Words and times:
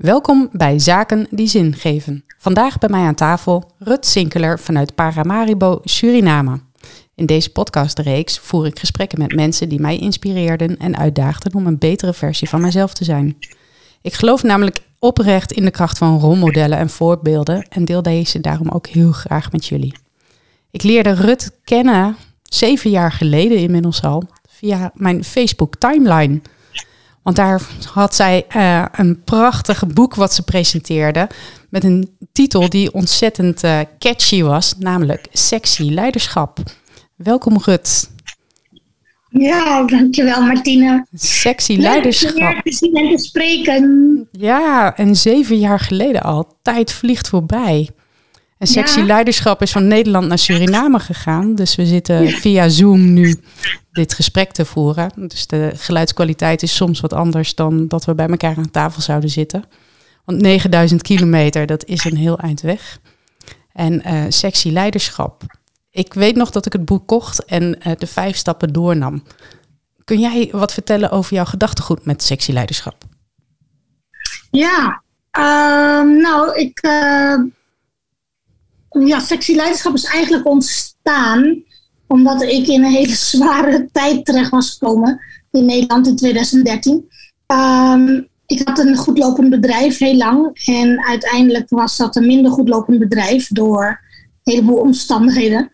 Welkom 0.00 0.48
bij 0.52 0.78
Zaken 0.78 1.26
die 1.30 1.46
zin 1.46 1.74
geven. 1.74 2.24
Vandaag 2.38 2.78
bij 2.78 2.88
mij 2.88 3.00
aan 3.00 3.14
tafel 3.14 3.72
Rut 3.78 4.06
Sinkeler 4.06 4.58
vanuit 4.58 4.94
Paramaribo, 4.94 5.80
Suriname. 5.84 6.60
In 7.14 7.26
deze 7.26 7.50
podcastreeks 7.50 8.38
voer 8.38 8.66
ik 8.66 8.78
gesprekken 8.78 9.18
met 9.18 9.34
mensen 9.34 9.68
die 9.68 9.80
mij 9.80 9.98
inspireerden 9.98 10.76
en 10.76 10.96
uitdaagden 10.96 11.54
om 11.54 11.66
een 11.66 11.78
betere 11.78 12.12
versie 12.12 12.48
van 12.48 12.60
mezelf 12.60 12.94
te 12.94 13.04
zijn. 13.04 13.36
Ik 14.02 14.12
geloof 14.12 14.42
namelijk 14.42 14.80
oprecht 14.98 15.52
in 15.52 15.64
de 15.64 15.70
kracht 15.70 15.98
van 15.98 16.18
rolmodellen 16.18 16.78
en 16.78 16.90
voorbeelden 16.90 17.66
en 17.68 17.84
deel 17.84 18.02
deze 18.02 18.40
daarom 18.40 18.68
ook 18.68 18.86
heel 18.86 19.12
graag 19.12 19.52
met 19.52 19.66
jullie. 19.66 19.94
Ik 20.70 20.82
leerde 20.82 21.12
Rut 21.12 21.50
kennen 21.64 22.16
zeven 22.42 22.90
jaar 22.90 23.12
geleden 23.12 23.58
inmiddels 23.58 24.02
al 24.02 24.22
via 24.48 24.90
mijn 24.94 25.24
Facebook 25.24 25.76
timeline. 25.76 26.40
Want 27.22 27.36
daar 27.36 27.62
had 27.92 28.14
zij 28.14 28.46
uh, 28.56 28.84
een 28.92 29.22
prachtig 29.24 29.86
boek 29.86 30.14
wat 30.14 30.34
ze 30.34 30.42
presenteerde. 30.42 31.28
Met 31.68 31.84
een 31.84 32.16
titel 32.32 32.68
die 32.68 32.92
ontzettend 32.92 33.64
uh, 33.64 33.80
catchy 33.98 34.42
was, 34.42 34.74
namelijk 34.78 35.26
Sexy 35.32 35.82
Leiderschap. 35.82 36.58
Welkom 37.16 37.58
Rut. 37.58 38.10
Ja, 39.28 39.84
dankjewel 39.84 40.42
Martine. 40.42 41.06
Sexy 41.14 41.76
leiderschap. 41.76 42.38
Leuk 42.38 42.62
te 42.62 42.72
zien 42.72 42.94
en 42.94 43.16
te 43.16 43.22
spreken. 43.22 44.28
Ja, 44.32 44.96
en 44.96 45.16
zeven 45.16 45.58
jaar 45.58 45.80
geleden 45.80 46.22
al. 46.22 46.56
Tijd 46.62 46.92
vliegt 46.92 47.28
voorbij. 47.28 47.88
En 48.60 48.66
sexy 48.66 49.00
leiderschap 49.00 49.62
is 49.62 49.72
van 49.72 49.86
Nederland 49.86 50.26
naar 50.26 50.38
Suriname 50.38 50.98
gegaan. 50.98 51.54
Dus 51.54 51.74
we 51.74 51.86
zitten 51.86 52.28
via 52.28 52.68
Zoom 52.68 53.12
nu 53.12 53.40
dit 53.92 54.14
gesprek 54.14 54.52
te 54.52 54.64
voeren. 54.64 55.10
Dus 55.14 55.46
de 55.46 55.72
geluidskwaliteit 55.74 56.62
is 56.62 56.74
soms 56.74 57.00
wat 57.00 57.12
anders 57.12 57.54
dan 57.54 57.88
dat 57.88 58.04
we 58.04 58.14
bij 58.14 58.28
elkaar 58.28 58.56
aan 58.56 58.70
tafel 58.70 59.02
zouden 59.02 59.30
zitten. 59.30 59.64
Want 60.24 60.40
9000 60.40 61.02
kilometer, 61.02 61.66
dat 61.66 61.84
is 61.84 62.04
een 62.04 62.16
heel 62.16 62.38
eind 62.38 62.60
weg. 62.60 62.98
En 63.72 64.02
uh, 64.06 64.24
sexy 64.28 64.68
leiderschap. 64.70 65.42
Ik 65.90 66.14
weet 66.14 66.36
nog 66.36 66.50
dat 66.50 66.66
ik 66.66 66.72
het 66.72 66.84
boek 66.84 67.06
kocht 67.06 67.44
en 67.44 67.78
uh, 67.86 67.92
de 67.98 68.06
vijf 68.06 68.36
stappen 68.36 68.72
doornam. 68.72 69.22
Kun 70.04 70.18
jij 70.18 70.48
wat 70.52 70.72
vertellen 70.72 71.10
over 71.10 71.34
jouw 71.34 71.44
gedachtegoed 71.44 72.04
met 72.04 72.22
sexy 72.22 72.52
leiderschap? 72.52 73.04
Ja, 74.50 75.02
uh, 75.38 76.22
nou, 76.22 76.58
ik. 76.58 76.80
Ja, 79.06 79.20
sexy 79.20 79.54
leiderschap 79.54 79.94
is 79.94 80.04
eigenlijk 80.04 80.46
ontstaan 80.46 81.62
omdat 82.06 82.42
ik 82.42 82.66
in 82.66 82.84
een 82.84 82.90
hele 82.90 83.14
zware 83.34 83.88
tijd 83.92 84.24
terecht 84.24 84.50
was 84.50 84.70
gekomen 84.70 85.20
in 85.50 85.64
Nederland 85.64 86.06
in 86.06 86.16
2013. 86.16 87.08
Um, 87.46 88.28
ik 88.46 88.68
had 88.68 88.78
een 88.78 88.96
goed 88.96 89.18
lopend 89.18 89.50
bedrijf 89.50 89.98
heel 89.98 90.16
lang 90.16 90.60
en 90.64 91.04
uiteindelijk 91.04 91.68
was 91.68 91.96
dat 91.96 92.16
een 92.16 92.26
minder 92.26 92.52
goed 92.52 92.68
lopend 92.68 92.98
bedrijf 92.98 93.48
door 93.48 94.00
een 94.42 94.52
heleboel 94.52 94.78
omstandigheden. 94.78 95.70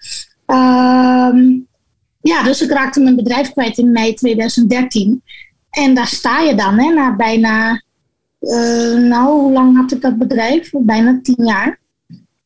Um, 0.46 1.66
ja, 2.20 2.42
dus 2.42 2.62
ik 2.62 2.70
raakte 2.70 3.00
mijn 3.00 3.16
bedrijf 3.16 3.52
kwijt 3.52 3.78
in 3.78 3.92
mei 3.92 4.14
2013. 4.14 5.22
En 5.70 5.94
daar 5.94 6.06
sta 6.06 6.40
je 6.40 6.54
dan, 6.54 6.78
hè, 6.78 6.92
na 6.92 7.16
bijna, 7.16 7.82
uh, 8.40 8.98
nou, 8.98 9.40
hoe 9.40 9.52
lang 9.52 9.76
had 9.76 9.92
ik 9.92 10.00
dat 10.00 10.18
bedrijf? 10.18 10.70
Bijna 10.72 11.20
tien 11.22 11.44
jaar. 11.44 11.78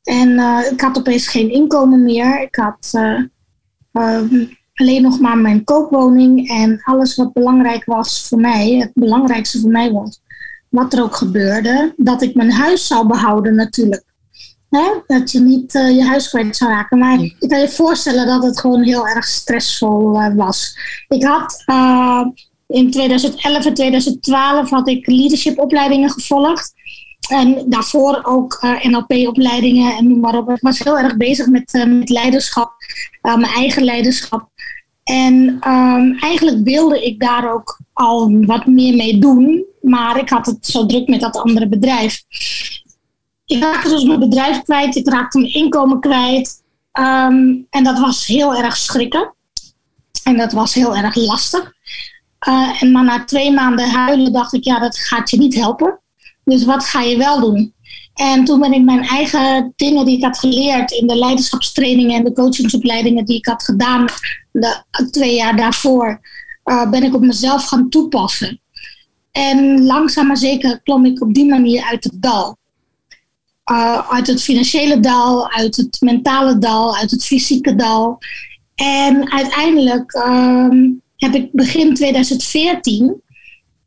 En 0.02 0.28
uh, 0.28 0.58
ik 0.70 0.80
had 0.80 0.98
opeens 0.98 1.28
geen 1.28 1.52
inkomen 1.52 2.04
meer. 2.04 2.42
Ik 2.42 2.56
had 2.56 2.92
uh, 2.92 4.20
alleen 4.80 5.02
nog 5.02 5.20
maar 5.20 5.38
mijn 5.38 5.64
koopwoning 5.64 6.48
en 6.48 6.80
alles 6.82 7.16
wat 7.16 7.32
belangrijk 7.32 7.84
was 7.84 8.28
voor 8.28 8.38
mij, 8.38 8.74
het 8.74 8.90
belangrijkste 8.94 9.60
voor 9.60 9.70
mij 9.70 9.92
was, 9.92 10.20
wat 10.68 10.92
er 10.92 11.02
ook 11.02 11.16
gebeurde, 11.16 11.94
dat 11.96 12.22
ik 12.22 12.34
mijn 12.34 12.52
huis 12.52 12.86
zou 12.86 13.06
behouden 13.06 13.54
natuurlijk. 13.54 14.04
Hè? 14.70 14.86
Dat 15.06 15.30
je 15.30 15.40
niet 15.40 15.74
uh, 15.74 15.96
je 15.96 16.04
huis 16.04 16.28
kwijt 16.28 16.56
zou 16.56 16.70
raken. 16.70 16.98
Maar 16.98 17.20
ik 17.20 17.48
kan 17.48 17.60
je 17.60 17.68
voorstellen 17.68 18.26
dat 18.26 18.42
het 18.42 18.60
gewoon 18.60 18.82
heel 18.82 19.08
erg 19.08 19.24
stressvol 19.24 20.14
uh, 20.14 20.34
was. 20.34 20.78
Ik 21.08 21.24
had 21.24 21.62
uh, 21.66 22.26
in 22.66 22.90
2011 22.90 23.66
en 23.66 23.74
2012 23.74 24.70
had 24.70 24.88
ik 24.88 25.06
leadershipopleidingen 25.06 26.10
gevolgd. 26.10 26.72
En 27.28 27.64
daarvoor 27.66 28.20
ook 28.22 28.66
NLP-opleidingen 28.82 29.96
en 29.96 30.08
noem 30.08 30.20
maar 30.20 30.38
op. 30.38 30.50
Ik 30.50 30.60
was 30.60 30.78
heel 30.78 30.98
erg 30.98 31.16
bezig 31.16 31.46
met, 31.46 31.84
met 31.88 32.08
leiderschap, 32.08 32.72
mijn 33.22 33.42
eigen 33.42 33.84
leiderschap. 33.84 34.48
En 35.04 35.58
um, 35.68 36.18
eigenlijk 36.18 36.64
wilde 36.64 37.04
ik 37.04 37.20
daar 37.20 37.52
ook 37.52 37.80
al 37.92 38.44
wat 38.46 38.66
meer 38.66 38.96
mee 38.96 39.18
doen. 39.18 39.64
Maar 39.80 40.18
ik 40.18 40.28
had 40.28 40.46
het 40.46 40.66
zo 40.66 40.86
druk 40.86 41.08
met 41.08 41.20
dat 41.20 41.36
andere 41.36 41.68
bedrijf. 41.68 42.22
Ik 43.46 43.62
raakte 43.62 43.88
dus 43.88 44.04
mijn 44.04 44.20
bedrijf 44.20 44.62
kwijt. 44.62 44.96
Ik 44.96 45.08
raakte 45.08 45.38
mijn 45.38 45.52
inkomen 45.52 46.00
kwijt. 46.00 46.62
Um, 46.92 47.66
en 47.70 47.84
dat 47.84 47.98
was 47.98 48.26
heel 48.26 48.54
erg 48.54 48.76
schrikken. 48.76 49.34
En 50.24 50.36
dat 50.36 50.52
was 50.52 50.74
heel 50.74 50.96
erg 50.96 51.14
lastig. 51.14 51.72
En 52.80 52.92
maar 52.92 53.04
na 53.04 53.24
twee 53.24 53.52
maanden 53.52 53.90
huilen 53.90 54.32
dacht 54.32 54.52
ik, 54.52 54.64
ja, 54.64 54.78
dat 54.78 54.98
gaat 54.98 55.30
je 55.30 55.38
niet 55.38 55.54
helpen. 55.54 55.98
Dus 56.44 56.64
wat 56.64 56.84
ga 56.84 57.00
je 57.00 57.16
wel 57.16 57.40
doen? 57.40 57.74
En 58.14 58.44
toen 58.44 58.60
ben 58.60 58.72
ik 58.72 58.82
mijn 58.82 59.02
eigen 59.02 59.72
dingen 59.76 60.04
die 60.04 60.16
ik 60.16 60.24
had 60.24 60.38
geleerd 60.38 60.90
in 60.90 61.06
de 61.06 61.16
leiderschapstrainingen 61.16 62.16
en 62.16 62.24
de 62.24 62.32
coachingsopleidingen 62.32 63.24
die 63.24 63.36
ik 63.36 63.46
had 63.46 63.62
gedaan 63.62 64.06
de 64.52 64.82
twee 65.10 65.34
jaar 65.34 65.56
daarvoor, 65.56 66.20
uh, 66.64 66.90
ben 66.90 67.02
ik 67.02 67.14
op 67.14 67.20
mezelf 67.20 67.64
gaan 67.64 67.88
toepassen. 67.88 68.60
En 69.32 69.84
langzaam 69.84 70.26
maar 70.26 70.36
zeker 70.36 70.80
klom 70.82 71.04
ik 71.04 71.20
op 71.20 71.34
die 71.34 71.48
manier 71.48 71.82
uit 71.82 72.04
het 72.04 72.22
dal. 72.22 72.58
Uh, 73.72 74.10
uit 74.10 74.26
het 74.26 74.42
financiële 74.42 75.00
dal, 75.00 75.50
uit 75.50 75.76
het 75.76 75.96
mentale 76.00 76.58
dal, 76.58 76.96
uit 76.96 77.10
het 77.10 77.24
fysieke 77.24 77.74
dal. 77.74 78.18
En 78.74 79.32
uiteindelijk 79.32 80.14
um, 80.14 81.02
heb 81.16 81.34
ik 81.34 81.52
begin 81.52 81.94
2014 81.94 83.22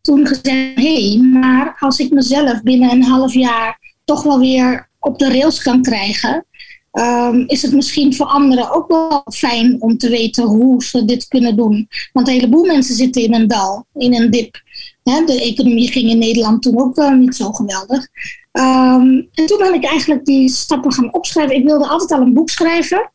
toen 0.03 0.27
gezegd: 0.27 0.75
hé, 0.75 1.17
maar 1.17 1.75
als 1.79 1.99
ik 1.99 2.11
mezelf 2.11 2.61
binnen 2.61 2.91
een 2.91 3.03
half 3.03 3.33
jaar 3.33 3.79
toch 4.05 4.23
wel 4.23 4.39
weer 4.39 4.89
op 4.99 5.19
de 5.19 5.29
rails 5.29 5.61
kan 5.61 5.81
krijgen, 5.81 6.45
um, 6.91 7.43
is 7.47 7.61
het 7.61 7.73
misschien 7.73 8.15
voor 8.15 8.25
anderen 8.25 8.71
ook 8.71 8.87
wel 8.87 9.23
fijn 9.33 9.81
om 9.81 9.97
te 9.97 10.09
weten 10.09 10.43
hoe 10.43 10.83
ze 10.83 11.05
dit 11.05 11.27
kunnen 11.27 11.55
doen. 11.55 11.87
Want 12.13 12.27
een 12.27 12.33
heleboel 12.33 12.65
mensen 12.65 12.95
zitten 12.95 13.21
in 13.21 13.33
een 13.33 13.47
dal, 13.47 13.85
in 13.93 14.13
een 14.13 14.31
dip. 14.31 14.61
de 15.03 15.41
economie 15.41 15.91
ging 15.91 16.09
in 16.09 16.17
Nederland 16.17 16.61
toen 16.61 16.79
ook 16.79 16.95
wel 16.95 17.11
niet 17.11 17.35
zo 17.35 17.51
geweldig. 17.51 18.07
Um, 18.51 19.29
en 19.33 19.45
toen 19.45 19.57
ben 19.57 19.73
ik 19.73 19.85
eigenlijk 19.85 20.25
die 20.25 20.49
stappen 20.49 20.93
gaan 20.93 21.13
opschrijven. 21.13 21.55
Ik 21.55 21.65
wilde 21.65 21.87
altijd 21.87 22.11
al 22.11 22.21
een 22.25 22.33
boek 22.33 22.49
schrijven. 22.49 23.11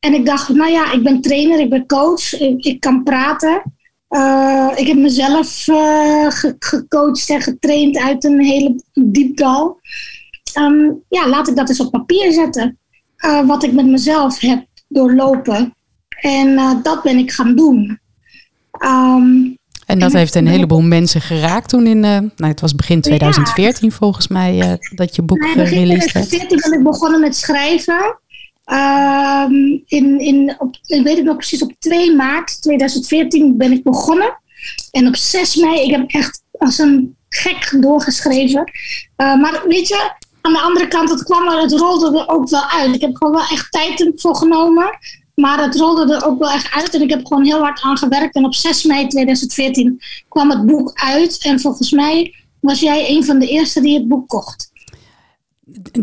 En 0.00 0.14
ik 0.14 0.26
dacht, 0.26 0.48
nou 0.48 0.70
ja, 0.70 0.92
ik 0.92 1.02
ben 1.02 1.20
trainer, 1.20 1.60
ik 1.60 1.70
ben 1.70 1.86
coach, 1.86 2.40
ik, 2.40 2.64
ik 2.64 2.80
kan 2.80 3.02
praten. 3.02 3.62
Uh, 4.14 4.70
ik 4.74 4.86
heb 4.86 4.96
mezelf 4.96 5.68
uh, 5.68 6.30
ge 6.30 6.56
gecoacht 6.58 7.30
en 7.30 7.40
getraind 7.40 7.98
uit 7.98 8.24
een 8.24 8.40
hele 8.40 8.82
diep 8.92 9.36
dal. 9.36 9.80
Um, 10.58 11.02
ja, 11.08 11.28
laat 11.28 11.48
ik 11.48 11.56
dat 11.56 11.68
eens 11.68 11.80
op 11.80 11.90
papier 11.90 12.32
zetten. 12.32 12.78
Uh, 13.24 13.46
wat 13.46 13.62
ik 13.64 13.72
met 13.72 13.86
mezelf 13.86 14.40
heb 14.40 14.66
doorlopen. 14.88 15.74
En 16.20 16.80
dat 16.82 17.02
ben 17.02 17.18
ik 17.18 17.32
gaan 17.32 17.56
doen. 17.56 18.00
Um, 18.84 19.58
en 19.86 19.98
dat 19.98 20.12
en 20.12 20.18
heeft 20.18 20.34
een 20.34 20.46
heleboel 20.46 20.82
mensen 20.82 21.20
geraakt 21.20 21.68
toen 21.68 21.86
in, 21.86 22.00
nou 22.00 22.30
het 22.36 22.60
was 22.60 22.74
begin 22.74 23.00
2014 23.00 23.88
ja. 23.88 23.96
volgens 23.96 24.28
mij, 24.28 24.78
dat 24.94 25.16
je 25.16 25.22
boek 25.22 25.38
nee, 25.38 25.66
gereleased 25.66 26.12
werd. 26.12 26.32
In 26.32 26.38
2014 26.38 26.70
ben 26.70 26.78
ik 26.78 26.84
begonnen 26.84 27.20
met 27.20 27.36
schrijven. 27.36 28.18
Um, 28.66 29.82
in, 29.86 30.20
in, 30.20 30.54
op, 30.58 30.76
ik 30.86 31.02
weet 31.02 31.16
het 31.16 31.24
nog 31.24 31.36
precies, 31.36 31.62
op 31.62 31.72
2 31.78 32.14
maart 32.14 32.62
2014 32.62 33.56
ben 33.56 33.72
ik 33.72 33.82
begonnen. 33.82 34.38
En 34.90 35.06
op 35.06 35.16
6 35.16 35.56
mei, 35.56 35.80
ik 35.80 35.90
heb 35.90 36.10
echt 36.10 36.42
als 36.58 36.78
een 36.78 37.16
gek 37.28 37.76
doorgeschreven. 37.80 38.72
Uh, 39.16 39.40
maar 39.40 39.62
weet 39.66 39.88
je, 39.88 40.12
aan 40.40 40.52
de 40.52 40.60
andere 40.60 40.88
kant, 40.88 41.10
het 41.10 41.22
kwam 41.22 41.48
er, 41.48 41.60
het 41.60 41.72
rolde 41.72 42.18
er 42.18 42.28
ook 42.28 42.48
wel 42.48 42.68
uit. 42.68 42.94
Ik 42.94 43.00
heb 43.00 43.16
gewoon 43.16 43.34
wel 43.34 43.46
echt 43.50 43.72
tijd 43.72 44.12
voor 44.14 44.36
genomen. 44.36 44.98
Maar 45.34 45.62
het 45.62 45.76
rolde 45.76 46.14
er 46.14 46.26
ook 46.26 46.38
wel 46.38 46.50
echt 46.50 46.72
uit. 46.72 46.94
En 46.94 47.02
ik 47.02 47.10
heb 47.10 47.26
gewoon 47.26 47.44
heel 47.44 47.58
hard 47.58 47.80
aan 47.80 47.96
gewerkt. 47.96 48.34
En 48.34 48.44
op 48.44 48.54
6 48.54 48.84
mei 48.84 49.06
2014 49.06 50.00
kwam 50.28 50.50
het 50.50 50.66
boek 50.66 50.92
uit. 50.94 51.38
En 51.44 51.60
volgens 51.60 51.90
mij 51.90 52.34
was 52.60 52.80
jij 52.80 53.10
een 53.10 53.24
van 53.24 53.38
de 53.38 53.48
eerste 53.48 53.80
die 53.80 53.98
het 53.98 54.08
boek 54.08 54.28
kocht. 54.28 54.70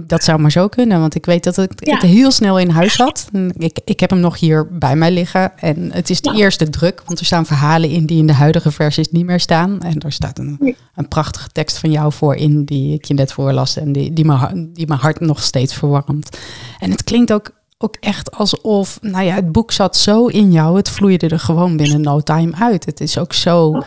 Dat 0.06 0.24
zou 0.24 0.40
maar 0.40 0.52
zo 0.52 0.68
kunnen, 0.68 1.00
want 1.00 1.16
ik 1.16 1.25
weet 1.25 1.44
dat 1.44 1.58
ik 1.58 1.72
het 1.75 2.02
heel 2.02 2.31
snel 2.31 2.60
in 2.60 2.69
huis 2.69 2.98
had. 2.98 3.30
Ik, 3.58 3.80
ik 3.86 4.00
heb 4.00 4.10
hem 4.10 4.19
nog 4.19 4.40
hier 4.40 4.78
bij 4.78 4.96
mij 4.96 5.12
liggen 5.12 5.60
en 5.60 5.92
het 5.92 6.10
is 6.10 6.22
de 6.22 6.36
eerste 6.36 6.69
druk, 6.69 7.02
want 7.06 7.19
er 7.19 7.25
staan 7.25 7.46
verhalen 7.46 7.90
in 7.90 8.06
die 8.06 8.18
in 8.18 8.28
de 8.28 8.34
huidige 8.34 8.72
versies 8.72 9.10
niet 9.10 9.25
meer 9.25 9.40
staan. 9.40 9.81
En 9.81 10.00
er 10.00 10.12
staat 10.12 10.40
een, 10.40 10.75
een 10.96 11.08
prachtige 11.08 11.50
tekst 11.50 11.78
van 11.78 11.92
jou 11.92 12.13
voor 12.13 12.36
in 12.36 12.66
die 12.66 12.94
ik 12.94 13.06
je 13.06 13.13
net 13.13 13.34
voorlas 13.34 13.78
en 13.78 13.92
die, 13.92 14.13
die, 14.13 14.25
me, 14.25 14.69
die 14.74 14.88
mijn 14.88 15.00
hart 15.00 15.19
nog 15.19 15.44
steeds 15.44 15.74
verwarmt. 15.74 16.38
En 16.80 16.92
het 16.92 17.04
klinkt 17.04 17.34
ook, 17.34 17.52
ook 17.78 17.96
echt 18.00 18.31
alsof, 18.31 19.00
nou 19.02 19.25
ja, 19.25 19.36
het 19.36 19.52
boek 19.52 19.72
zat 19.72 19.98
zo 19.98 20.25
in 20.25 20.52
jou, 20.52 20.78
het 20.78 20.90
vloeide 20.90 21.28
er 21.28 21.40
gewoon 21.40 21.78
binnen 21.78 22.02
no 22.02 22.19
time 22.19 22.56
uit. 22.56 22.86
Het 22.86 23.00
is 23.00 23.18
ook 23.18 23.34
zo 23.34 23.84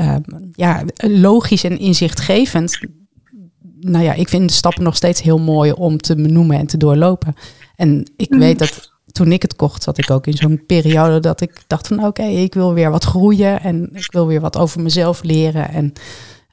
uh, 0.00 0.16
ja, 0.52 0.82
logisch 0.96 1.64
en 1.64 1.78
inzichtgevend 1.78 2.78
nou 3.84 4.04
ja, 4.04 4.12
ik 4.12 4.28
vind 4.28 4.48
de 4.48 4.54
stappen 4.54 4.82
nog 4.82 4.96
steeds 4.96 5.22
heel 5.22 5.38
mooi 5.38 5.72
om 5.72 5.98
te 5.98 6.14
benoemen 6.14 6.58
en 6.58 6.66
te 6.66 6.76
doorlopen. 6.76 7.34
En 7.76 8.10
ik 8.16 8.30
mm. 8.30 8.38
weet 8.38 8.58
dat 8.58 8.92
toen 9.12 9.32
ik 9.32 9.42
het 9.42 9.56
kocht, 9.56 9.82
zat 9.82 9.98
ik 9.98 10.10
ook 10.10 10.26
in 10.26 10.36
zo'n 10.36 10.62
periode 10.66 11.20
dat 11.20 11.40
ik 11.40 11.62
dacht 11.66 11.86
van 11.86 12.04
oké, 12.04 12.22
ik 12.22 12.54
wil 12.54 12.72
weer 12.72 12.90
wat 12.90 13.04
groeien 13.04 13.60
en 13.60 13.90
ik 13.92 14.12
wil 14.12 14.26
weer 14.26 14.40
wat 14.40 14.56
over 14.56 14.80
mezelf 14.80 15.22
leren. 15.22 15.68
En 15.68 15.92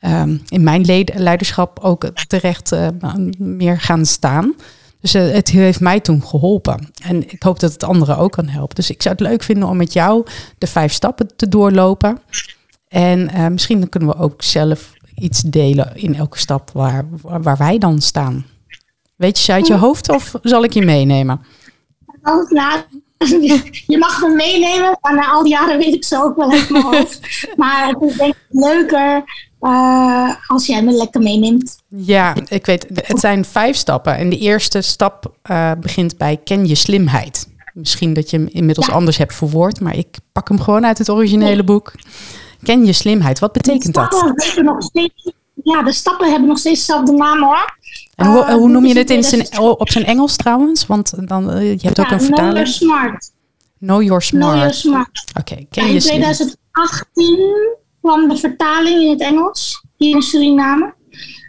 um, 0.01 0.41
in 0.47 0.63
mijn 0.63 1.05
leiderschap 1.15 1.79
ook 1.79 2.09
terecht 2.27 2.71
uh, 2.71 2.87
meer 3.37 3.79
gaan 3.79 4.05
staan. 4.05 4.55
Dus 4.99 5.15
uh, 5.15 5.31
het 5.31 5.49
heeft 5.49 5.79
mij 5.79 5.99
toen 5.99 6.23
geholpen. 6.23 6.91
En 7.03 7.31
ik 7.31 7.43
hoop 7.43 7.59
dat 7.59 7.71
het 7.71 7.83
anderen 7.83 8.17
ook 8.17 8.31
kan 8.31 8.47
helpen. 8.47 8.75
Dus 8.75 8.89
ik 8.89 9.01
zou 9.01 9.15
het 9.15 9.23
leuk 9.27 9.43
vinden 9.43 9.67
om 9.67 9.77
met 9.77 9.93
jou 9.93 10.25
de 10.57 10.67
vijf 10.67 10.93
stappen 10.93 11.35
te 11.35 11.49
doorlopen. 11.49 12.19
En 12.87 13.19
uh, 13.19 13.47
misschien 13.47 13.89
kunnen 13.89 14.09
we 14.09 14.15
ook 14.15 14.41
zelf 14.41 14.93
iets 15.21 15.41
delen 15.41 15.95
in 15.95 16.15
elke 16.15 16.37
stap 16.37 16.69
waar, 16.73 17.05
waar 17.21 17.57
wij 17.57 17.77
dan 17.77 18.01
staan. 18.01 18.45
Weet 19.15 19.37
je 19.37 19.43
ze 19.43 19.51
uit 19.51 19.67
je 19.67 19.73
hoofd 19.73 20.09
of 20.09 20.33
zal 20.41 20.63
ik 20.63 20.73
je 20.73 20.85
meenemen? 20.85 21.41
Nou, 22.49 22.79
je 23.87 23.97
mag 23.99 24.21
me 24.21 24.33
meenemen, 24.35 24.97
maar 25.01 25.15
na 25.15 25.31
al 25.31 25.43
die 25.43 25.51
jaren 25.51 25.77
weet 25.77 25.93
ik 25.93 26.03
ze 26.03 26.23
ook 26.23 26.35
wel 26.35 26.51
uit 26.51 26.69
mijn 26.69 26.83
hoofd. 26.83 27.47
Maar 27.55 27.87
het 27.87 28.01
is 28.01 28.17
denk 28.17 28.33
ik 28.33 28.45
leuker 28.49 29.23
uh, 29.61 30.35
als 30.47 30.65
jij 30.65 30.83
me 30.83 30.91
lekker 30.91 31.21
meeneemt. 31.21 31.77
Ja, 31.87 32.35
ik 32.47 32.65
weet, 32.65 32.87
het 32.93 33.19
zijn 33.19 33.45
vijf 33.45 33.75
stappen. 33.75 34.17
En 34.17 34.29
de 34.29 34.37
eerste 34.37 34.81
stap 34.81 35.35
uh, 35.51 35.71
begint 35.79 36.17
bij 36.17 36.37
ken 36.43 36.67
je 36.67 36.75
slimheid. 36.75 37.49
Misschien 37.73 38.13
dat 38.13 38.29
je 38.29 38.37
hem 38.37 38.47
inmiddels 38.51 38.89
anders 38.89 39.17
hebt 39.17 39.33
verwoord, 39.33 39.79
maar 39.79 39.97
ik 39.97 40.17
pak 40.31 40.47
hem 40.47 40.59
gewoon 40.59 40.85
uit 40.85 40.97
het 40.97 41.09
originele 41.09 41.63
boek. 41.63 41.93
Ken 42.63 42.85
je 42.85 42.93
slimheid, 42.93 43.39
wat 43.39 43.51
betekent 43.51 43.93
dat? 43.93 44.33
Nog 44.55 44.83
steeds, 44.83 45.31
ja, 45.63 45.83
de 45.83 45.93
stappen 45.93 46.29
hebben 46.29 46.47
nog 46.47 46.57
steeds 46.57 46.85
dezelfde 46.85 47.11
naam 47.11 47.43
hoor. 47.43 47.75
En 48.15 48.27
hoe, 48.27 48.51
hoe 48.51 48.69
noem 48.69 48.85
je 48.85 48.97
het 48.97 49.09
in 49.09 49.23
zijn, 49.23 49.59
op 49.59 49.89
zijn 49.89 50.05
Engels 50.05 50.35
trouwens? 50.35 50.85
Want 50.85 51.27
dan, 51.27 51.57
uh, 51.57 51.71
je 51.71 51.87
hebt 51.87 51.99
ook 51.99 52.11
een 52.11 52.21
vertaling. 52.21 52.53
Know 52.53 52.65
Your 52.65 52.67
Smart. 52.67 53.31
Know 53.79 54.01
Your 54.01 54.21
Smart. 54.21 54.45
Know 54.45 54.57
Your 54.57 54.73
Smart. 54.73 55.25
Oké, 55.39 55.51
okay, 55.51 55.67
ken 55.69 55.87
ja, 55.87 55.93
in 55.93 55.99
2018 55.99 57.77
kwam 58.01 58.29
de 58.29 58.37
vertaling 58.37 59.01
in 59.01 59.09
het 59.09 59.21
Engels, 59.21 59.85
hier 59.97 60.15
in 60.15 60.21
Suriname. 60.21 60.93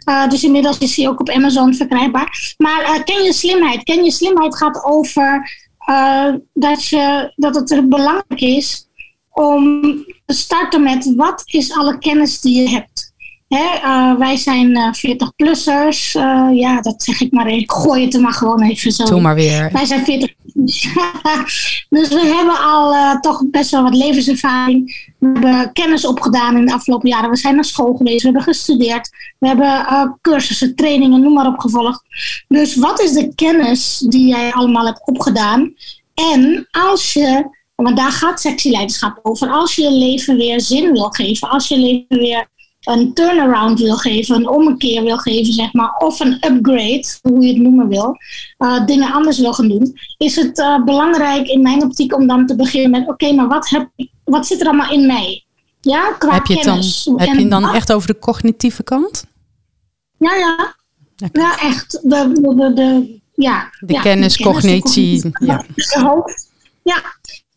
Uh, 0.09 0.29
dus 0.29 0.43
inmiddels 0.43 0.77
is 0.77 0.95
hij 0.95 1.07
ook 1.07 1.19
op 1.19 1.29
Amazon 1.29 1.73
verkrijgbaar. 1.73 2.55
Maar 2.57 3.03
ken 3.03 3.23
je 3.23 3.33
slimheid? 3.33 3.83
Ken 3.83 4.03
je 4.03 4.11
slimheid 4.11 4.55
gaat 4.55 4.83
over 4.83 5.51
dat, 6.53 6.85
je, 6.85 7.33
dat 7.35 7.55
het 7.55 7.89
belangrijk 7.89 8.41
is 8.41 8.87
om 9.31 9.81
te 10.25 10.33
starten 10.33 10.83
met 10.83 11.13
wat 11.15 11.43
is 11.45 11.71
alle 11.71 11.97
kennis 11.97 12.41
die 12.41 12.61
je 12.61 12.69
hebt. 12.69 13.11
Uh, 13.53 14.17
wij 14.17 14.37
zijn 14.37 14.69
uh, 14.69 14.87
40-plussers. 14.87 16.13
Uh, 16.15 16.47
ja, 16.51 16.81
dat 16.81 17.03
zeg 17.03 17.21
ik 17.21 17.31
maar 17.31 17.45
even. 17.45 17.61
Ik 17.61 17.71
gooi 17.71 18.03
het 18.03 18.13
er 18.13 18.21
maar 18.21 18.33
gewoon 18.33 18.61
even 18.61 18.91
zo. 18.91 19.05
Doe 19.05 19.21
maar 19.21 19.35
weer. 19.35 19.69
Wij 19.71 19.85
zijn 19.85 20.05
40 20.05 20.33
Dus 21.89 22.07
we 22.09 22.33
hebben 22.35 22.59
al 22.59 22.93
uh, 22.93 23.19
toch 23.19 23.43
best 23.49 23.71
wel 23.71 23.83
wat 23.83 23.95
levenservaring. 23.95 25.13
We 25.19 25.27
hebben 25.27 25.73
kennis 25.73 26.05
opgedaan 26.05 26.57
in 26.57 26.65
de 26.65 26.73
afgelopen 26.73 27.09
jaren. 27.09 27.29
We 27.29 27.37
zijn 27.37 27.55
naar 27.55 27.65
school 27.65 27.93
geweest. 27.93 28.21
We 28.21 28.25
hebben 28.27 28.43
gestudeerd. 28.43 29.09
We 29.39 29.47
hebben 29.47 30.17
cursussen, 30.21 30.75
trainingen, 30.75 31.21
noem 31.21 31.33
maar 31.33 31.47
op 31.47 31.59
gevolgd. 31.59 32.03
Dus 32.47 32.75
wat 32.75 33.01
is 33.01 33.11
de 33.11 33.35
kennis 33.35 34.05
die 34.07 34.27
jij 34.27 34.51
allemaal 34.51 34.85
hebt 34.85 35.05
opgedaan? 35.05 35.73
En 36.13 36.67
als 36.71 37.13
je 37.13 37.45
want 37.83 37.97
daar 37.97 38.11
gaat 38.11 38.41
sectieleiderschap 38.41 39.19
over. 39.21 39.49
Als 39.49 39.75
je 39.75 39.81
je 39.81 39.91
leven 39.91 40.37
weer 40.37 40.61
zin 40.61 40.91
wil 40.91 41.09
geven, 41.09 41.49
als 41.49 41.67
je 41.67 41.77
leven 41.77 42.17
weer 42.17 42.47
een 42.83 43.13
turnaround 43.13 43.79
wil 43.79 43.97
geven, 43.97 44.35
een 44.35 44.49
ommekeer 44.49 45.03
wil 45.03 45.17
geven, 45.17 45.53
zeg 45.53 45.73
maar, 45.73 45.95
of 45.97 46.19
een 46.19 46.33
upgrade, 46.33 47.05
hoe 47.21 47.41
je 47.41 47.53
het 47.53 47.61
noemen 47.61 47.87
wil, 47.87 48.17
uh, 48.57 48.85
dingen 48.85 49.11
anders 49.11 49.39
wil 49.39 49.53
gaan 49.53 49.67
doen, 49.67 49.97
is 50.17 50.35
het 50.35 50.59
uh, 50.59 50.83
belangrijk 50.83 51.47
in 51.47 51.61
mijn 51.61 51.83
optiek 51.83 52.15
om 52.15 52.27
dan 52.27 52.45
te 52.45 52.55
beginnen 52.55 52.91
met: 52.91 53.09
oké, 53.09 53.31
maar 53.31 53.47
wat, 53.47 53.69
heb, 53.69 53.89
wat 54.23 54.47
zit 54.47 54.61
er 54.61 54.67
allemaal 54.67 54.91
in 54.91 55.05
mij? 55.05 55.43
Ja, 55.81 56.11
qua 56.11 56.33
heb 56.33 56.45
je 56.45 56.53
het 56.53 56.63
kennis. 56.63 57.03
Dan, 57.03 57.19
heb 57.19 57.33
je 57.33 57.41
het 57.41 57.49
dan 57.49 57.73
echt 57.73 57.93
over 57.93 58.07
de 58.07 58.19
cognitieve 58.19 58.83
kant? 58.83 59.25
Ja, 60.17 60.35
ja. 60.35 60.75
Okay. 61.25 61.43
Ja, 61.43 61.59
echt. 61.59 61.91
De, 62.01 62.31
de, 62.33 62.73
de, 62.73 63.19
ja, 63.35 63.69
de 63.79 63.93
ja, 63.93 64.01
kennis, 64.01 64.37
de 64.37 64.43
cognitie. 64.43 65.31
Ja. 65.39 65.65
Ja, 66.83 67.01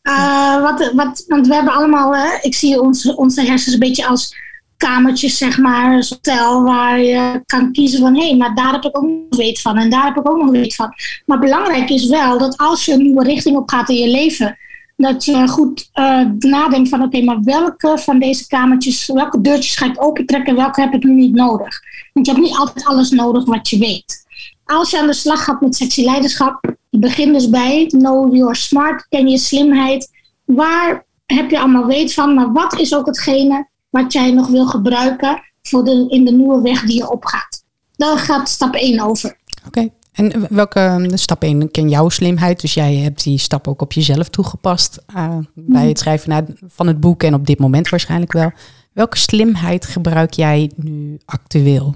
uh, 0.08 0.62
wat, 0.62 0.92
wat, 0.94 1.24
want 1.28 1.46
we 1.46 1.54
hebben 1.54 1.74
allemaal, 1.74 2.14
uh, 2.14 2.32
ik 2.40 2.54
zie 2.54 2.80
onze, 2.80 3.16
onze 3.16 3.42
hersens 3.42 3.72
een 3.72 3.78
beetje 3.78 4.06
als 4.06 4.36
kamertjes, 4.76 5.38
zeg 5.38 5.58
maar, 5.58 5.92
een 5.92 6.04
hotel 6.08 6.62
waar 6.62 7.00
je 7.00 7.42
kan 7.46 7.72
kiezen 7.72 8.00
van 8.00 8.14
hé, 8.14 8.26
hey, 8.26 8.36
maar 8.36 8.54
daar 8.54 8.72
heb 8.72 8.84
ik 8.84 8.96
ook 8.96 9.02
nog 9.02 9.38
weet 9.38 9.60
van 9.60 9.76
en 9.76 9.90
daar 9.90 10.04
heb 10.04 10.16
ik 10.16 10.30
ook 10.30 10.42
nog 10.42 10.50
weet 10.50 10.74
van. 10.74 10.92
Maar 11.26 11.38
belangrijk 11.38 11.90
is 11.90 12.08
wel 12.08 12.38
dat 12.38 12.56
als 12.56 12.84
je 12.84 12.92
een 12.92 13.02
nieuwe 13.02 13.24
richting 13.24 13.56
op 13.56 13.70
gaat 13.70 13.88
in 13.88 13.96
je 13.96 14.08
leven, 14.08 14.58
dat 14.96 15.24
je 15.24 15.48
goed 15.48 15.90
uh, 15.94 16.20
nadenkt 16.38 16.88
van 16.88 17.02
oké, 17.02 17.16
okay, 17.16 17.22
maar 17.22 17.42
welke 17.42 17.98
van 17.98 18.18
deze 18.18 18.46
kamertjes, 18.46 19.06
welke 19.06 19.40
deurtjes 19.40 19.76
ga 19.76 19.86
ik 19.86 20.04
opentrekken, 20.04 20.54
welke 20.54 20.80
heb 20.80 20.94
ik 20.94 21.04
nu 21.04 21.14
niet 21.14 21.34
nodig? 21.34 21.80
Want 22.12 22.26
je 22.26 22.32
hebt 22.32 22.44
niet 22.44 22.56
altijd 22.56 22.86
alles 22.86 23.10
nodig 23.10 23.44
wat 23.44 23.68
je 23.68 23.78
weet. 23.78 24.24
Als 24.64 24.90
je 24.90 24.98
aan 24.98 25.06
de 25.06 25.12
slag 25.12 25.44
gaat 25.44 25.60
met 25.60 25.76
sexy 25.76 26.04
leiderschap, 26.04 26.76
begin 27.00 27.32
dus 27.32 27.50
bij 27.50 27.86
know 27.86 28.34
your 28.34 28.56
smart, 28.56 29.06
ken 29.08 29.28
je 29.28 29.38
slimheid. 29.38 30.10
Waar 30.44 31.04
heb 31.26 31.50
je 31.50 31.58
allemaal 31.58 31.86
weet 31.86 32.14
van, 32.14 32.34
maar 32.34 32.52
wat 32.52 32.78
is 32.78 32.94
ook 32.94 33.06
hetgene 33.06 33.68
wat 33.90 34.12
jij 34.12 34.30
nog 34.30 34.48
wil 34.48 34.66
gebruiken 34.66 35.42
voor 35.62 35.84
de, 35.84 36.06
in 36.08 36.24
de 36.24 36.32
nieuwe 36.32 36.60
weg 36.60 36.82
die 36.82 36.96
je 36.96 37.10
opgaat? 37.10 37.64
Daar 37.96 38.18
gaat 38.18 38.48
stap 38.48 38.74
1 38.74 39.00
over. 39.00 39.36
Oké, 39.66 39.88
en 40.12 40.46
welke 40.54 41.10
stap 41.14 41.42
1 41.42 41.70
ken 41.70 41.88
jouw 41.88 42.08
slimheid? 42.08 42.60
Dus 42.60 42.74
jij 42.74 42.94
hebt 42.94 43.22
die 43.22 43.38
stap 43.38 43.68
ook 43.68 43.82
op 43.82 43.92
jezelf 43.92 44.28
toegepast 44.28 45.04
uh, 45.16 45.36
bij 45.54 45.88
het 45.88 45.98
schrijven 45.98 46.56
van 46.66 46.86
het 46.86 47.00
boek 47.00 47.22
en 47.22 47.34
op 47.34 47.46
dit 47.46 47.58
moment 47.58 47.88
waarschijnlijk 47.88 48.32
wel. 48.32 48.50
Welke 48.92 49.18
slimheid 49.18 49.86
gebruik 49.86 50.32
jij 50.32 50.70
nu 50.76 51.18
actueel? 51.24 51.94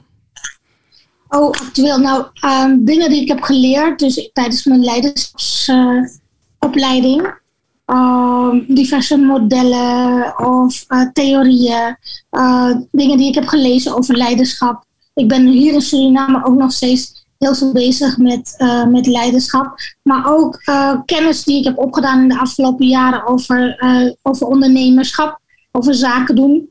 Oh, 1.31 1.51
actueel. 1.51 1.99
Nou, 1.99 2.27
uh, 2.45 2.73
dingen 2.79 3.11
die 3.11 3.23
ik 3.23 3.29
heb 3.29 3.43
geleerd, 3.43 3.99
dus 3.99 4.31
tijdens 4.33 4.65
mijn 4.65 4.85
leiderschapsopleiding. 4.85 7.39
Uh, 7.87 8.55
diverse 8.69 9.17
modellen 9.17 10.39
of 10.39 10.85
uh, 10.89 11.11
theorieën. 11.13 11.97
Eh, 12.31 12.71
dingen 12.91 13.17
die 13.17 13.29
ik 13.29 13.35
heb 13.35 13.47
gelezen 13.47 13.97
over 13.97 14.17
leiderschap. 14.17 14.85
Ik 15.15 15.29
ben 15.29 15.47
hier 15.47 15.73
in 15.73 15.81
Suriname 15.81 16.45
ook 16.45 16.57
nog 16.57 16.73
steeds 16.73 17.25
heel 17.39 17.55
veel 17.55 17.73
bezig 17.73 18.19
met, 18.19 18.55
uh, 18.59 18.87
met 18.87 19.07
leiderschap. 19.07 19.75
Maar 20.03 20.37
ook 20.37 20.63
kennis 21.05 21.45
die 21.45 21.59
ik 21.59 21.65
heb 21.65 21.79
opgedaan 21.79 22.23
in 22.23 22.29
de 22.29 22.39
afgelopen 22.39 22.87
jaren 22.87 23.27
over, 23.27 23.85
over 24.23 24.47
ondernemerschap, 24.47 25.41
over 25.73 25.95
zaken 25.95 26.37
doen, 26.37 26.71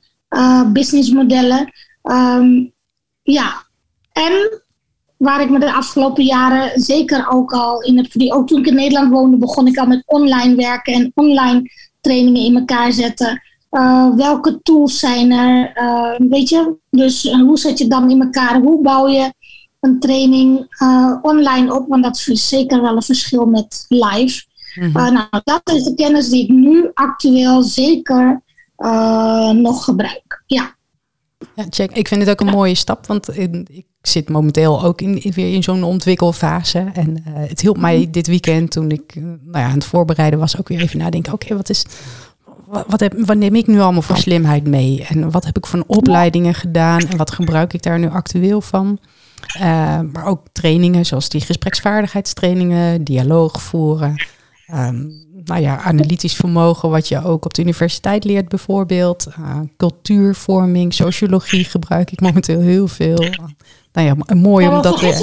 businessmodellen. 0.73 1.73
Um, 2.03 2.73
ja, 3.23 3.68
en 4.19 4.61
waar 5.17 5.41
ik 5.41 5.49
me 5.49 5.59
de 5.59 5.73
afgelopen 5.73 6.23
jaren 6.23 6.81
zeker 6.81 7.27
ook 7.29 7.51
al 7.51 7.81
in 7.81 7.97
heb. 7.97 8.31
Ook 8.31 8.47
toen 8.47 8.59
ik 8.59 8.67
in 8.67 8.75
Nederland 8.75 9.11
woonde, 9.11 9.37
begon 9.37 9.67
ik 9.67 9.77
al 9.77 9.85
met 9.85 10.03
online 10.05 10.55
werken 10.55 10.93
en 10.93 11.11
online 11.15 11.71
trainingen 12.01 12.43
in 12.43 12.55
elkaar 12.55 12.91
zetten. 12.91 13.41
Uh, 13.71 14.15
welke 14.15 14.59
tools 14.61 14.99
zijn 14.99 15.31
er? 15.31 15.71
Uh, 15.75 16.29
weet 16.29 16.49
je, 16.49 16.75
dus 16.89 17.31
hoe 17.31 17.57
zet 17.57 17.77
je 17.77 17.87
dan 17.87 18.09
in 18.09 18.21
elkaar? 18.21 18.61
Hoe 18.61 18.81
bouw 18.81 19.07
je 19.07 19.33
een 19.79 19.99
training 19.99 20.75
uh, 20.81 21.15
online 21.21 21.75
op? 21.75 21.87
Want 21.87 22.03
dat 22.03 22.23
is 22.27 22.47
zeker 22.47 22.81
wel 22.81 22.95
een 22.95 23.01
verschil 23.01 23.45
met 23.45 23.85
live. 23.87 24.43
Mm 24.75 24.91
-hmm. 24.91 25.13
nou, 25.13 25.27
dat 25.43 25.61
is 25.63 25.83
de 25.83 25.93
kennis 25.93 26.29
die 26.29 26.43
ik 26.43 26.49
nu 26.49 26.91
actueel 26.93 27.63
zeker 27.63 28.41
nog 29.53 29.83
gebruik. 29.83 30.43
Ja. 30.45 30.77
Ja, 31.55 31.65
check. 31.69 31.91
Ik 31.91 32.07
vind 32.07 32.21
het 32.21 32.29
ook 32.29 32.47
een 32.47 32.55
mooie 32.55 32.75
stap, 32.75 33.07
want 33.07 33.37
ik 33.37 33.85
zit 34.01 34.29
momenteel 34.29 34.83
ook 34.83 35.01
in, 35.01 35.31
weer 35.33 35.53
in 35.53 35.63
zo'n 35.63 35.83
ontwikkelfase. 35.83 36.89
En 36.93 37.23
uh, 37.27 37.33
het 37.33 37.61
hielp 37.61 37.77
mij 37.77 38.07
dit 38.11 38.27
weekend 38.27 38.71
toen 38.71 38.91
ik 38.91 39.15
uh, 39.15 39.23
nou 39.23 39.37
ja, 39.51 39.63
aan 39.63 39.73
het 39.73 39.85
voorbereiden 39.85 40.39
was 40.39 40.59
ook 40.59 40.67
weer 40.67 40.81
even 40.81 40.99
nadenken. 40.99 41.33
Oké, 41.33 41.55
wat 41.55 41.69
is 41.69 41.85
wat, 42.65 42.85
wat, 42.87 42.99
heb, 42.99 43.13
wat 43.17 43.37
neem 43.37 43.55
ik 43.55 43.67
nu 43.67 43.79
allemaal 43.79 44.01
voor 44.01 44.17
slimheid 44.17 44.67
mee? 44.67 45.05
En 45.07 45.31
wat 45.31 45.45
heb 45.45 45.57
ik 45.57 45.65
voor 45.65 45.83
opleidingen 45.87 46.53
gedaan? 46.53 46.99
En 46.99 47.17
wat 47.17 47.31
gebruik 47.31 47.73
ik 47.73 47.81
daar 47.81 47.99
nu 47.99 48.09
actueel 48.09 48.61
van? 48.61 48.99
maar 50.11 50.25
ook 50.25 50.41
trainingen 50.51 51.05
zoals 51.05 51.29
die 51.29 51.41
gespreksvaardigheidstrainingen, 51.41 53.03
dialoog 53.03 53.61
voeren. 53.61 54.15
Ehm, 54.69 55.07
nou 55.45 55.61
ja, 55.61 55.81
analytisch 55.81 56.35
vermogen, 56.35 56.89
wat 56.89 57.07
je 57.07 57.23
ook 57.23 57.45
op 57.45 57.53
de 57.53 57.61
universiteit 57.61 58.23
leert 58.23 58.49
bijvoorbeeld. 58.49 59.27
cultuurvorming, 59.77 60.93
sociologie 60.93 61.63
gebruik 61.63 62.11
ik 62.11 62.21
momenteel 62.21 62.59
heel 62.59 62.87
veel. 62.87 63.25
nou 63.93 64.07
ja, 64.07 64.35
mooi 64.35 64.67
om 64.67 64.81
dat 64.81 64.99
weer 64.99 65.17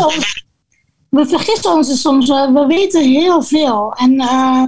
we 1.16 1.26
vergissen 1.26 1.72
ons 1.72 2.00
soms, 2.00 2.28
we 2.28 2.64
weten 2.68 3.02
heel 3.02 3.42
veel. 3.42 3.92
En, 3.92 4.12
uh, 4.12 4.62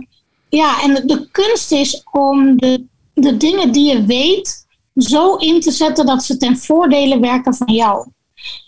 ja, 0.49 0.82
en 0.82 0.94
de 1.06 1.28
kunst 1.30 1.73
is 1.73 2.04
om 2.11 2.56
de, 2.56 2.85
de 3.14 3.37
dingen 3.37 3.73
die 3.73 3.92
je 3.92 4.04
weet 4.04 4.66
zo 4.94 5.35
in 5.35 5.61
te 5.61 5.70
zetten 5.70 6.06
dat 6.06 6.25
ze 6.25 6.37
ten 6.37 6.56
voordele 6.56 7.20
werken 7.20 7.54
van 7.54 7.75
jou. 7.75 8.06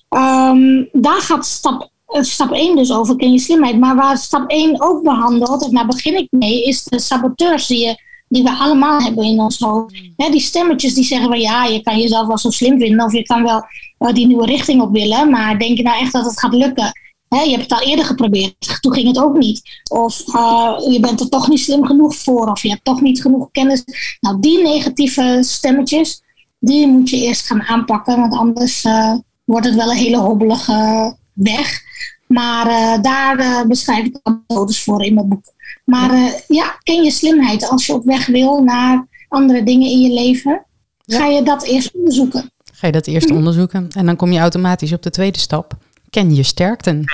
Um, 0.09 0.88
daar 0.93 1.21
gaat 1.21 1.47
stap, 1.47 1.81
eh, 1.83 1.88
stap 2.11 2.52
1 2.52 2.76
dus 2.76 2.93
over, 2.93 3.17
ken 3.17 3.33
je 3.33 3.38
slimheid. 3.38 3.79
Maar 3.79 3.97
waar 3.97 4.19
stap 4.19 4.50
1 4.50 4.81
ook 4.83 5.02
behandelt, 5.02 5.64
en 5.64 5.71
daar 5.71 5.87
begin 5.87 6.17
ik 6.17 6.26
mee, 6.31 6.64
is 6.64 6.85
de 6.85 7.00
saboteurs 7.00 7.67
die, 7.67 7.87
je, 7.87 8.02
die 8.29 8.43
we 8.43 8.50
allemaal 8.50 9.00
hebben 9.00 9.25
in 9.25 9.40
ons 9.40 9.59
hoofd. 9.59 9.95
He, 10.17 10.31
die 10.31 10.40
stemmetjes 10.40 10.95
die 10.95 11.05
zeggen 11.05 11.29
van 11.29 11.40
ja, 11.40 11.64
je 11.64 11.83
kan 11.83 11.99
jezelf 11.99 12.26
wel 12.26 12.38
zo 12.38 12.50
slim 12.50 12.79
vinden 12.79 13.05
of 13.05 13.12
je 13.12 13.23
kan 13.23 13.43
wel 13.43 13.64
uh, 13.99 14.14
die 14.14 14.26
nieuwe 14.26 14.47
richting 14.47 14.83
op 14.83 14.93
willen, 14.93 15.31
maar 15.31 15.59
denk 15.59 15.76
je 15.76 15.83
nou 15.83 16.00
echt 16.00 16.12
dat 16.12 16.25
het 16.25 16.40
gaat 16.40 16.55
lukken? 16.55 16.93
je 17.29 17.50
hebt 17.50 17.62
het 17.62 17.73
al 17.73 17.87
eerder 17.87 18.05
geprobeerd, 18.05 18.79
toen 18.81 18.93
ging 18.93 19.07
het 19.07 19.19
ook 19.19 19.37
niet. 19.37 19.83
Of 19.90 20.35
uh, 20.35 20.75
je 20.90 21.00
bent 21.00 21.21
er 21.21 21.29
toch 21.29 21.49
niet 21.49 21.61
slim 21.61 21.87
genoeg 21.87 22.14
voor, 22.17 22.47
of 22.47 22.62
je 22.62 22.69
hebt 22.69 22.85
toch 22.85 23.00
niet 23.00 23.23
genoeg 23.23 23.49
kennis. 23.50 23.85
Nou, 24.21 24.40
die 24.40 24.62
negatieve 24.62 25.38
stemmetjes, 25.40 26.23
die 26.59 26.87
moet 26.87 27.11
je 27.11 27.17
eerst 27.17 27.47
gaan 27.47 27.62
aanpakken, 27.62 28.21
want 28.21 28.35
anders 28.35 28.85
uh, 28.85 29.14
wordt 29.45 29.67
het 29.67 29.75
wel 29.75 29.90
een 29.90 29.97
hele 29.97 30.19
hobbelige 30.19 31.17
weg. 31.43 31.83
Maar 32.27 32.67
uh, 32.67 33.03
daar 33.03 33.67
beschrijf 33.67 34.05
ik 34.05 34.19
methodes 34.23 34.83
voor 34.83 35.05
in 35.05 35.15
mijn 35.15 35.29
boek. 35.29 35.45
Maar 35.85 36.43
ja, 36.49 36.79
ken 36.83 37.03
je 37.03 37.11
slimheid. 37.11 37.69
Als 37.69 37.87
je 37.87 37.93
op 37.93 38.05
weg 38.05 38.27
wil 38.27 38.63
naar 38.63 39.07
andere 39.29 39.63
dingen 39.63 39.91
in 39.91 40.01
je 40.01 40.13
leven, 40.13 40.67
ga 41.07 41.27
je 41.27 41.43
dat 41.43 41.63
eerst 41.63 41.95
onderzoeken. 41.95 42.51
Ga 42.73 42.87
je 42.87 42.93
dat 42.93 43.07
eerst 43.07 43.29
mhm. 43.29 43.37
onderzoeken 43.37 43.89
en 43.95 44.07
dan 44.07 44.17
kom 44.17 44.33
je 44.33 44.39
automatisch 44.39 44.93
op 44.93 45.03
de 45.03 45.11
tweede 45.11 45.39
stap 45.39 45.79
ken 46.11 46.35
je 46.35 46.43
sterkten. 46.43 47.05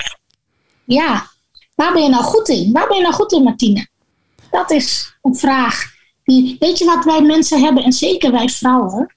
Ja, 0.83 1.27
waar 1.75 1.93
ben 1.93 2.03
je 2.03 2.09
nou 2.09 2.23
goed 2.23 2.49
in? 2.49 2.71
Waar 2.71 2.87
ben 2.87 2.97
je 2.97 3.03
nou 3.03 3.13
goed 3.13 3.31
in, 3.31 3.43
Martine? 3.43 3.87
Dat 4.51 4.71
is 4.71 5.17
een 5.21 5.35
vraag. 5.35 5.95
Die, 6.23 6.55
weet 6.59 6.77
je 6.77 6.85
wat 6.85 7.05
wij 7.05 7.21
mensen 7.21 7.61
hebben, 7.61 7.83
en 7.83 7.91
zeker 7.91 8.31
wij 8.31 8.49
vrouwen? 8.49 9.15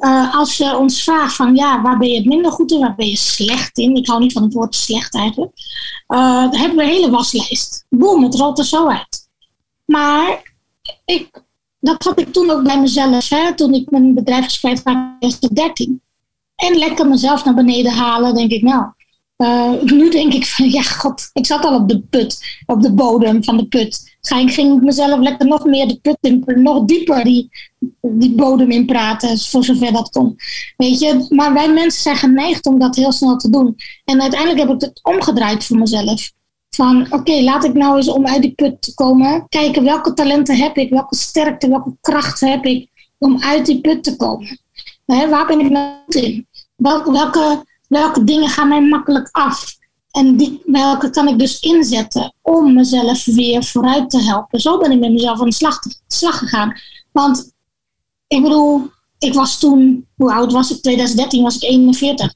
Uh, 0.00 0.34
als 0.34 0.56
je 0.56 0.76
ons 0.76 1.02
vraagt 1.02 1.34
van 1.34 1.54
ja, 1.54 1.82
waar 1.82 1.98
ben 1.98 2.08
je 2.08 2.16
het 2.16 2.24
minder 2.24 2.52
goed 2.52 2.70
in, 2.70 2.80
waar 2.80 2.94
ben 2.94 3.08
je 3.08 3.16
slecht 3.16 3.78
in? 3.78 3.96
Ik 3.96 4.06
hou 4.06 4.20
niet 4.20 4.32
van 4.32 4.42
het 4.42 4.52
woord 4.52 4.74
slecht 4.74 5.14
eigenlijk. 5.14 5.52
Uh, 6.08 6.40
dan 6.50 6.56
hebben 6.56 6.76
we 6.76 6.82
een 6.82 6.88
hele 6.88 7.10
waslijst. 7.10 7.86
Boom, 7.88 8.22
het 8.22 8.34
rolt 8.34 8.58
er 8.58 8.64
zo 8.64 8.88
uit. 8.88 9.28
Maar 9.84 10.54
ik, 11.04 11.42
dat 11.80 12.02
had 12.02 12.20
ik 12.20 12.32
toen 12.32 12.50
ook 12.50 12.62
bij 12.62 12.80
mezelf, 12.80 13.28
hè, 13.28 13.54
toen 13.54 13.74
ik 13.74 13.90
mijn 13.90 14.14
bedrijf 14.14 14.44
gespreid 14.44 14.82
was, 15.18 15.38
13 15.40 16.02
en 16.54 16.76
lekker 16.76 17.08
mezelf 17.08 17.44
naar 17.44 17.54
beneden 17.54 17.92
halen, 17.92 18.34
denk 18.34 18.50
ik 18.50 18.62
nou. 18.62 18.92
Uh, 19.38 19.82
nu 19.82 20.10
denk 20.10 20.32
ik 20.32 20.46
van 20.46 20.70
ja, 20.70 20.82
god, 20.82 21.30
ik 21.32 21.46
zat 21.46 21.64
al 21.64 21.74
op 21.74 21.88
de 21.88 22.00
put, 22.00 22.60
op 22.66 22.82
de 22.82 22.92
bodem 22.92 23.44
van 23.44 23.56
de 23.56 23.66
put. 23.66 24.16
Ging, 24.20 24.54
ging 24.54 24.76
ik 24.76 24.82
mezelf 24.82 25.20
lekker 25.20 25.46
nog 25.46 25.64
meer 25.64 25.88
de 25.88 25.98
put 26.00 26.16
in, 26.20 26.44
nog 26.46 26.84
dieper 26.84 27.24
die, 27.24 27.50
die 28.00 28.34
bodem 28.34 28.70
in 28.70 28.86
praten, 28.86 29.38
voor 29.38 29.64
zover 29.64 29.92
dat 29.92 30.10
kon. 30.10 30.36
Weet 30.76 31.00
je, 31.00 31.26
maar 31.28 31.52
wij 31.52 31.72
mensen 31.72 32.02
zijn 32.02 32.16
geneigd 32.16 32.66
om 32.66 32.78
dat 32.78 32.96
heel 32.96 33.12
snel 33.12 33.36
te 33.36 33.50
doen. 33.50 33.76
En 34.04 34.20
uiteindelijk 34.20 34.60
heb 34.60 34.70
ik 34.70 34.80
het 34.80 35.00
omgedraaid 35.02 35.64
voor 35.64 35.78
mezelf. 35.78 36.32
Van 36.70 37.06
oké, 37.10 37.40
laat 37.40 37.64
ik 37.64 37.74
nou 37.74 37.96
eens 37.96 38.08
om 38.08 38.26
uit 38.26 38.42
die 38.42 38.54
put 38.54 38.82
te 38.82 38.94
komen, 38.94 39.46
kijken 39.48 39.84
welke 39.84 40.14
talenten 40.14 40.56
heb 40.56 40.76
ik, 40.76 40.90
welke 40.90 41.16
sterkte, 41.16 41.68
welke 41.68 41.96
kracht 42.00 42.40
heb 42.40 42.64
ik 42.64 42.88
om 43.18 43.42
uit 43.42 43.66
die 43.66 43.80
put 43.80 44.04
te 44.04 44.16
komen. 44.16 44.58
waar 45.04 45.46
ben 45.46 45.60
ik 45.60 45.70
nou 45.70 45.94
in? 46.08 46.46
welke, 46.76 47.64
welke 47.88 48.24
dingen 48.24 48.48
gaan 48.48 48.68
mij 48.68 48.82
makkelijk 48.82 49.28
af? 49.32 49.76
En 50.10 50.36
die, 50.36 50.62
welke 50.64 51.10
kan 51.10 51.28
ik 51.28 51.38
dus 51.38 51.60
inzetten 51.60 52.34
om 52.42 52.74
mezelf 52.74 53.24
weer 53.24 53.64
vooruit 53.64 54.10
te 54.10 54.22
helpen? 54.22 54.60
Zo 54.60 54.78
ben 54.78 54.90
ik 54.90 54.98
met 54.98 55.12
mezelf 55.12 55.40
aan 55.40 55.48
de 55.48 55.78
slag, 56.06 56.38
gegaan. 56.38 56.80
Want 57.12 57.52
ik 58.26 58.42
bedoel, 58.42 58.90
ik 59.18 59.34
was 59.34 59.58
toen, 59.58 60.06
hoe 60.16 60.32
oud 60.32 60.52
was 60.52 60.70
ik? 60.70 60.82
2013 60.82 61.42
was 61.42 61.56
ik 61.56 61.62
41. 61.62 62.34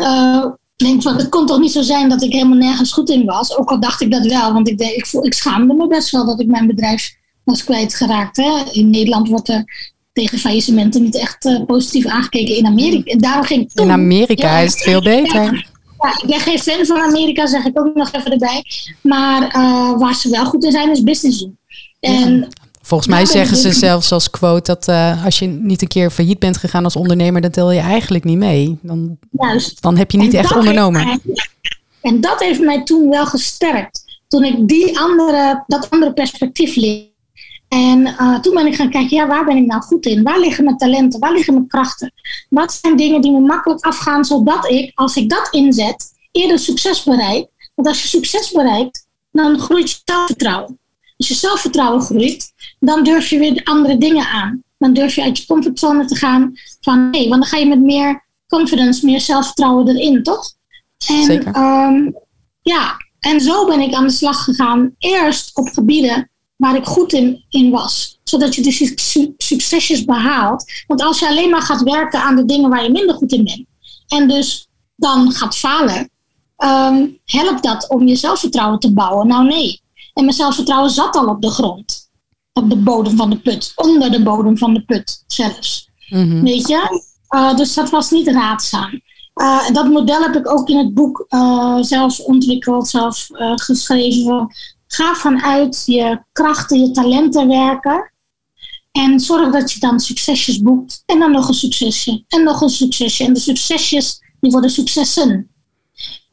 Uh, 0.00 0.46
denk 0.76 1.02
van, 1.02 1.16
het 1.16 1.28
kon 1.28 1.46
toch 1.46 1.58
niet 1.58 1.72
zo 1.72 1.82
zijn 1.82 2.08
dat 2.08 2.22
ik 2.22 2.32
helemaal 2.32 2.58
nergens 2.58 2.92
goed 2.92 3.10
in 3.10 3.24
was. 3.24 3.56
Ook 3.56 3.70
al 3.70 3.80
dacht 3.80 4.00
ik 4.00 4.10
dat 4.10 4.26
wel, 4.26 4.52
want 4.52 4.68
ik, 4.68 4.80
ik, 4.80 5.08
ik 5.20 5.34
schaamde 5.34 5.74
me 5.74 5.86
best 5.86 6.10
wel 6.10 6.26
dat 6.26 6.40
ik 6.40 6.46
mijn 6.46 6.66
bedrijf 6.66 7.14
was 7.44 7.64
kwijtgeraakt. 7.64 8.36
Hè. 8.36 8.62
In 8.72 8.90
Nederland 8.90 9.28
wordt 9.28 9.48
er 9.48 9.91
tegen 10.12 10.38
faillissementen 10.38 11.02
niet 11.02 11.16
echt 11.16 11.44
uh, 11.44 11.64
positief 11.64 12.06
aangekeken 12.06 12.56
in 12.56 12.66
Amerika. 12.66 13.10
En 13.10 13.18
daarom 13.18 13.44
ging 13.44 13.70
toen, 13.72 13.86
in 13.86 13.92
Amerika 13.92 14.58
is 14.58 14.72
het 14.72 14.82
veel 14.82 15.02
beter. 15.02 15.70
Ja, 15.98 16.18
ik 16.22 16.26
ben 16.26 16.40
geen 16.40 16.58
fan 16.58 16.86
van 16.86 17.00
Amerika, 17.00 17.46
zeg 17.46 17.64
ik 17.64 17.80
ook 17.80 17.94
nog 17.94 18.12
even 18.12 18.32
erbij. 18.32 18.64
Maar 19.00 19.42
uh, 19.42 19.98
waar 19.98 20.14
ze 20.14 20.30
wel 20.30 20.44
goed 20.44 20.64
in 20.64 20.70
zijn, 20.70 20.90
is 20.90 21.02
business 21.02 21.38
doen. 21.38 21.58
En, 22.00 22.48
Volgens 22.82 23.10
mij 23.10 23.26
zeggen 23.26 23.56
ze 23.56 23.72
zelfs 23.72 24.12
als 24.12 24.30
quote 24.30 24.72
dat 24.72 24.88
uh, 24.88 25.24
als 25.24 25.38
je 25.38 25.46
niet 25.46 25.82
een 25.82 25.88
keer 25.88 26.10
failliet 26.10 26.38
bent 26.38 26.56
gegaan 26.56 26.84
als 26.84 26.96
ondernemer, 26.96 27.40
dan 27.40 27.50
tel 27.50 27.70
je 27.70 27.80
eigenlijk 27.80 28.24
niet 28.24 28.38
mee. 28.38 28.78
Dan, 28.82 29.18
Juist. 29.30 29.82
dan 29.82 29.96
heb 29.96 30.10
je 30.10 30.18
niet 30.18 30.34
echt 30.34 30.56
ondernomen. 30.56 31.20
en 32.00 32.20
dat 32.20 32.40
heeft 32.40 32.60
mij 32.60 32.82
toen 32.82 33.10
wel 33.10 33.26
gesterkt. 33.26 34.20
Toen 34.28 34.44
ik 34.44 34.68
die 34.68 34.98
andere, 34.98 35.64
dat 35.66 35.90
andere 35.90 36.12
perspectief 36.12 36.76
leerde 36.76 37.11
en 37.72 38.06
uh, 38.06 38.40
toen 38.40 38.54
ben 38.54 38.66
ik 38.66 38.74
gaan 38.74 38.90
kijken, 38.90 39.16
ja, 39.16 39.26
waar 39.26 39.44
ben 39.44 39.56
ik 39.56 39.66
nou 39.66 39.82
goed 39.82 40.06
in? 40.06 40.22
Waar 40.22 40.40
liggen 40.40 40.64
mijn 40.64 40.76
talenten? 40.76 41.20
Waar 41.20 41.32
liggen 41.32 41.54
mijn 41.54 41.66
krachten? 41.66 42.12
Wat 42.48 42.72
zijn 42.72 42.96
dingen 42.96 43.20
die 43.20 43.32
me 43.32 43.40
makkelijk 43.40 43.84
afgaan, 43.84 44.24
zodat 44.24 44.70
ik, 44.70 44.92
als 44.94 45.16
ik 45.16 45.28
dat 45.28 45.48
inzet, 45.50 46.12
eerder 46.32 46.58
succes 46.58 47.02
bereik? 47.02 47.48
Want 47.74 47.88
als 47.88 48.02
je 48.02 48.08
succes 48.08 48.50
bereikt, 48.50 49.06
dan 49.30 49.58
groeit 49.58 49.90
je 49.90 50.00
zelfvertrouwen. 50.04 50.78
Als 51.16 51.28
je 51.28 51.34
zelfvertrouwen 51.34 52.02
groeit, 52.02 52.52
dan 52.80 53.04
durf 53.04 53.30
je 53.30 53.38
weer 53.38 53.60
andere 53.64 53.98
dingen 53.98 54.26
aan. 54.26 54.62
Dan 54.78 54.92
durf 54.92 55.14
je 55.14 55.22
uit 55.22 55.38
je 55.38 55.46
comfortzone 55.46 56.04
te 56.04 56.16
gaan 56.16 56.52
van 56.80 57.10
nee, 57.10 57.28
want 57.28 57.40
dan 57.40 57.50
ga 57.50 57.56
je 57.56 57.66
met 57.66 57.80
meer 57.80 58.24
confidence, 58.48 59.06
meer 59.06 59.20
zelfvertrouwen 59.20 59.88
erin, 59.88 60.22
toch? 60.22 60.52
En, 61.08 61.24
Zeker. 61.24 61.56
Um, 61.56 62.14
ja, 62.62 62.96
en 63.20 63.40
zo 63.40 63.66
ben 63.66 63.80
ik 63.80 63.94
aan 63.94 64.06
de 64.06 64.12
slag 64.12 64.44
gegaan. 64.44 64.94
Eerst 64.98 65.56
op 65.56 65.68
gebieden 65.68 66.30
waar 66.62 66.76
ik 66.76 66.86
goed 66.86 67.12
in, 67.12 67.44
in 67.48 67.70
was. 67.70 68.18
Zodat 68.24 68.54
je 68.54 68.62
de 68.62 68.94
succesjes 69.36 70.04
behaalt. 70.04 70.64
Want 70.86 71.02
als 71.02 71.18
je 71.18 71.28
alleen 71.28 71.50
maar 71.50 71.62
gaat 71.62 71.82
werken 71.82 72.22
aan 72.22 72.36
de 72.36 72.44
dingen 72.44 72.70
waar 72.70 72.82
je 72.82 72.90
minder 72.90 73.14
goed 73.14 73.32
in 73.32 73.44
bent. 73.44 73.64
En 74.08 74.28
dus 74.28 74.68
dan 74.96 75.32
gaat 75.32 75.56
falen. 75.56 76.10
Um, 76.56 77.18
helpt 77.24 77.62
dat 77.62 77.88
om 77.88 78.06
je 78.06 78.16
zelfvertrouwen 78.16 78.78
te 78.78 78.92
bouwen? 78.92 79.26
Nou 79.26 79.46
nee. 79.46 79.80
En 80.14 80.24
mijn 80.24 80.36
zelfvertrouwen 80.36 80.90
zat 80.90 81.16
al 81.16 81.26
op 81.26 81.42
de 81.42 81.50
grond. 81.50 82.10
Op 82.52 82.70
de 82.70 82.76
bodem 82.76 83.16
van 83.16 83.30
de 83.30 83.38
put. 83.38 83.72
Onder 83.76 84.10
de 84.10 84.22
bodem 84.22 84.58
van 84.58 84.74
de 84.74 84.84
put 84.84 85.24
zelfs. 85.26 85.88
Mhm. 86.08 86.42
Weet 86.42 86.68
je? 86.68 87.02
Uh, 87.34 87.56
dus 87.56 87.74
dat 87.74 87.90
was 87.90 88.10
niet 88.10 88.28
raadzaam. 88.28 89.00
Uh, 89.34 89.70
dat 89.70 89.88
model 89.88 90.22
heb 90.22 90.36
ik 90.36 90.50
ook 90.50 90.68
in 90.68 90.78
het 90.78 90.94
boek 90.94 91.26
uh, 91.28 91.78
zelf 91.80 92.20
ontwikkeld, 92.20 92.88
zelf 92.88 93.26
geschreven. 93.54 94.48
Ga 94.94 95.14
vanuit 95.14 95.82
je 95.86 96.22
krachten, 96.32 96.80
je 96.80 96.90
talenten 96.90 97.48
werken. 97.48 98.12
En 98.92 99.20
zorg 99.20 99.52
dat 99.52 99.72
je 99.72 99.80
dan 99.80 100.00
succesjes 100.00 100.60
boekt. 100.62 101.02
En 101.06 101.18
dan 101.18 101.30
nog 101.30 101.48
een 101.48 101.54
succesje. 101.54 102.24
En 102.28 102.42
nog 102.44 102.60
een 102.60 102.68
succesje. 102.68 103.24
En 103.24 103.32
de 103.32 103.40
succesjes, 103.40 104.20
die 104.40 104.50
worden 104.50 104.70
successen. 104.70 105.50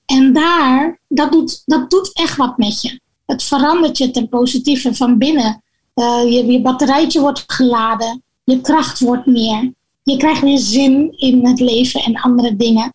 En 0.05 0.33
daar, 0.33 0.99
dat 1.07 1.31
doet, 1.31 1.61
dat 1.65 1.89
doet 1.89 2.13
echt 2.13 2.37
wat 2.37 2.57
met 2.57 2.81
je. 2.81 2.99
Het 3.25 3.43
verandert 3.43 3.97
je 3.97 4.11
ten 4.11 4.29
positieve 4.29 4.95
van 4.95 5.17
binnen. 5.17 5.63
Uh, 5.95 6.23
je, 6.23 6.45
je 6.45 6.61
batterijtje 6.61 7.19
wordt 7.19 7.43
geladen. 7.47 8.23
Je 8.43 8.61
kracht 8.61 8.99
wordt 8.99 9.25
meer. 9.25 9.73
Je 10.03 10.17
krijgt 10.17 10.41
weer 10.41 10.59
zin 10.59 11.11
in 11.17 11.45
het 11.45 11.59
leven 11.59 12.01
en 12.01 12.21
andere 12.21 12.55
dingen. 12.55 12.93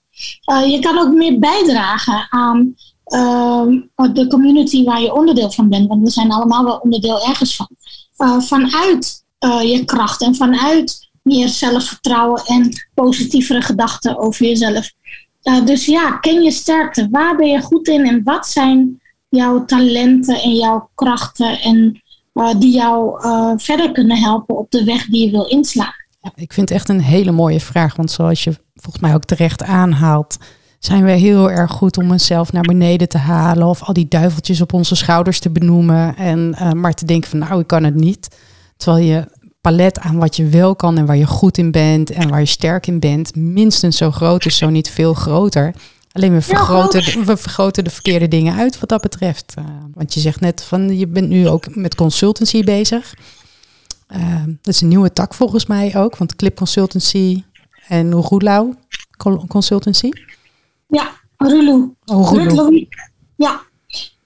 Uh, 0.53 0.71
je 0.71 0.79
kan 0.79 0.99
ook 0.99 1.15
meer 1.15 1.39
bijdragen 1.39 2.27
aan 2.31 2.75
de 4.13 4.27
community 4.29 4.85
waar 4.85 5.01
je 5.01 5.15
onderdeel 5.15 5.51
van 5.51 5.69
bent. 5.69 5.89
Want 5.89 6.03
we 6.03 6.11
zijn 6.11 6.33
allemaal 6.33 6.65
wel 6.65 6.77
onderdeel 6.77 7.27
ergens 7.27 7.57
van. 7.57 7.69
Uh, 8.19 8.41
vanuit 8.41 9.25
uh, 9.41 9.63
je 9.63 9.85
kracht 9.85 10.23
en 10.23 10.35
vanuit 10.35 11.11
meer 11.23 11.49
zelfvertrouwen 11.49 12.43
en 12.45 12.73
positievere 12.95 13.63
gedachten 13.63 14.19
over 14.19 14.47
jezelf. 14.47 14.93
Uh, 15.43 15.65
dus 15.65 15.87
ja, 15.87 16.11
ken 16.11 16.43
je 16.43 16.51
sterkte. 16.51 17.09
Waar 17.11 17.37
ben 17.37 17.49
je 17.49 17.61
goed 17.61 17.89
in 17.89 18.07
en 18.07 18.23
wat 18.23 18.47
zijn 18.47 19.01
jouw 19.29 19.65
talenten 19.65 20.43
en 20.43 20.55
jouw 20.55 20.91
krachten 20.95 21.61
en 21.61 22.03
die 22.59 22.73
jou 22.73 23.21
verder 23.61 23.93
kunnen 23.93 24.17
helpen 24.17 24.59
op 24.59 24.71
de 24.71 24.85
weg 24.85 25.07
die 25.07 25.25
je 25.25 25.31
wil 25.31 25.47
inslaan? 25.47 25.95
Ik 26.35 26.53
vind 26.53 26.69
het 26.69 26.79
echt 26.79 26.89
een 26.89 27.01
hele 27.01 27.33
mooie 27.33 27.61
vraag, 27.61 27.97
want 27.97 28.11
zoals 28.11 28.45
je 28.45 28.57
volgens 28.75 29.03
mij 29.03 29.15
ook 29.15 29.25
terecht 29.25 29.63
aanhaalt, 29.63 30.37
zijn 30.85 31.05
we 31.05 31.11
heel 31.11 31.51
erg 31.51 31.71
goed 31.71 31.99
om 31.99 32.11
onszelf 32.11 32.53
naar 32.53 32.63
beneden 32.63 33.09
te 33.09 33.19
halen 33.19 33.67
of 33.67 33.83
al 33.83 33.93
die 33.93 34.09
duiveltjes 34.09 34.61
op 34.61 34.73
onze 34.73 34.95
schouders 34.95 35.39
te 35.39 35.51
benoemen 35.51 36.17
en 36.17 36.57
uh, 36.61 36.73
maar 36.73 36.95
te 36.95 37.05
denken 37.05 37.31
van 37.31 37.39
nou 37.39 37.61
ik 37.61 37.67
kan 37.67 37.85
het 37.85 37.95
niet. 37.95 38.37
Terwijl 38.77 39.05
je 39.05 39.29
palet 39.61 39.99
aan 39.99 40.19
wat 40.19 40.37
je 40.37 40.49
wel 40.49 40.77
kan 40.77 40.99
en 40.99 41.07
waar 41.07 41.17
je 41.17 41.27
goed 41.27 41.59
in 41.59 41.71
bent 41.71 42.11
en 42.11 42.29
waar 42.29 42.41
je 42.41 42.47
sterk 42.47 42.87
in 42.87 43.01
bent 43.01 43.37
minstens 43.37 43.97
zo 43.97 44.11
groot 44.11 44.45
is, 44.45 44.57
zo 44.57 44.71
niet 44.71 44.91
veel 44.91 45.15
groter. 45.15 45.75
Alleen 46.13 46.33
we 46.33 46.41
vergroten, 46.41 47.25
we 47.25 47.37
vergroten 47.37 47.85
de 47.85 47.91
verkeerde 47.91 48.29
dingen 48.29 48.55
uit 48.55 48.81
wat 48.81 48.89
dat 48.89 49.01
betreft. 49.01 49.55
Uh, 49.59 49.65
want 49.95 50.15
je 50.15 50.21
zegt 50.21 50.41
net 50.41 50.65
van 50.65 50.99
je 50.99 51.07
bent 51.07 51.29
nu 51.29 51.49
ook 51.49 51.77
met 51.77 51.95
consultancy 51.95 52.65
bezig. 52.65 53.15
Uh, 54.17 54.45
dat 54.47 54.75
is 54.75 54.81
een 54.81 54.89
nieuwe 54.89 55.13
tak 55.13 55.35
volgens 55.35 55.67
mij 55.67 55.97
ook, 55.97 56.17
want 56.17 56.37
Clip 56.37 56.57
Consultancy 56.57 57.43
en 57.89 58.13
Roelau 58.13 58.75
Consultancy. 59.49 60.11
Ja, 60.95 61.11
Rulu. 61.37 61.95
Oh, 62.05 62.31
Rulu. 62.31 62.89
Ja. 63.37 63.61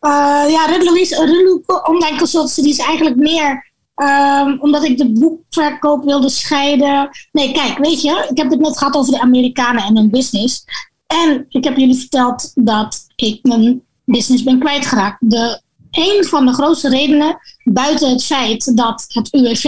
Uh, 0.00 0.50
ja, 0.50 0.78
Louise, 0.84 1.24
Rulu 1.24 1.62
Online 1.66 2.16
Consultancy 2.16 2.62
die 2.62 2.70
is 2.70 2.78
eigenlijk 2.78 3.16
meer 3.16 3.72
um, 3.96 4.60
omdat 4.60 4.84
ik 4.84 4.98
de 4.98 5.12
boekverkoop 5.12 6.04
wilde 6.04 6.28
scheiden. 6.28 7.10
Nee, 7.32 7.52
kijk, 7.52 7.78
weet 7.78 8.02
je, 8.02 8.26
ik 8.30 8.36
heb 8.36 8.50
het 8.50 8.60
net 8.60 8.78
gehad 8.78 8.94
over 8.94 9.12
de 9.12 9.20
Amerikanen 9.20 9.82
en 9.82 9.96
hun 9.96 10.10
business. 10.10 10.64
En 11.06 11.46
ik 11.48 11.64
heb 11.64 11.76
jullie 11.76 11.98
verteld 11.98 12.52
dat 12.54 13.06
ik 13.16 13.38
mijn 13.42 13.82
business 14.04 14.42
ben 14.42 14.58
kwijtgeraakt. 14.58 15.30
De, 15.30 15.60
een 15.90 16.24
van 16.24 16.46
de 16.46 16.52
grootste 16.52 16.88
redenen, 16.88 17.38
buiten 17.64 18.10
het 18.10 18.24
feit 18.24 18.76
dat 18.76 19.04
het 19.08 19.32
UWV 19.32 19.64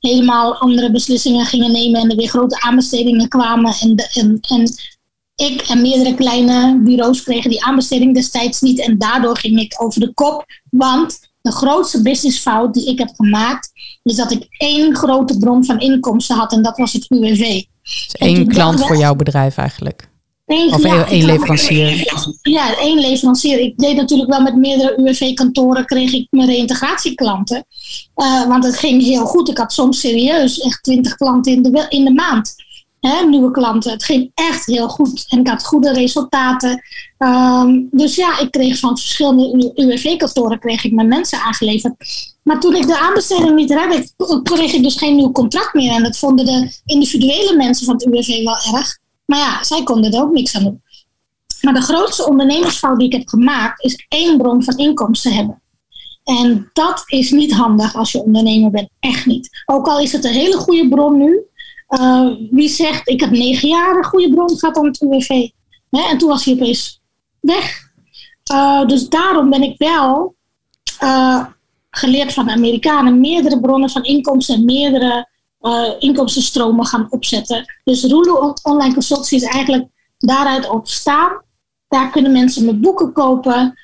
helemaal 0.00 0.54
andere 0.54 0.90
beslissingen 0.90 1.46
gingen 1.46 1.72
nemen 1.72 2.00
en 2.00 2.10
er 2.10 2.16
weer 2.16 2.28
grote 2.28 2.60
aanbestedingen 2.60 3.28
kwamen 3.28 3.74
en, 3.80 3.96
de, 3.96 4.10
en, 4.14 4.38
en 4.48 4.72
ik 5.40 5.60
en 5.60 5.80
meerdere 5.80 6.14
kleine 6.14 6.80
bureaus 6.84 7.22
kregen 7.22 7.50
die 7.50 7.64
aanbesteding 7.64 8.14
destijds 8.14 8.60
niet. 8.60 8.80
En 8.80 8.98
daardoor 8.98 9.36
ging 9.36 9.60
ik 9.60 9.82
over 9.82 10.00
de 10.00 10.14
kop. 10.14 10.44
Want 10.70 11.18
de 11.42 11.52
grootste 11.52 12.02
businessfout 12.02 12.74
die 12.74 12.88
ik 12.88 12.98
heb 12.98 13.10
gemaakt, 13.16 13.70
is 14.02 14.16
dat 14.16 14.30
ik 14.30 14.46
één 14.50 14.96
grote 14.96 15.38
bron 15.38 15.64
van 15.64 15.80
inkomsten 15.80 16.36
had 16.36 16.52
en 16.52 16.62
dat 16.62 16.76
was 16.76 16.92
het 16.92 17.06
UWV. 17.08 17.64
Dus 17.82 18.08
één 18.12 18.46
klant 18.46 18.86
voor 18.86 18.96
jouw 18.96 19.14
bedrijf 19.14 19.56
eigenlijk? 19.56 20.08
of 20.70 20.84
één 21.08 21.24
leverancier? 21.24 22.12
Ja, 22.42 22.76
één 22.78 22.98
leverancier. 22.98 23.58
Ik 23.58 23.78
deed 23.78 23.96
natuurlijk 23.96 24.30
wel 24.30 24.40
met 24.40 24.56
meerdere 24.56 24.98
UWV-kantoren, 24.98 25.86
kreeg 25.86 26.12
ik 26.12 26.26
mijn 26.30 26.48
reïntegratieklanten. 26.48 27.64
Uh, 28.16 28.46
want 28.46 28.64
het 28.64 28.78
ging 28.78 29.02
heel 29.02 29.26
goed. 29.26 29.48
Ik 29.48 29.58
had 29.58 29.72
soms 29.72 30.00
serieus 30.00 30.58
echt 30.58 30.82
twintig 30.82 31.16
klanten 31.16 31.52
in 31.52 31.62
de, 31.62 31.86
in 31.88 32.04
de 32.04 32.12
maand 32.12 32.54
nieuwe 33.28 33.50
klanten. 33.50 33.92
Het 33.92 34.04
ging 34.04 34.30
echt 34.34 34.66
heel 34.66 34.88
goed 34.88 35.24
en 35.28 35.38
ik 35.38 35.48
had 35.48 35.64
goede 35.64 35.92
resultaten. 35.92 36.82
Um, 37.18 37.88
dus 37.90 38.16
ja, 38.16 38.38
ik 38.38 38.50
kreeg 38.50 38.78
van 38.78 38.98
verschillende 38.98 39.72
UWV-kantoren 39.74 40.58
kreeg 40.58 40.84
ik 40.84 40.92
mijn 40.92 41.08
mensen 41.08 41.40
aangeleverd. 41.40 41.94
Maar 42.42 42.60
toen 42.60 42.74
ik 42.74 42.86
de 42.86 42.98
aanbesteding 42.98 43.54
niet 43.54 43.70
redde, 43.70 44.08
kreeg 44.42 44.72
ik 44.72 44.82
dus 44.82 44.96
geen 44.96 45.16
nieuw 45.16 45.32
contract 45.32 45.74
meer. 45.74 45.92
En 45.92 46.02
dat 46.02 46.18
vonden 46.18 46.44
de 46.44 46.80
individuele 46.84 47.56
mensen 47.56 47.86
van 47.86 47.94
het 47.94 48.06
UWV 48.06 48.44
wel 48.44 48.74
erg. 48.74 48.98
Maar 49.24 49.38
ja, 49.38 49.64
zij 49.64 49.82
konden 49.82 50.12
er 50.12 50.22
ook 50.22 50.32
niks 50.32 50.56
aan 50.56 50.62
doen. 50.62 50.82
Maar 51.60 51.74
de 51.74 51.82
grootste 51.82 52.28
ondernemersfout 52.28 52.98
die 52.98 53.06
ik 53.06 53.12
heb 53.12 53.28
gemaakt, 53.28 53.84
is 53.84 54.06
één 54.08 54.38
bron 54.38 54.64
van 54.64 54.76
inkomsten 54.76 55.32
hebben. 55.32 55.62
En 56.24 56.70
dat 56.72 57.02
is 57.06 57.30
niet 57.30 57.52
handig 57.52 57.94
als 57.94 58.12
je 58.12 58.22
ondernemer 58.22 58.70
bent. 58.70 58.88
Echt 59.00 59.26
niet. 59.26 59.62
Ook 59.66 59.86
al 59.86 60.00
is 60.00 60.12
het 60.12 60.24
een 60.24 60.32
hele 60.32 60.56
goede 60.56 60.88
bron 60.88 61.18
nu. 61.18 61.40
Uh, 61.90 62.30
wie 62.50 62.68
zegt, 62.68 63.08
ik 63.08 63.20
heb 63.20 63.30
negen 63.30 63.68
jaar 63.68 63.96
een 63.96 64.04
goede 64.04 64.34
bron 64.34 64.58
gehad 64.58 64.76
aan 64.76 64.86
het 64.86 65.00
UWV. 65.00 65.28
Hè? 65.90 66.00
En 66.10 66.18
toen 66.18 66.28
was 66.28 66.44
hij 66.44 66.54
opeens 66.54 67.00
weg. 67.40 67.90
Uh, 68.52 68.86
dus 68.86 69.08
daarom 69.08 69.50
ben 69.50 69.62
ik 69.62 69.78
wel 69.78 70.34
uh, 71.02 71.46
geleerd 71.90 72.32
van 72.32 72.46
de 72.46 72.52
Amerikanen 72.52 73.20
meerdere 73.20 73.60
bronnen 73.60 73.90
van 73.90 74.04
inkomsten 74.04 74.54
en 74.54 74.64
meerdere 74.64 75.28
inkomstenstromen 75.98 76.86
gaan 76.86 77.06
opzetten. 77.10 77.64
Dus 77.84 78.04
Rulu 78.04 78.30
Online 78.62 78.92
Consultancy 78.92 79.34
is 79.34 79.42
eigenlijk 79.42 79.88
daaruit 80.18 80.68
ontstaan. 80.68 81.42
Daar 81.88 82.10
kunnen 82.10 82.32
mensen 82.32 82.64
met 82.64 82.80
boeken 82.80 83.12
kopen 83.12 83.78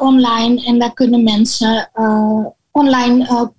online 0.00 0.64
en 0.64 0.78
daar 0.78 0.92
kunnen 0.92 1.22
mensen 1.22 1.90
online 2.70 3.52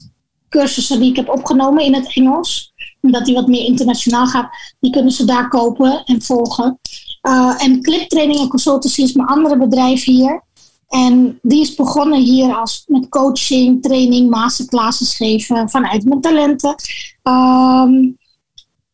cursussen 0.50 1.00
die 1.00 1.10
ik 1.10 1.16
heb 1.16 1.30
opgenomen 1.30 1.84
in 1.84 1.94
het 1.94 2.16
Engels 2.16 2.71
omdat 3.02 3.26
die 3.26 3.36
wat 3.36 3.48
meer 3.48 3.66
internationaal 3.66 4.28
gaat, 4.28 4.76
die 4.80 4.92
kunnen 4.92 5.12
ze 5.12 5.26
daar 5.26 5.48
kopen 5.48 6.04
en 6.04 6.22
volgen. 6.22 6.80
Uh, 7.22 7.64
en 7.64 7.82
Cliptraining 7.82 8.40
en 8.40 8.48
Consultancy 8.48 9.02
is 9.02 9.14
mijn 9.14 9.28
andere 9.28 9.58
bedrijf 9.58 10.04
hier. 10.04 10.44
En 10.88 11.40
die 11.42 11.62
is 11.62 11.76
begonnen 11.76 12.20
hier 12.20 12.56
als 12.56 12.84
met 12.88 13.10
coaching, 13.10 13.82
training, 13.82 14.30
masterclasses 14.30 15.16
geven 15.16 15.70
vanuit 15.70 16.06
mijn 16.06 16.22
talenten. 16.22 16.76
Um, 17.24 18.18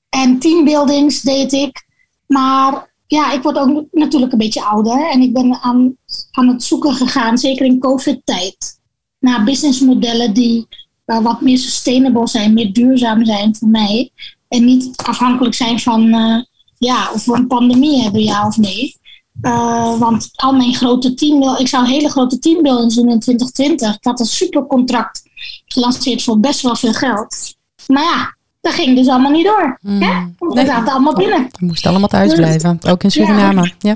en 0.10 0.40
teambuildings 0.40 1.22
deed 1.22 1.54
ik. 1.54 1.86
Maar 2.28 2.94
ja, 3.08 3.32
ik 3.32 3.42
word 3.42 3.58
ook 3.58 3.86
natuurlijk 3.92 4.32
een 4.32 4.38
beetje 4.38 4.64
ouder. 4.64 5.10
En 5.10 5.22
ik 5.22 5.34
ben 5.34 5.54
aan, 5.62 5.98
aan 6.32 6.48
het 6.48 6.64
zoeken 6.64 6.94
gegaan, 6.94 7.38
zeker 7.38 7.66
in 7.66 7.80
COVID-tijd, 7.80 8.80
naar 9.20 9.44
businessmodellen 9.44 10.34
die 10.34 10.68
wat 11.16 11.42
meer 11.42 11.58
sustainable 11.58 12.28
zijn, 12.28 12.54
meer 12.54 12.74
duurzaam 12.74 13.26
zijn 13.26 13.56
voor 13.56 13.68
mij. 13.68 14.12
En 14.48 14.66
niet 14.66 14.92
afhankelijk 14.96 15.56
zijn 15.56 15.80
van 15.80 16.02
uh, 16.02 16.42
ja, 16.78 17.12
of 17.14 17.26
we 17.26 17.34
een 17.34 17.48
pandemie 17.48 18.02
hebben, 18.02 18.24
ja 18.24 18.48
of 18.48 18.58
nee. 18.58 18.96
Uh, 19.42 20.00
want 20.00 20.30
al 20.36 20.54
mijn 20.54 20.74
grote 20.74 21.14
team, 21.14 21.58
ik 21.58 21.68
zou 21.68 21.88
hele 21.88 22.10
grote 22.10 22.40
teambuildings 22.40 22.96
doen 22.96 23.10
in 23.10 23.20
2020. 23.20 23.96
Ik 23.96 24.04
had 24.04 24.20
een 24.20 24.26
supercontract 24.26 25.24
gelanceerd 25.66 26.24
voor 26.24 26.40
best 26.40 26.62
wel 26.62 26.76
veel 26.76 26.94
geld. 26.94 27.56
Maar 27.88 28.04
ja, 28.04 28.36
dat 28.62 28.74
ging 28.74 28.96
dus 28.96 29.08
allemaal 29.08 29.32
niet 29.32 29.46
door. 29.46 29.78
Mm. 29.82 30.02
Hè? 30.02 30.26
We 30.38 30.54
nee. 30.54 30.66
zaten 30.66 30.94
allemaal 30.94 31.14
binnen. 31.14 31.48
We 31.60 31.66
moesten 31.66 31.90
allemaal 31.90 32.08
thuis 32.08 32.30
dus- 32.30 32.38
blijven, 32.38 32.80
ook 32.88 33.04
in 33.04 33.12
Suriname. 33.12 33.74
Ja. 33.80 33.96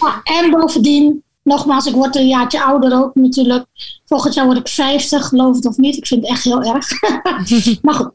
ja. 0.00 0.22
En 0.22 0.50
bovendien, 0.50 1.22
nogmaals, 1.42 1.86
ik 1.86 1.94
word 1.94 2.16
een 2.16 2.28
jaartje 2.28 2.62
ouder 2.62 3.02
ook 3.02 3.14
natuurlijk. 3.14 3.66
Volgend 4.04 4.34
jaar 4.34 4.46
word 4.46 4.58
ik 4.58 4.68
50, 4.68 5.26
geloof 5.26 5.56
het 5.56 5.66
of 5.66 5.76
niet. 5.76 5.96
Ik 5.96 6.06
vind 6.06 6.20
het 6.20 6.30
echt 6.30 6.44
heel 6.44 6.62
erg. 6.62 6.88
maar 7.82 7.94
goed, 7.94 8.12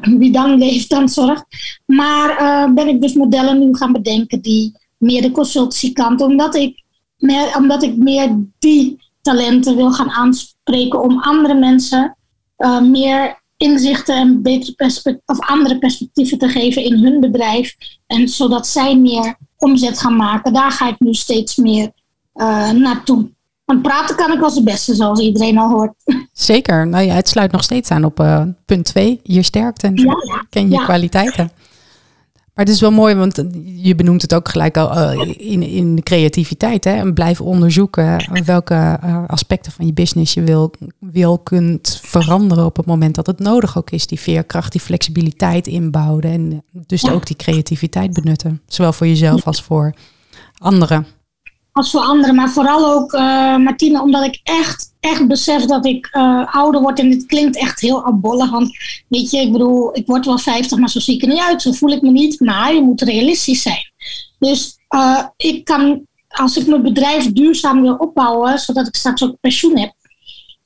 wie 0.00 0.32
dan 0.32 0.58
leeft, 0.58 0.90
dan 0.90 1.08
zorgt. 1.08 1.44
Maar 1.86 2.40
uh, 2.40 2.74
ben 2.74 2.88
ik 2.88 3.00
dus 3.00 3.14
modellen 3.14 3.58
nu 3.58 3.74
gaan 3.74 3.92
bedenken 3.92 4.40
die 4.40 4.72
meer 4.98 5.22
de 5.22 5.30
consultancykant, 5.30 6.20
omdat 6.20 6.54
ik 6.54 6.82
meer, 7.18 7.56
omdat 7.56 7.82
ik 7.82 7.96
meer 7.96 8.44
die 8.58 9.04
talenten 9.22 9.76
wil 9.76 9.92
gaan 9.92 10.10
aanspreken 10.10 11.02
om 11.02 11.20
andere 11.20 11.54
mensen 11.54 12.16
uh, 12.58 12.80
meer 12.80 13.44
inzichten 13.56 14.16
en 14.16 14.42
betere 14.42 15.20
of 15.26 15.40
andere 15.40 15.78
perspectieven 15.78 16.38
te 16.38 16.48
geven 16.48 16.84
in 16.84 17.04
hun 17.04 17.20
bedrijf. 17.20 17.76
En 18.06 18.28
zodat 18.28 18.66
zij 18.66 18.96
meer 18.96 19.36
omzet 19.56 20.00
gaan 20.00 20.16
maken. 20.16 20.52
Daar 20.52 20.70
ga 20.70 20.88
ik 20.88 20.98
nu 20.98 21.14
steeds 21.14 21.56
meer 21.56 21.92
uh, 22.36 22.70
naartoe. 22.70 23.34
Want 23.64 23.82
praten 23.82 24.16
kan 24.16 24.32
ik 24.32 24.42
als 24.42 24.54
de 24.54 24.62
beste, 24.62 24.94
zoals 24.94 25.20
iedereen 25.20 25.58
al 25.58 25.70
hoort. 25.70 25.92
Zeker. 26.32 26.86
Nou 26.86 27.04
ja, 27.04 27.14
het 27.14 27.28
sluit 27.28 27.52
nog 27.52 27.62
steeds 27.62 27.90
aan 27.90 28.04
op 28.04 28.20
uh, 28.20 28.42
punt 28.64 28.84
2. 28.84 29.20
Je 29.22 29.42
sterkte 29.42 29.86
en 29.86 29.96
ja, 29.96 30.14
ken 30.50 30.70
je 30.70 30.84
kwaliteiten. 30.84 31.50
Maar 32.54 32.64
het 32.64 32.74
is 32.74 32.80
wel 32.80 32.90
mooi, 32.90 33.14
want 33.14 33.44
je 33.64 33.94
benoemt 33.94 34.22
het 34.22 34.34
ook 34.34 34.48
gelijk 34.48 34.76
al 34.76 34.96
uh, 34.96 35.34
in, 35.36 35.62
in 35.62 35.94
de 35.94 36.02
creativiteit. 36.02 36.84
Hè? 36.84 36.90
En 36.90 37.14
blijf 37.14 37.40
onderzoeken 37.40 38.44
welke 38.44 38.98
aspecten 39.26 39.72
van 39.72 39.86
je 39.86 39.92
business 39.92 40.34
je 40.34 40.42
wil, 40.42 40.72
wil 40.98 41.38
kunt 41.38 42.00
veranderen 42.02 42.64
op 42.64 42.76
het 42.76 42.86
moment 42.86 43.14
dat 43.14 43.26
het 43.26 43.38
nodig 43.38 43.78
ook 43.78 43.90
is. 43.90 44.06
Die 44.06 44.20
veerkracht, 44.20 44.72
die 44.72 44.80
flexibiliteit 44.80 45.66
inbouwen. 45.66 46.22
En 46.22 46.62
dus 46.72 47.10
ook 47.10 47.26
die 47.26 47.36
creativiteit 47.36 48.12
benutten. 48.12 48.62
Zowel 48.66 48.92
voor 48.92 49.06
jezelf 49.06 49.46
als 49.46 49.62
voor 49.62 49.94
anderen 50.58 51.06
als 51.76 51.90
voor 51.90 52.00
anderen. 52.00 52.34
Maar 52.34 52.50
vooral 52.50 52.94
ook, 52.94 53.12
uh, 53.12 53.56
Martine, 53.56 54.02
omdat 54.02 54.24
ik 54.24 54.40
echt, 54.42 54.94
echt 55.00 55.26
besef 55.26 55.64
dat 55.64 55.86
ik 55.86 56.08
uh, 56.12 56.54
ouder 56.54 56.80
word. 56.80 56.98
En 56.98 57.10
dit 57.10 57.26
klinkt 57.26 57.56
echt 57.56 57.80
heel 57.80 58.04
abollig. 58.04 58.50
Want 58.50 58.76
weet 59.08 59.30
je, 59.30 59.38
ik 59.38 59.52
bedoel, 59.52 59.96
ik 59.96 60.06
word 60.06 60.26
wel 60.26 60.38
50, 60.38 60.78
maar 60.78 60.88
zo 60.88 61.00
zie 61.00 61.14
ik 61.14 61.22
er 61.22 61.28
niet 61.28 61.40
uit. 61.40 61.62
Zo 61.62 61.72
voel 61.72 61.90
ik 61.90 62.02
me 62.02 62.10
niet. 62.10 62.40
Maar 62.40 62.74
je 62.74 62.82
moet 62.82 63.00
realistisch 63.00 63.62
zijn. 63.62 63.92
Dus 64.38 64.78
uh, 64.90 65.24
ik 65.36 65.64
kan, 65.64 66.06
als 66.28 66.56
ik 66.56 66.66
mijn 66.66 66.82
bedrijf 66.82 67.32
duurzaam 67.32 67.82
wil 67.82 67.94
opbouwen, 67.94 68.58
zodat 68.58 68.86
ik 68.86 68.94
straks 68.94 69.22
ook 69.22 69.40
pensioen 69.40 69.78
heb, 69.78 69.92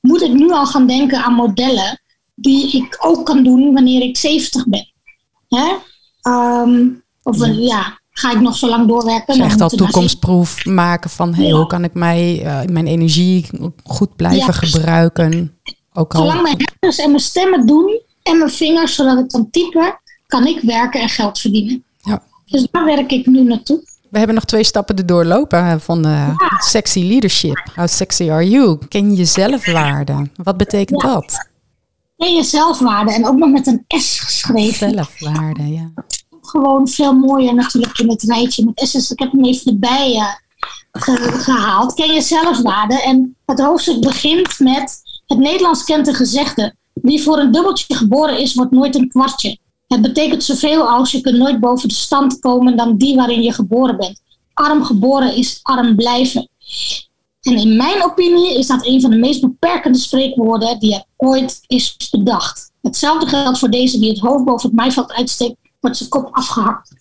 moet 0.00 0.22
ik 0.22 0.32
nu 0.32 0.50
al 0.50 0.66
gaan 0.66 0.86
denken 0.86 1.24
aan 1.24 1.34
modellen 1.34 2.00
die 2.34 2.70
ik 2.70 2.96
ook 3.00 3.26
kan 3.26 3.42
doen 3.42 3.72
wanneer 3.72 4.02
ik 4.02 4.16
70 4.16 4.66
ben. 4.66 4.92
Hè? 5.48 5.76
Um, 6.62 7.04
of 7.22 7.46
ja, 7.46 7.99
ga 8.20 8.32
ik 8.32 8.40
nog 8.40 8.56
zo 8.56 8.68
lang 8.68 8.88
doorwerken. 8.88 9.34
Dus 9.34 9.44
echt 9.44 9.60
al 9.60 9.68
toekomstproef 9.68 10.64
maken 10.64 11.10
van 11.10 11.34
hey, 11.34 11.50
hoe 11.50 11.66
kan 11.66 11.84
ik 11.84 11.94
mij, 11.94 12.44
uh, 12.44 12.60
mijn 12.72 12.86
energie 12.86 13.46
goed 13.84 14.16
blijven 14.16 14.54
gebruiken. 14.54 15.58
Ook 15.92 16.14
al... 16.14 16.20
Zolang 16.20 16.42
mijn 16.42 16.56
hersens 16.80 17.04
en 17.04 17.10
mijn 17.10 17.22
stemmen 17.22 17.66
doen 17.66 18.00
en 18.22 18.38
mijn 18.38 18.50
vingers, 18.50 18.94
zodat 18.94 19.18
ik 19.18 19.28
kan 19.28 19.50
typen, 19.50 20.00
kan 20.26 20.46
ik 20.46 20.60
werken 20.62 21.00
en 21.00 21.08
geld 21.08 21.38
verdienen. 21.38 21.84
Ja. 21.98 22.22
Dus 22.46 22.66
daar 22.70 22.84
werk 22.84 23.12
ik 23.12 23.26
nu 23.26 23.42
naartoe. 23.42 23.88
We 24.10 24.18
hebben 24.18 24.36
nog 24.36 24.44
twee 24.44 24.64
stappen 24.64 24.96
te 24.96 25.04
doorlopen 25.04 25.80
van 25.80 26.06
uh, 26.06 26.38
sexy 26.58 27.00
leadership. 27.00 27.70
How 27.74 27.88
sexy 27.88 28.30
are 28.30 28.48
you? 28.48 28.78
Ken 28.88 29.16
je 29.16 29.24
zelfwaarde? 29.24 30.30
Wat 30.42 30.56
betekent 30.56 31.00
dat? 31.00 31.48
Ken 32.16 32.34
je 32.34 32.42
zelfwaarde 32.42 33.12
en 33.12 33.26
ook 33.26 33.36
nog 33.36 33.50
met 33.50 33.66
een 33.66 33.84
S 33.88 34.20
geschreven. 34.20 34.90
Zelfwaarde, 34.90 35.72
ja. 35.72 35.90
Gewoon 36.50 36.88
veel 36.88 37.12
mooier 37.12 37.54
natuurlijk 37.54 37.98
in 37.98 38.10
het 38.10 38.22
rijtje 38.22 38.64
met 38.64 38.88
S's. 38.88 39.10
Ik 39.10 39.18
heb 39.18 39.32
hem 39.32 39.44
even 39.44 39.72
erbij 39.72 40.14
uh, 40.14 40.34
gehaald. 41.42 41.94
Ken 41.94 42.12
je 42.14 42.20
zelfwaarde? 42.20 43.02
En 43.02 43.36
het 43.46 43.60
hoofdstuk 43.60 44.00
begint 44.00 44.58
met 44.58 45.02
het 45.26 45.38
Nederlands 45.38 45.84
kent 45.84 46.06
een 46.06 46.14
gezegde. 46.14 46.74
Wie 46.92 47.22
voor 47.22 47.38
een 47.38 47.52
dubbeltje 47.52 47.94
geboren 47.94 48.38
is, 48.38 48.54
wordt 48.54 48.70
nooit 48.70 48.94
een 48.94 49.08
kwartje. 49.08 49.58
Het 49.86 50.02
betekent 50.02 50.44
zoveel 50.44 50.88
als 50.88 51.10
je 51.10 51.20
kunt 51.20 51.36
nooit 51.36 51.60
boven 51.60 51.88
de 51.88 51.94
stand 51.94 52.38
komen 52.38 52.76
dan 52.76 52.96
die 52.96 53.16
waarin 53.16 53.42
je 53.42 53.52
geboren 53.52 53.96
bent. 53.96 54.20
Arm 54.54 54.84
geboren 54.84 55.34
is 55.34 55.58
arm 55.62 55.96
blijven. 55.96 56.48
En 57.40 57.56
in 57.56 57.76
mijn 57.76 58.04
opinie 58.04 58.58
is 58.58 58.66
dat 58.66 58.86
een 58.86 59.00
van 59.00 59.10
de 59.10 59.16
meest 59.16 59.40
beperkende 59.40 59.98
spreekwoorden 59.98 60.78
die 60.78 60.94
er 60.94 61.04
ooit 61.16 61.60
is 61.66 61.96
bedacht. 62.10 62.72
Hetzelfde 62.82 63.26
geldt 63.26 63.58
voor 63.58 63.70
deze 63.70 63.98
die 63.98 64.10
het 64.10 64.18
hoofd 64.18 64.44
boven 64.44 64.68
het 64.68 64.78
maaiveld 64.78 65.12
uitsteekt, 65.12 65.56
wordt 65.80 65.96
zijn 65.96 66.08
kop 66.08 66.28
afgehakt. 66.30 66.92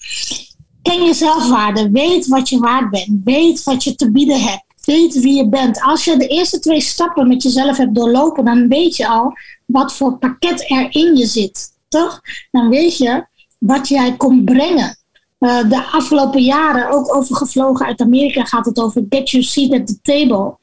Ken 0.82 1.04
je 1.04 1.14
zelfwaarde, 1.14 1.92
weet 1.92 2.28
wat 2.28 2.50
je 2.50 2.60
waard 2.60 2.90
bent, 2.90 3.24
weet 3.24 3.64
wat 3.64 3.84
je 3.84 3.96
te 3.96 4.12
bieden 4.12 4.42
hebt, 4.42 4.86
weet 4.86 5.20
wie 5.20 5.36
je 5.36 5.50
bent. 5.50 5.82
Als 5.82 6.04
je 6.04 6.18
de 6.18 6.28
eerste 6.28 6.60
twee 6.60 6.82
stappen 6.82 7.28
met 7.28 7.44
jezelf 7.44 7.78
hebt 7.78 7.96
doorlopen, 7.96 8.46
dan 8.46 8.68
weet 8.68 8.96
je 8.96 9.08
al 9.08 9.34
wat 9.66 9.94
voor 9.94 10.18
pakket 10.18 10.72
er 10.72 10.88
in 10.90 11.16
je 11.16 11.26
zit 11.26 11.78
toch? 11.90 12.22
Dan 12.52 12.70
weet 12.70 12.98
je 12.98 13.26
wat 13.58 13.88
jij 13.88 14.18
kon 14.18 14.44
brengen. 14.44 14.98
Uh, 15.40 15.70
de 15.70 15.84
afgelopen 15.92 16.42
jaren, 16.42 16.90
ook 16.90 17.16
overgevlogen 17.16 17.86
uit 17.86 18.02
Amerika, 18.02 18.44
gaat 18.44 18.66
het 18.66 18.80
over 18.80 19.06
get 19.10 19.30
your 19.30 19.46
seat 19.46 19.72
at 19.72 19.88
the 19.88 20.00
table. 20.02 20.58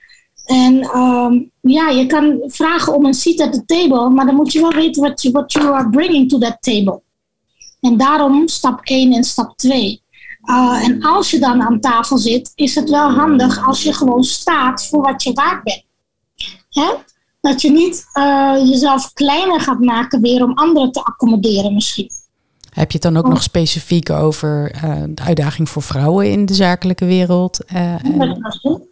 En 0.44 0.98
um, 0.98 1.50
ja, 1.60 1.88
je 1.88 2.06
kan 2.06 2.42
vragen 2.46 2.94
om 2.94 3.04
een 3.04 3.14
seat 3.14 3.40
at 3.40 3.52
the 3.52 3.64
table, 3.64 4.10
maar 4.10 4.26
dan 4.26 4.34
moet 4.34 4.52
je 4.52 4.60
wel 4.60 4.72
weten 4.72 5.02
wat 5.02 5.22
what 5.22 5.52
you 5.52 5.74
are 5.74 5.90
bringing 5.90 6.28
to 6.28 6.38
that 6.38 6.56
table. 6.60 7.02
En 7.80 7.96
daarom 7.96 8.48
stap 8.48 8.80
1 8.82 9.12
en 9.12 9.24
stap 9.24 9.56
2. 9.56 10.02
Uh, 10.44 10.84
en 10.84 11.02
als 11.02 11.30
je 11.30 11.38
dan 11.38 11.62
aan 11.62 11.80
tafel 11.80 12.18
zit, 12.18 12.52
is 12.54 12.74
het 12.74 12.90
wel 12.90 13.10
handig 13.10 13.66
als 13.66 13.82
je 13.82 13.92
gewoon 13.92 14.24
staat 14.24 14.86
voor 14.86 15.02
wat 15.02 15.22
je 15.22 15.32
waard 15.32 15.62
bent. 15.62 15.84
Hè? 16.70 16.94
Dat 17.40 17.62
je 17.62 17.70
niet 17.70 18.06
uh, 18.14 18.54
jezelf 18.64 19.12
kleiner 19.12 19.60
gaat 19.60 19.80
maken 19.80 20.20
weer 20.20 20.42
om 20.42 20.54
anderen 20.54 20.92
te 20.92 21.04
accommoderen 21.04 21.74
misschien. 21.74 22.10
Heb 22.70 22.90
je 22.90 22.98
het 22.98 23.12
dan 23.12 23.16
ook 23.16 23.28
nog 23.28 23.42
specifiek 23.42 24.10
over 24.10 24.74
uh, 24.74 25.02
de 25.08 25.22
uitdaging 25.22 25.68
voor 25.68 25.82
vrouwen 25.82 26.30
in 26.30 26.46
de 26.46 26.54
zakelijke 26.54 27.04
wereld? 27.04 27.58
Uh, 27.74 27.94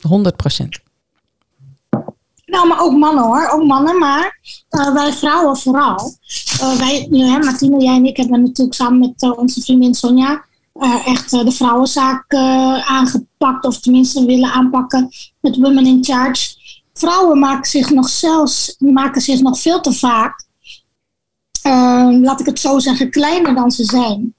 100 0.00 0.36
procent. 0.36 0.80
Nou, 2.54 2.68
maar 2.68 2.80
ook 2.80 2.92
mannen 2.92 3.24
hoor, 3.24 3.48
ook 3.48 3.64
mannen, 3.64 3.98
maar 3.98 4.38
uh, 4.70 4.92
wij 4.92 5.12
vrouwen 5.12 5.56
vooral. 5.56 6.12
Uh, 6.60 6.76
wij, 6.76 7.06
Martine, 7.40 7.82
jij 7.82 7.96
en 7.96 8.04
ik 8.04 8.16
hebben 8.16 8.42
natuurlijk 8.42 8.76
samen 8.76 8.98
met 8.98 9.36
onze 9.36 9.62
vriendin 9.62 9.94
Sonja 9.94 10.44
echt 11.04 11.30
de 11.30 11.52
vrouwenzaak 11.52 12.34
aangepakt, 12.84 13.64
of 13.64 13.80
tenminste 13.80 14.24
willen 14.24 14.52
aanpakken 14.52 15.08
met 15.40 15.56
Women 15.56 15.86
in 15.86 16.04
Charge 16.04 16.54
vrouwen 16.94 17.38
maken 17.38 17.70
zich 17.70 17.90
nog 17.90 18.08
zelfs 18.08 18.76
maken 18.78 19.20
zich 19.20 19.40
nog 19.40 19.60
veel 19.60 19.80
te 19.80 19.92
vaak, 19.92 20.46
ehm, 21.62 22.22
laat 22.22 22.40
ik 22.40 22.46
het 22.46 22.60
zo 22.60 22.78
zeggen, 22.78 23.10
kleiner 23.10 23.54
dan 23.54 23.70
ze 23.70 23.84
zijn. 23.84 24.34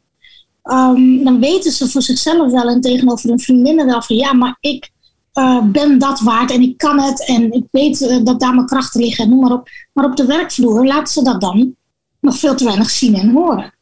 Um, 0.64 1.24
dan 1.24 1.40
weten 1.40 1.72
ze 1.72 1.90
voor 1.90 2.02
zichzelf 2.02 2.52
wel 2.52 2.70
en 2.70 2.82
tegenover 2.82 3.30
hun 3.30 3.40
vriendinnen 3.40 3.86
wel 3.86 4.02
van 4.02 4.16
ja, 4.16 4.34
maar 4.34 4.58
ik 4.60 4.92
uh, 5.36 5.64
ben 5.64 6.00
dat 6.00 6.20
waard 6.20 6.52
en 6.52 6.62
ik 6.62 6.78
kan 6.78 7.00
het 7.00 7.26
en 7.26 7.52
ik 7.52 7.64
weet 7.72 8.02
uh, 8.02 8.24
dat 8.24 8.40
daar 8.40 8.56
mijn 8.56 8.68
krachten 8.68 9.02
liggen, 9.02 9.30
noem 9.30 9.40
maar 9.40 9.52
op. 9.52 9.70
Maar 9.94 10.06
op 10.06 10.16
de 10.16 10.26
werkvloer 10.26 10.86
laten 10.86 11.14
ze 11.14 11.24
dat 11.24 11.42
dan 11.42 11.76
nog 12.20 12.38
veel 12.38 12.56
te 12.56 12.64
weinig 12.64 12.90
zien 12.90 13.16
en 13.16 13.32
horen. 13.32 13.74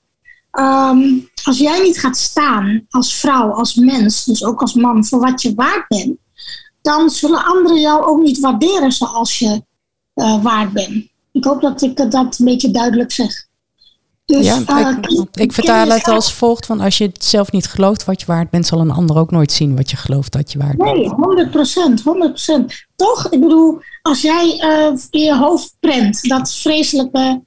Um, 0.51 1.29
als 1.43 1.57
jij 1.57 1.81
niet 1.81 1.99
gaat 1.99 2.17
staan 2.17 2.85
als 2.89 3.15
vrouw, 3.15 3.51
als 3.51 3.75
mens, 3.75 4.25
dus 4.25 4.45
ook 4.45 4.61
als 4.61 4.73
man, 4.73 5.05
voor 5.05 5.19
wat 5.19 5.41
je 5.41 5.53
waard 5.53 5.87
bent, 5.87 6.17
dan 6.81 7.09
zullen 7.09 7.45
anderen 7.45 7.79
jou 7.79 8.03
ook 8.03 8.21
niet 8.21 8.39
waarderen 8.39 8.91
zoals 8.91 9.39
je 9.39 9.63
uh, 10.15 10.43
waard 10.43 10.73
bent. 10.73 11.07
Ik 11.31 11.43
hoop 11.43 11.61
dat 11.61 11.81
ik 11.81 12.11
dat 12.11 12.39
een 12.39 12.45
beetje 12.45 12.71
duidelijk 12.71 13.11
zeg. 13.11 13.47
Dus, 14.25 14.45
ja, 14.45 14.59
uh, 14.69 14.97
ik, 15.01 15.27
ik 15.33 15.53
vertaal 15.53 15.87
het 15.87 16.07
als 16.07 16.33
volgt: 16.33 16.65
van 16.65 16.79
als 16.79 16.97
je 16.97 17.05
het 17.05 17.25
zelf 17.25 17.51
niet 17.51 17.67
gelooft 17.67 18.05
wat 18.05 18.19
je 18.19 18.25
waard 18.25 18.49
bent, 18.49 18.67
zal 18.67 18.79
een 18.79 18.91
ander 18.91 19.17
ook 19.17 19.31
nooit 19.31 19.51
zien 19.51 19.75
wat 19.75 19.91
je 19.91 19.97
gelooft 19.97 20.31
dat 20.31 20.51
je 20.51 20.57
waard 20.59 20.77
bent. 20.77 20.95
Nee, 20.95 21.09
100 21.09 21.51
procent, 21.51 22.01
100 22.01 22.29
procent. 22.29 22.73
Toch? 22.95 23.29
Ik 23.29 23.39
bedoel, 23.39 23.81
als 24.01 24.21
jij 24.21 24.59
uh, 24.63 24.99
in 25.09 25.21
je 25.21 25.37
hoofd 25.37 25.75
prent 25.79 26.29
dat 26.29 26.53
vreselijke 26.53 27.41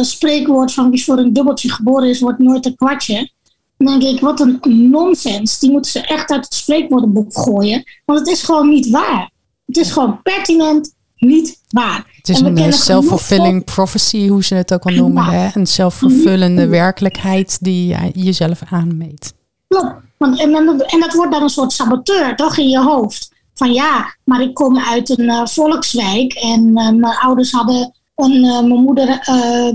spreekwoord 0.00 0.72
van 0.72 0.90
wie 0.90 1.04
voor 1.04 1.18
een 1.18 1.32
dubbeltje 1.32 1.70
geboren 1.70 2.08
is, 2.08 2.20
wordt 2.20 2.38
nooit 2.38 2.66
een 2.66 2.76
kwartje. 2.76 3.30
Dan 3.76 3.98
denk 3.98 4.14
ik, 4.14 4.20
wat 4.20 4.40
een 4.40 4.60
nonsens. 4.90 5.58
Die 5.58 5.70
moeten 5.70 5.90
ze 5.90 6.00
echt 6.00 6.30
uit 6.30 6.44
het 6.44 6.54
spreekwoordenboek 6.54 7.38
gooien. 7.38 7.84
Want 8.04 8.18
het 8.18 8.28
is 8.28 8.42
gewoon 8.42 8.68
niet 8.68 8.90
waar. 8.90 9.30
Het 9.66 9.76
is 9.76 9.90
gewoon 9.90 10.22
pertinent 10.22 10.94
niet 11.20 11.60
waar. 11.68 12.06
Het 12.16 12.28
is 12.28 12.40
een 12.40 12.58
eh, 12.58 12.72
self-fulfilling 12.72 13.64
prophecy, 13.64 14.28
hoe 14.28 14.44
ze 14.44 14.54
het 14.54 14.74
ook 14.74 14.84
al 14.84 14.92
noemen. 14.92 15.24
Hè? 15.24 15.48
Een 15.54 15.66
zelfvervullende 15.66 16.66
werkelijkheid 16.66 17.58
die 17.60 17.86
je 17.86 18.10
jezelf 18.14 18.60
aanmeet. 18.70 19.34
Klopt. 19.68 19.94
Want, 20.16 20.40
en, 20.40 20.54
en 20.86 21.00
dat 21.00 21.14
wordt 21.14 21.32
dan 21.32 21.42
een 21.42 21.48
soort 21.48 21.72
saboteur, 21.72 22.36
toch, 22.36 22.58
in 22.58 22.68
je 22.68 22.82
hoofd. 22.82 23.32
Van 23.54 23.72
ja, 23.72 24.16
maar 24.24 24.40
ik 24.40 24.54
kom 24.54 24.78
uit 24.78 25.18
een 25.18 25.24
uh, 25.24 25.46
volkswijk 25.46 26.32
en 26.32 26.66
uh, 26.66 26.74
mijn 26.90 27.18
ouders 27.20 27.50
hadden 27.50 27.92
een, 28.14 28.44
uh, 28.44 28.60
mijn 28.60 28.82
moeder 28.82 29.06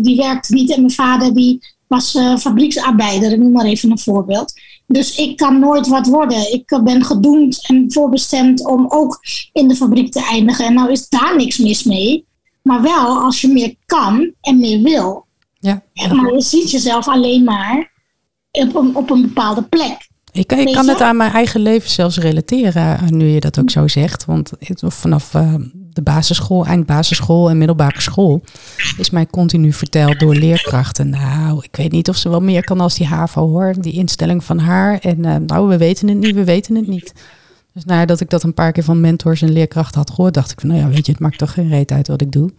die 0.02 0.18
werkte 0.18 0.54
niet 0.54 0.72
en 0.72 0.80
mijn 0.80 0.94
vader 0.94 1.34
die 1.34 1.74
was 1.88 2.18
fabrieksarbeider, 2.40 3.40
noem 3.40 3.52
maar 3.52 3.66
even 3.66 3.92
een 3.92 4.00
voorbeeld. 4.00 4.54
Dus 4.88 5.18
ik 5.18 5.38
kan 5.38 5.60
nooit 5.60 5.88
wat 5.88 6.08
worden. 6.08 6.54
Ik 6.54 6.80
ben 6.84 7.04
gedoemd 7.04 7.68
en 7.68 7.92
voorbestemd 7.92 8.66
om 8.66 8.86
ook 8.90 9.20
in 9.54 9.68
de 9.68 9.76
fabriek 9.76 10.12
te 10.12 10.24
eindigen. 10.24 10.66
En 10.66 10.74
nou 10.74 10.92
is 10.92 11.10
daar 11.10 11.36
niks 11.36 11.58
mis 11.58 11.84
mee. 11.84 12.26
Maar 12.62 12.82
wel 12.82 13.20
als 13.20 13.42
je 13.42 13.48
meer 13.48 13.76
kan 13.86 14.34
en 14.42 14.60
meer 14.60 14.82
wil. 14.82 15.26
Ja, 15.60 15.84
Maar 16.14 16.34
je 16.34 16.42
ziet 16.42 16.72
jezelf 16.72 17.08
alleen 17.08 17.44
maar 17.44 17.92
op 18.52 18.76
een, 18.76 18.96
op 18.96 19.10
een 19.10 19.22
bepaalde 19.22 19.64
plek. 19.64 20.10
Ik, 20.36 20.52
ik 20.52 20.74
kan 20.74 20.88
het 20.88 21.02
aan 21.02 21.18
mijn 21.18 21.32
eigen 21.32 21.62
leven 21.62 21.90
zelfs 21.90 22.18
relateren, 22.18 23.16
nu 23.18 23.26
je 23.26 23.40
dat 23.40 23.60
ook 23.60 23.70
zo 23.70 23.88
zegt. 23.88 24.26
Want 24.26 24.52
vanaf 24.80 25.34
uh, 25.34 25.54
de 25.70 26.02
basisschool, 26.02 26.66
eindbasisschool 26.66 27.50
en 27.50 27.58
middelbare 27.58 28.02
school 28.02 28.42
is 28.98 29.10
mij 29.10 29.26
continu 29.26 29.74
verteld 29.74 30.20
door 30.20 30.36
leerkrachten. 30.36 31.10
Nou, 31.10 31.60
ik 31.62 31.76
weet 31.76 31.92
niet 31.92 32.10
of 32.10 32.16
ze 32.16 32.30
wel 32.30 32.42
meer 32.42 32.64
kan 32.64 32.80
als 32.80 32.96
die 32.96 33.08
HAVO 33.08 33.50
hoor, 33.50 33.74
die 33.80 33.94
instelling 33.94 34.44
van 34.44 34.60
haar. 34.60 35.00
En 35.00 35.26
uh, 35.26 35.36
nou, 35.36 35.68
we 35.68 35.78
weten 35.78 36.08
het 36.08 36.18
niet, 36.18 36.36
we 36.36 36.44
weten 36.44 36.76
het 36.76 36.88
niet. 36.88 37.14
Dus 37.74 37.86
nadat 37.86 38.20
ik 38.20 38.30
dat 38.30 38.44
een 38.44 38.54
paar 38.54 38.72
keer 38.72 38.84
van 38.84 39.02
mentors 39.02 39.42
en 39.42 39.52
leerkrachten 39.52 40.00
had 40.00 40.10
gehoord, 40.10 40.34
dacht 40.34 40.52
ik 40.52 40.60
van, 40.60 40.70
nou 40.70 40.82
ja, 40.82 40.88
weet 40.88 41.06
je, 41.06 41.12
het 41.12 41.22
maakt 41.22 41.38
toch 41.38 41.54
geen 41.54 41.70
reet 41.70 41.92
uit 41.92 42.08
wat 42.08 42.22
ik 42.22 42.32
doe. 42.32 42.52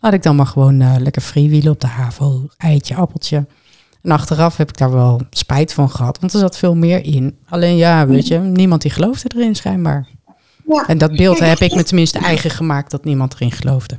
Laat 0.00 0.12
ik 0.12 0.22
dan 0.22 0.36
maar 0.36 0.46
gewoon 0.46 0.80
uh, 0.80 0.94
lekker 0.98 1.22
freewheelen 1.22 1.72
op 1.72 1.80
de 1.80 1.86
HAVO, 1.86 2.48
eitje, 2.56 2.94
appeltje. 2.94 3.46
En 4.02 4.10
achteraf 4.10 4.56
heb 4.56 4.68
ik 4.68 4.78
daar 4.78 4.92
wel 4.92 5.20
spijt 5.30 5.72
van 5.72 5.90
gehad, 5.90 6.18
want 6.20 6.32
er 6.32 6.38
zat 6.38 6.56
veel 6.56 6.74
meer 6.74 7.04
in. 7.04 7.38
Alleen 7.48 7.76
ja, 7.76 8.06
weet 8.06 8.26
je, 8.26 8.38
niemand 8.38 8.82
die 8.82 8.90
geloofde 8.90 9.30
erin 9.36 9.54
schijnbaar. 9.54 10.08
Ja. 10.66 10.86
En 10.86 10.98
dat 10.98 11.16
beeld 11.16 11.38
heb 11.38 11.58
ik 11.58 11.74
me 11.74 11.82
tenminste 11.82 12.18
eigen 12.18 12.50
gemaakt 12.50 12.90
dat 12.90 13.04
niemand 13.04 13.34
erin 13.34 13.52
geloofde. 13.52 13.98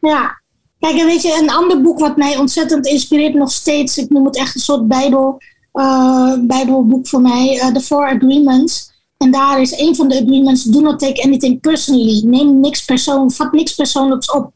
Ja, 0.00 0.40
kijk, 0.78 0.98
en 0.98 1.06
weet 1.06 1.22
je, 1.22 1.38
een 1.42 1.50
ander 1.50 1.82
boek 1.82 1.98
wat 1.98 2.16
mij 2.16 2.36
ontzettend 2.36 2.86
inspireert 2.86 3.34
nog 3.34 3.52
steeds, 3.52 3.98
ik 3.98 4.10
noem 4.10 4.24
het 4.24 4.36
echt 4.36 4.54
een 4.54 4.60
soort 4.60 4.88
bijbel, 4.88 5.42
uh, 5.72 6.34
bijbelboek 6.40 7.08
voor 7.08 7.20
mij, 7.20 7.54
uh, 7.56 7.66
The 7.66 7.80
Four 7.80 8.08
Agreements. 8.08 8.88
En 9.16 9.30
daar 9.30 9.60
is 9.60 9.78
een 9.78 9.94
van 9.94 10.08
de 10.08 10.22
agreements, 10.22 10.64
do 10.64 10.80
not 10.80 10.98
take 10.98 11.22
anything 11.22 11.60
personally. 11.60 12.22
Neem 12.24 12.60
niks 12.60 12.84
persoon, 12.84 13.30
vat 13.30 13.52
niks 13.52 13.74
persoonlijks 13.74 14.30
op. 14.30 14.52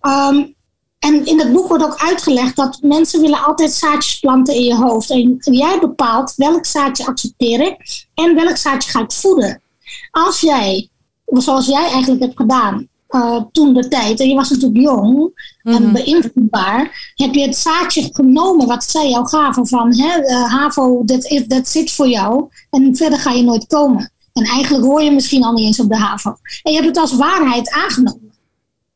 Um, 0.00 0.54
en 1.02 1.26
in 1.26 1.38
het 1.38 1.52
boek 1.52 1.68
wordt 1.68 1.84
ook 1.84 1.96
uitgelegd 1.96 2.56
dat 2.56 2.78
mensen 2.82 3.20
willen 3.20 3.44
altijd 3.44 3.72
zaadjes 3.72 4.18
planten 4.18 4.54
in 4.54 4.64
je 4.64 4.74
hoofd. 4.74 5.10
En 5.10 5.36
jij 5.40 5.78
bepaalt 5.80 6.34
welk 6.36 6.66
zaadje 6.66 7.06
accepteer 7.06 7.60
ik 7.60 8.06
en 8.14 8.34
welk 8.34 8.56
zaadje 8.56 8.90
ga 8.90 9.00
ik 9.00 9.12
voeden. 9.12 9.62
Als 10.10 10.40
jij, 10.40 10.88
zoals 11.26 11.66
jij 11.66 11.90
eigenlijk 11.90 12.22
hebt 12.22 12.36
gedaan 12.36 12.88
uh, 13.08 13.42
toen 13.52 13.74
de 13.74 13.88
tijd, 13.88 14.20
en 14.20 14.28
je 14.28 14.34
was 14.34 14.50
natuurlijk 14.50 14.80
jong 14.80 15.30
en 15.62 15.82
mhm. 15.82 15.92
beïnvloedbaar, 15.92 17.12
heb 17.14 17.34
je 17.34 17.42
het 17.42 17.56
zaadje 17.56 18.08
genomen 18.12 18.66
wat 18.66 18.84
zij 18.84 19.10
jou 19.10 19.28
gaven 19.28 19.66
van 19.66 19.96
hè, 19.96 20.28
uh, 20.28 20.52
HAVO, 20.52 21.04
dat, 21.04 21.42
dat 21.46 21.68
zit 21.68 21.92
voor 21.92 22.08
jou 22.08 22.48
en 22.70 22.96
verder 22.96 23.18
ga 23.18 23.30
je 23.30 23.42
nooit 23.42 23.66
komen. 23.66 24.12
En 24.32 24.44
eigenlijk 24.44 24.84
hoor 24.84 25.02
je 25.02 25.10
misschien 25.10 25.44
al 25.44 25.52
niet 25.52 25.66
eens 25.66 25.80
op 25.80 25.88
de 25.88 25.96
HAVO. 25.96 26.36
En 26.62 26.72
je 26.72 26.82
hebt 26.82 26.88
het 26.88 26.98
als 26.98 27.16
waarheid 27.16 27.70
aangenomen. 27.70 28.32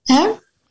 Hè? 0.02 0.26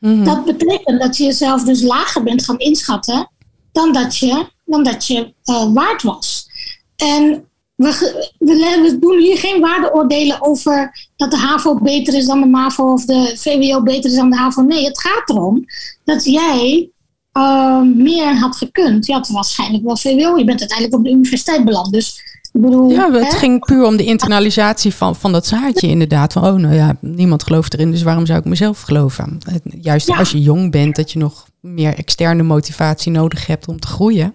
Mhm. 0.06 0.24
Dat 0.24 0.46
betekent 0.46 1.02
dat 1.02 1.18
je 1.18 1.24
jezelf 1.24 1.63
dus 1.63 1.82
lager 1.82 2.24
bent 2.24 2.44
gaan 2.44 2.58
inschatten 2.58 3.30
dan 3.72 3.94
dat 3.94 4.18
je, 4.18 4.48
dan 4.65 4.84
dat 4.84 5.08
je 5.08 5.34
uh, 5.46 5.74
waard 5.74 6.02
was. 6.02 6.50
En 6.96 7.48
we, 7.76 8.24
we, 8.38 8.98
doen 9.00 9.20
hier 9.20 9.38
geen 9.38 9.62
waardeoordelen 9.62 10.41
over 10.41 11.10
dat 11.15 11.32
de 11.32 11.38
HAVO 11.38 11.80
beter 11.80 12.13
is 12.13 12.26
dan 12.26 12.41
de 12.41 12.48
MAVO 12.48 12.91
of 12.91 13.06
de 13.06 13.34
VWO 13.38 13.84
beter 13.84 14.10
is 14.10 14.15
dan 14.15 14.30
de 14.30 14.36
HAVO. 14.36 14.62
Nee, 14.62 14.86
het 14.86 15.00
gaat 15.00 15.30
erom 15.30 15.65
dat 16.04 16.26
jij 16.26 16.89
uh, 17.38 17.82
meer 17.82 18.38
had 18.38 18.56
gekund. 18.56 19.06
Je 19.06 19.13
had 19.13 19.28
waarschijnlijk 19.28 19.84
wel 19.84 19.98
VWO. 19.98 20.38
Je 20.38 20.44
bent 20.44 20.60
uiteindelijk 20.60 20.98
op 20.98 21.04
de 21.04 21.12
universiteit 21.12 21.65
beland. 21.65 21.91
Dus 21.91 22.35
bedoel, 22.62 22.89
ja, 22.89 23.12
het 23.12 23.34
ging 23.34 23.65
puur 23.65 23.86
om 23.86 23.98
de 23.98 24.04
internalisatie 24.04 24.94
van, 24.94 25.15
van 25.15 25.32
dat 25.32 25.46
zaadje 25.46 25.88
inderdaad. 25.88 26.34
Van, 26.34 26.46
oh 26.46 26.54
nou 26.54 26.74
ja, 26.74 26.96
niemand 27.02 27.44
gelooft 27.44 27.74
erin, 27.74 27.91
dus 27.91 28.04
waarom 28.04 28.26
zou 28.26 28.39
ik 28.39 28.46
mezelf 28.46 28.82
geloven? 28.82 29.38
Juist 29.82 30.10
als 30.18 30.32
je 30.32 30.41
jong 30.41 30.72
bent, 30.72 30.96
dat 30.96 31.12
je 31.12 31.20
nog 31.20 31.46
meer 31.60 31.96
externe 31.98 32.44
motivatie 32.44 33.12
nodig 33.12 33.48
hebt 33.48 33.68
om 33.68 33.80
te 33.80 33.88
groeien. 33.88 34.34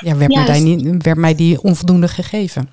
Ja, 0.00 0.16
werd, 0.16 0.34
mij, 0.34 0.60
niet, 0.60 1.02
werd 1.02 1.18
mij 1.18 1.34
die 1.34 1.62
onvoldoende 1.62 2.08
gegeven. 2.08 2.68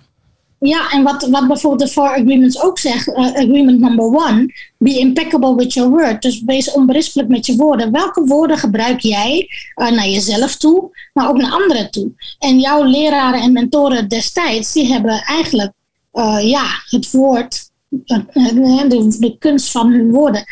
Ja, 0.64 0.92
en 0.92 1.04
wat, 1.04 1.28
wat 1.28 1.48
bijvoorbeeld 1.48 1.88
de 1.90 1.94
Four 1.94 2.10
Agreements 2.10 2.62
ook 2.62 2.80
zegt, 2.80 3.08
uh, 3.08 3.16
agreement 3.18 3.80
number 3.80 4.06
one, 4.06 4.54
be 4.78 5.00
impeccable 5.00 5.56
with 5.56 5.74
your 5.74 5.90
word. 5.90 6.22
Dus 6.22 6.42
wees 6.44 6.72
onberispelijk 6.72 7.30
met 7.30 7.46
je 7.46 7.56
woorden. 7.56 7.92
Welke 7.92 8.26
woorden 8.26 8.58
gebruik 8.58 9.00
jij 9.00 9.50
uh, 9.76 9.92
naar 9.92 10.08
jezelf 10.08 10.56
toe, 10.56 10.90
maar 11.14 11.30
ook 11.30 11.38
naar 11.38 11.52
anderen 11.52 11.92
toe? 11.92 12.12
En 12.40 12.60
jouw 12.60 12.84
leraren 12.84 13.42
en 13.42 13.52
mentoren 13.52 14.08
destijds, 14.08 14.74
die 14.74 14.88
hebben 14.88 15.22
eigenlijk 15.22 15.72
uh, 16.14 16.40
ja, 16.42 16.66
het 16.90 17.12
woord, 17.12 17.70
de, 17.90 19.16
de 19.20 19.36
kunst 19.40 19.72
van 19.72 19.92
hun 19.92 20.12
woorden, 20.12 20.44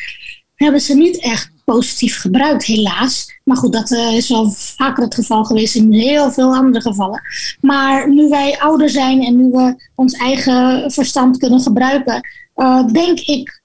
hebben 0.56 0.82
ze 0.82 0.96
niet 0.96 1.20
echt 1.20 1.52
positief 1.74 2.20
gebruikt, 2.20 2.66
helaas. 2.66 3.40
Maar 3.44 3.58
goed, 3.58 3.74
dat 3.74 3.92
uh, 3.92 4.16
is 4.16 4.30
wel 4.30 4.52
vaker 4.52 5.04
het 5.04 5.16
geval 5.16 5.44
geweest 5.44 5.76
in 5.76 5.94
heel 5.94 6.32
veel 6.32 6.56
andere 6.56 6.82
gevallen. 6.82 7.22
Maar 7.62 8.14
nu 8.14 8.30
wij 8.30 8.60
ouder 8.60 8.90
zijn 8.90 9.24
en 9.24 9.38
nu 9.38 9.52
we 9.52 9.90
ons 9.96 10.14
eigen 10.14 10.92
verstand 10.92 11.38
kunnen 11.38 11.60
gebruiken, 11.62 12.28
uh, 12.56 12.86
denk, 12.86 13.20
ik, 13.20 13.62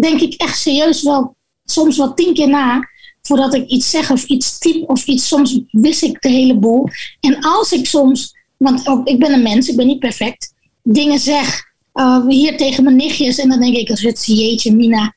denk 0.00 0.20
ik 0.20 0.34
echt 0.34 0.58
serieus 0.58 1.02
wel 1.02 1.36
soms 1.64 1.96
wel 1.96 2.14
tien 2.14 2.34
keer 2.34 2.48
na 2.48 2.88
voordat 3.22 3.54
ik 3.54 3.68
iets 3.68 3.90
zeg 3.90 4.10
of 4.10 4.24
iets 4.24 4.58
typ 4.58 4.90
of 4.90 5.06
iets. 5.06 5.28
Soms 5.28 5.60
wist 5.70 6.02
ik 6.02 6.20
de 6.20 6.28
hele 6.28 6.58
boel. 6.58 6.88
En 7.20 7.40
als 7.40 7.72
ik 7.72 7.86
soms, 7.86 8.34
want 8.56 8.88
ook, 8.88 9.08
ik 9.08 9.18
ben 9.18 9.32
een 9.32 9.42
mens, 9.42 9.68
ik 9.68 9.76
ben 9.76 9.86
niet 9.86 9.98
perfect, 9.98 10.54
dingen 10.82 11.18
zeg. 11.18 11.66
Uh, 11.94 12.26
hier 12.26 12.56
tegen 12.56 12.84
mijn 12.84 12.96
nichtjes 12.96 13.38
en 13.38 13.48
dan 13.48 13.60
denk 13.60 13.76
ik, 13.76 13.98
jeetje 14.24 14.74
Mina, 14.74 15.14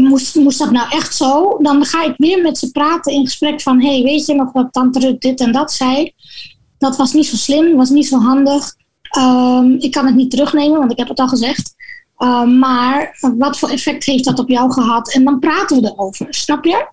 moest, 0.00 0.34
moest 0.34 0.58
dat 0.58 0.70
nou 0.70 0.90
echt 0.90 1.16
zo? 1.16 1.58
Dan 1.62 1.84
ga 1.84 2.04
ik 2.04 2.14
weer 2.16 2.42
met 2.42 2.58
ze 2.58 2.70
praten 2.70 3.12
in 3.12 3.24
gesprek 3.24 3.60
van... 3.60 3.82
hey, 3.82 4.02
weet 4.02 4.26
je 4.26 4.34
nog 4.34 4.52
wat 4.52 4.72
tante 4.72 4.98
Rut 4.98 5.20
dit 5.20 5.40
en 5.40 5.52
dat 5.52 5.72
zei? 5.72 6.12
Dat 6.78 6.96
was 6.96 7.12
niet 7.12 7.26
zo 7.26 7.36
slim, 7.36 7.76
was 7.76 7.90
niet 7.90 8.06
zo 8.06 8.18
handig. 8.18 8.74
Ehm, 9.02 9.72
ik 9.78 9.90
kan 9.90 10.06
het 10.06 10.14
niet 10.14 10.30
terugnemen, 10.30 10.78
want 10.78 10.92
ik 10.92 10.98
heb 10.98 11.08
het 11.08 11.20
al 11.20 11.28
gezegd. 11.28 11.74
Ehm, 12.16 12.58
maar 12.58 13.18
wat 13.36 13.58
voor 13.58 13.68
effect 13.68 14.04
heeft 14.04 14.24
dat 14.24 14.38
op 14.38 14.48
jou 14.48 14.72
gehad? 14.72 15.12
En 15.12 15.24
dan 15.24 15.38
praten 15.38 15.80
we 15.80 15.88
erover, 15.88 16.26
snap 16.30 16.64
je? 16.64 16.86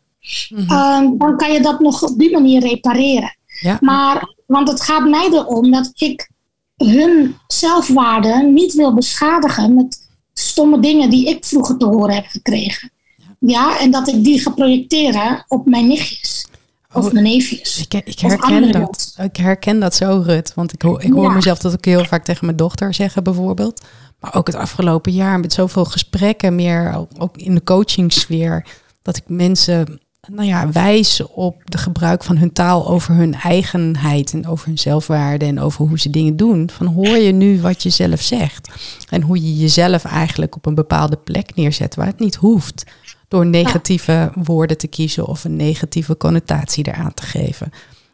Mhm. 0.50 0.72
Ehm, 0.72 1.18
dan 1.18 1.38
kan 1.38 1.52
je 1.52 1.62
dat 1.62 1.80
nog 1.80 2.04
op 2.04 2.20
die 2.20 2.32
manier 2.32 2.62
repareren. 2.62 3.36
Ja. 3.62 3.78
Maar, 3.82 4.36
want 4.46 4.68
het 4.70 4.82
gaat 4.82 5.10
mij 5.10 5.30
erom 5.32 5.72
dat 5.72 5.92
ik 5.96 6.30
hun 6.78 7.36
zelfwaarde 7.48 8.44
niet 8.44 8.74
wil 8.74 8.94
beschadigen 8.94 9.74
met 9.76 10.01
stomme 10.34 10.80
dingen 10.80 11.10
die 11.10 11.30
ik 11.30 11.46
vroeger 11.46 11.78
te 11.78 11.86
horen 11.86 12.16
heb 12.16 12.26
gekregen. 12.26 12.92
Ja, 13.40 13.80
en 13.80 13.92
dat 13.92 14.08
ik 14.08 14.24
die 14.24 14.40
ga 14.40 14.50
projecteren 14.50 15.46
op 15.48 15.66
mijn 15.66 15.88
nichtjes. 15.88 16.46
Of 16.94 17.06
oh, 17.06 17.12
mijn 17.12 17.26
neefjes. 17.26 17.86
Ik, 17.90 17.94
ik 18.06 18.20
herken 18.20 18.72
dat. 18.72 19.16
Ik 19.24 19.36
herken 19.36 19.80
dat 19.80 19.96
zo, 19.96 20.24
Rut. 20.26 20.54
Want 20.54 20.74
ik, 20.74 20.82
hoor, 20.82 21.04
ik 21.04 21.12
hoor 21.12 21.34
mezelf 21.34 21.60
dat 21.60 21.74
ook 21.74 21.86
heel 21.86 22.06
vaak 22.06 22.24
tegen 22.24 22.46
mijn 22.46 22.58
dochter 22.58 22.94
zeggen, 22.94 23.24
bijvoorbeeld. 23.24 23.82
Maar 24.20 24.36
ook 24.36 24.48
het 24.48 24.56
afgelopen 24.56 25.12
jaar 25.12 25.40
met 25.40 25.54
zoveel 25.54 25.86
gesprekken, 25.86 26.56
meer 26.56 27.08
ook 27.18 27.38
in 27.38 27.56
de 27.56 27.64
coachingsfeer. 27.64 28.66
Dat 29.02 29.18
ik 29.18 29.24
mensen 29.28 30.01
nou 30.30 30.48
ja, 30.48 30.72
wijzen 30.72 31.30
op 31.36 31.72
de 31.72 31.78
gebruik 31.78 32.24
van 32.24 32.38
hun 32.38 32.54
taal 32.54 32.88
over 32.88 33.16
hun 33.16 33.34
eigenheid 33.34 34.34
en 34.34 34.48
over 34.48 34.68
hun 34.68 34.78
zelfwaarde 34.78 35.46
en 35.46 35.60
over 35.60 35.88
hoe 35.88 36.00
ze 36.00 36.10
dingen 36.10 36.36
doen. 36.36 36.70
Van 36.70 36.88
hoor 36.88 37.18
je 37.18 37.32
nu 37.32 37.62
wat 37.62 37.84
je 37.84 37.90
zelf 37.90 38.22
zegt 38.22 38.70
en 39.10 39.22
hoe 39.22 39.42
je 39.42 39.58
jezelf 39.58 40.06
eigenlijk 40.06 40.56
op 40.56 40.66
een 40.66 40.76
bepaalde 40.76 41.18
plek 41.18 41.56
neerzet 41.56 41.96
waar 41.96 42.06
het 42.06 42.20
niet 42.20 42.36
hoeft 42.36 42.84
door 43.28 43.46
negatieve 43.46 44.32
woorden 44.36 44.78
te 44.78 44.88
kiezen 44.88 45.28
of 45.28 45.44
een 45.44 45.56
negatieve 45.56 46.18
connotatie 46.18 46.88
eraan 46.88 47.14
te 47.14 47.24
geven. 47.24 47.72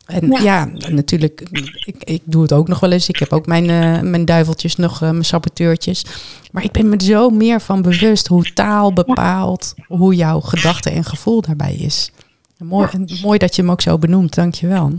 En 0.08 0.32
ja, 0.44 0.66
natuurlijk, 0.90 1.44
ik, 1.86 2.04
ik 2.04 2.22
doe 2.26 2.42
het 2.42 2.54
ook 2.54 2.68
nog 2.68 2.80
wel 2.80 2.92
eens. 2.92 3.10
Ik 3.10 3.18
heb 3.18 3.34
ook 3.34 3.46
mijn, 3.46 3.70
uh, 3.70 4.02
mijn 4.02 4.26
duiveltjes 4.26 4.76
nog, 4.76 5.02
uh, 5.02 5.10
mijn 5.10 5.26
saboteurtjes. 5.26 6.06
Maar 6.52 6.64
ik 6.64 6.72
ben 6.72 6.90
me 6.90 7.04
zo 7.04 7.30
meer 7.30 7.62
van 7.62 7.82
bewust 7.82 8.28
hoe 8.28 8.54
taal 8.54 8.94
bepaalt 8.94 9.74
hoe 9.88 10.16
jouw 10.16 10.40
gedachte 10.40 10.90
en 10.90 11.04
gevoel 11.04 11.42
daarbij 11.42 11.76
is. 11.76 12.12
mooi, 12.58 12.88
mooi 13.22 13.38
dat 13.38 13.56
je 13.56 13.62
hem 13.62 13.72
ook 13.72 13.82
zo 13.82 13.98
benoemt, 13.98 14.36
dankjewel. 14.36 14.92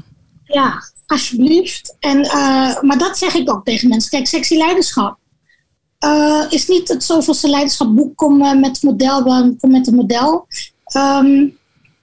Ja, 0.44 0.83
alsjeblieft. 1.07 1.97
En, 2.01 2.18
uh, 2.18 2.81
maar 2.81 2.99
dat 2.99 3.18
zeg 3.18 3.35
ik 3.35 3.51
ook 3.51 3.64
tegen 3.64 3.88
mensen. 3.88 4.11
Kijk, 4.11 4.27
sexy 4.27 4.57
leiderschap 4.57 5.18
is 6.49 6.68
niet 6.68 6.88
het 6.88 7.05
zoveelste 7.05 7.49
leiderschapboek. 7.49 8.16
Kom 8.16 8.61
met, 8.61 8.83
model, 8.83 9.23
kom 9.59 9.71
met 9.71 9.87
een 9.87 9.94
model. 9.94 10.47
Um, 10.97 11.57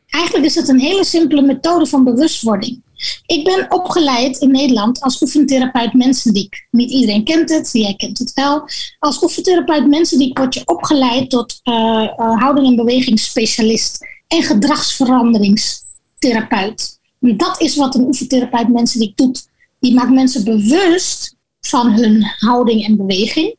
eigenlijk 0.09 0.45
is 0.45 0.55
het 0.55 0.67
een 0.67 0.79
hele 0.79 1.03
simpele 1.03 1.41
methode 1.41 1.85
van 1.85 2.03
bewustwording. 2.03 2.83
Ik 3.25 3.43
ben 3.43 3.71
opgeleid 3.71 4.37
in 4.37 4.51
Nederland 4.51 5.01
als 5.01 5.21
oefentherapeut 5.21 5.93
mensendiek. 5.93 6.67
Niet 6.71 6.91
iedereen 6.91 7.23
kent 7.23 7.49
het, 7.49 7.69
jij 7.73 7.95
kent 7.95 8.17
het 8.17 8.33
wel. 8.33 8.69
Als 8.99 9.23
oefentherapeut 9.23 9.87
mensendiek 9.87 10.37
word 10.37 10.53
je 10.53 10.61
opgeleid 10.65 11.29
tot 11.29 11.59
uh, 11.63 11.73
uh, 11.73 12.39
houding- 12.39 12.67
en 12.67 12.75
bewegingsspecialist 12.75 14.05
en 14.27 14.43
gedragsveranderingstherapeut. 14.43 16.99
En 17.21 17.37
dat 17.37 17.61
is 17.61 17.75
wat 17.75 17.95
een 17.95 18.05
oefentherapeut 18.05 18.69
mensendiek 18.69 19.17
doet. 19.17 19.47
Die 19.79 19.93
maakt 19.93 20.11
mensen 20.11 20.43
bewust 20.43 21.35
van 21.61 21.91
hun 21.91 22.23
houding 22.23 22.85
en 22.85 22.97
beweging. 22.97 23.55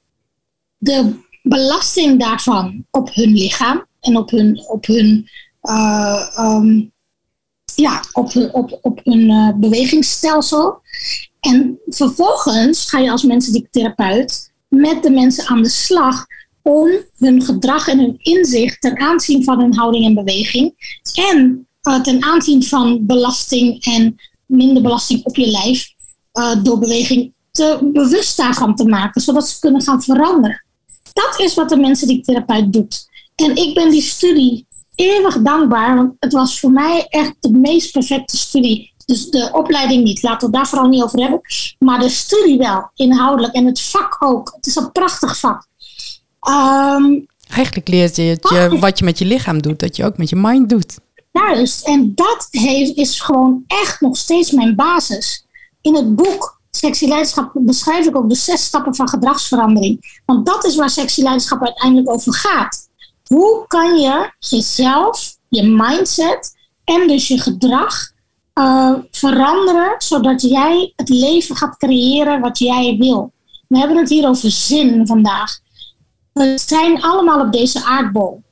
De 0.78 1.12
belasting 1.42 2.20
daarvan 2.20 2.84
op 2.90 3.14
hun 3.14 3.32
lichaam 3.32 3.86
en 4.00 4.16
op 4.16 4.30
hun, 4.30 4.64
op 4.68 4.86
hun 4.86 5.28
uh, 5.62 6.26
um, 6.38 6.94
ja, 7.76 8.04
op, 8.12 8.50
op, 8.52 8.78
op 8.82 9.00
een 9.04 9.30
uh, 9.30 9.50
bewegingsstelsel. 9.56 10.80
En 11.40 11.78
vervolgens 11.86 12.90
ga 12.90 12.98
je 12.98 13.10
als 13.10 13.24
therapeut 13.70 14.52
met 14.68 15.02
de 15.02 15.10
mensen 15.10 15.46
aan 15.46 15.62
de 15.62 15.68
slag 15.68 16.26
om 16.62 16.90
hun 17.18 17.42
gedrag 17.42 17.88
en 17.88 17.98
hun 17.98 18.16
inzicht 18.18 18.80
ten 18.80 18.98
aanzien 18.98 19.44
van 19.44 19.60
hun 19.60 19.74
houding 19.74 20.04
en 20.04 20.14
beweging 20.14 20.74
en 21.14 21.68
uh, 21.88 22.00
ten 22.00 22.22
aanzien 22.22 22.64
van 22.64 23.06
belasting 23.06 23.84
en 23.84 24.16
minder 24.46 24.82
belasting 24.82 25.24
op 25.24 25.36
je 25.36 25.46
lijf 25.46 25.88
uh, 26.32 26.62
door 26.62 26.78
beweging 26.78 27.32
te 27.50 27.90
bewust 27.92 28.36
daarvan 28.36 28.74
te 28.74 28.84
maken, 28.84 29.20
zodat 29.20 29.48
ze 29.48 29.58
kunnen 29.58 29.82
gaan 29.82 30.02
veranderen. 30.02 30.64
Dat 31.12 31.40
is 31.40 31.54
wat 31.54 31.68
de 31.68 31.76
therapeut 32.24 32.72
doet. 32.72 33.08
En 33.34 33.56
ik 33.56 33.74
ben 33.74 33.90
die 33.90 34.02
studie 34.02 34.65
eeuwig 34.96 35.38
dankbaar, 35.38 35.96
want 35.96 36.12
het 36.18 36.32
was 36.32 36.60
voor 36.60 36.70
mij 36.70 37.06
echt 37.08 37.34
de 37.40 37.50
meest 37.50 37.92
perfecte 37.92 38.36
studie. 38.36 38.94
Dus 39.06 39.30
de 39.30 39.48
opleiding 39.52 40.04
niet, 40.04 40.22
laten 40.22 40.50
we 40.50 40.56
daar 40.56 40.68
vooral 40.68 40.88
niet 40.88 41.02
over 41.02 41.20
hebben. 41.20 41.40
Maar 41.78 41.98
de 41.98 42.08
studie 42.08 42.58
wel, 42.58 42.90
inhoudelijk. 42.94 43.54
En 43.54 43.66
het 43.66 43.80
vak 43.80 44.16
ook. 44.18 44.52
Het 44.56 44.66
is 44.66 44.76
een 44.76 44.92
prachtig 44.92 45.38
vak. 45.38 45.66
Ehm, 46.40 47.18
Eigenlijk 47.48 47.88
leert 47.88 48.16
je, 48.16 48.38
je 48.40 48.76
wat 48.80 48.98
je 48.98 49.04
met 49.04 49.18
je 49.18 49.24
lichaam 49.24 49.62
doet, 49.62 49.78
dat 49.78 49.96
je 49.96 50.04
ook 50.04 50.16
met 50.16 50.28
je 50.28 50.36
mind 50.36 50.68
doet. 50.68 50.98
Juist, 51.32 51.86
en 51.86 52.12
dat 52.14 52.48
heeft, 52.50 52.96
is 52.96 53.20
gewoon 53.20 53.64
echt 53.66 54.00
nog 54.00 54.16
steeds 54.16 54.50
mijn 54.50 54.74
basis. 54.74 55.46
In 55.80 55.94
het 55.94 56.16
boek 56.16 56.56
Sexy 56.70 57.06
Leiderschap 57.06 57.50
beschrijf 57.54 58.06
ik 58.06 58.16
ook 58.16 58.28
de 58.28 58.34
zes 58.34 58.64
stappen 58.64 58.94
van 58.94 59.08
gedragsverandering. 59.08 60.20
Want 60.26 60.46
dat 60.46 60.64
is 60.64 60.76
waar 60.76 60.90
sexy 60.90 61.22
leiderschap 61.22 61.62
uiteindelijk 61.62 62.10
over 62.10 62.34
gaat. 62.34 62.85
Hoe 63.26 63.66
kan 63.66 63.96
je 63.96 64.32
jezelf, 64.38 65.36
je 65.48 65.62
mindset 65.62 66.56
en 66.84 67.08
dus 67.08 67.28
je 67.28 67.40
gedrag 67.40 68.10
uh, 68.54 68.94
veranderen 69.10 69.94
zodat 69.98 70.42
jij 70.42 70.92
het 70.96 71.08
leven 71.08 71.56
gaat 71.56 71.76
creëren 71.76 72.40
wat 72.40 72.58
jij 72.58 72.96
wil? 72.98 73.32
We 73.68 73.78
hebben 73.78 73.96
het 73.96 74.08
hier 74.08 74.28
over 74.28 74.50
zin 74.50 75.06
vandaag. 75.06 75.58
We 76.32 76.58
zijn 76.66 77.02
allemaal 77.02 77.40
op 77.40 77.52
deze 77.52 77.84
aardbol. 77.84 78.42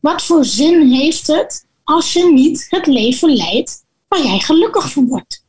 Wat 0.00 0.22
voor 0.22 0.44
zin 0.44 0.92
heeft 0.92 1.26
het 1.26 1.66
als 1.84 2.12
je 2.12 2.32
niet 2.32 2.66
het 2.70 2.86
leven 2.86 3.32
leidt 3.36 3.84
waar 4.08 4.22
jij 4.22 4.38
gelukkig 4.38 4.92
van 4.92 5.08
wordt? 5.08 5.44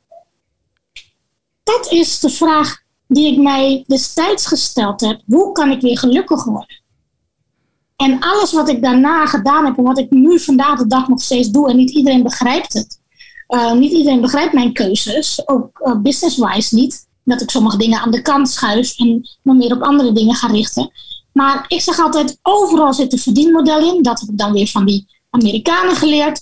Dat 1.63 1.91
is 1.91 2.19
de 2.19 2.29
vraag 2.29 2.83
die 3.07 3.31
ik 3.31 3.37
mij 3.37 3.83
destijds 3.87 4.47
gesteld 4.47 5.01
heb. 5.01 5.21
Hoe 5.25 5.51
kan 5.51 5.71
ik 5.71 5.81
weer 5.81 5.97
gelukkig 5.97 6.43
worden? 6.43 6.83
En 7.95 8.19
alles 8.19 8.51
wat 8.53 8.69
ik 8.69 8.81
daarna 8.81 9.25
gedaan 9.25 9.65
heb 9.65 9.77
en 9.77 9.83
wat 9.83 9.99
ik 9.99 10.11
nu 10.11 10.39
vandaag 10.39 10.79
de 10.79 10.87
dag 10.87 11.07
nog 11.07 11.21
steeds 11.21 11.49
doe, 11.49 11.69
en 11.69 11.75
niet 11.75 11.91
iedereen 11.91 12.23
begrijpt 12.23 12.73
het. 12.73 12.99
Uh, 13.47 13.71
niet 13.71 13.91
iedereen 13.91 14.21
begrijpt 14.21 14.53
mijn 14.53 14.73
keuzes, 14.73 15.47
ook 15.47 15.79
uh, 15.83 15.97
business-wise 15.97 16.75
niet. 16.75 17.07
dat 17.23 17.41
ik 17.41 17.49
sommige 17.49 17.77
dingen 17.77 17.99
aan 17.99 18.11
de 18.11 18.21
kant 18.21 18.49
schuif 18.49 18.99
en 18.99 19.29
me 19.41 19.53
meer 19.53 19.71
op 19.71 19.81
andere 19.81 20.11
dingen 20.11 20.35
ga 20.35 20.47
richten. 20.47 20.91
Maar 21.31 21.65
ik 21.67 21.81
zeg 21.81 21.99
altijd, 21.99 22.39
overal 22.41 22.93
zit 22.93 23.13
een 23.13 23.19
verdienmodel 23.19 23.95
in. 23.95 24.01
Dat 24.01 24.19
heb 24.19 24.29
ik 24.29 24.37
dan 24.37 24.51
weer 24.51 24.67
van 24.67 24.85
die 24.85 25.07
Amerikanen 25.29 25.95
geleerd. 25.95 26.41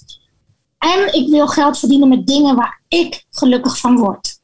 En 0.77 1.13
ik 1.13 1.29
wil 1.29 1.47
geld 1.47 1.79
verdienen 1.79 2.07
met 2.07 2.27
dingen 2.27 2.55
waar 2.55 2.81
ik 2.87 3.25
gelukkig 3.29 3.77
van 3.77 3.97
word. 3.97 4.39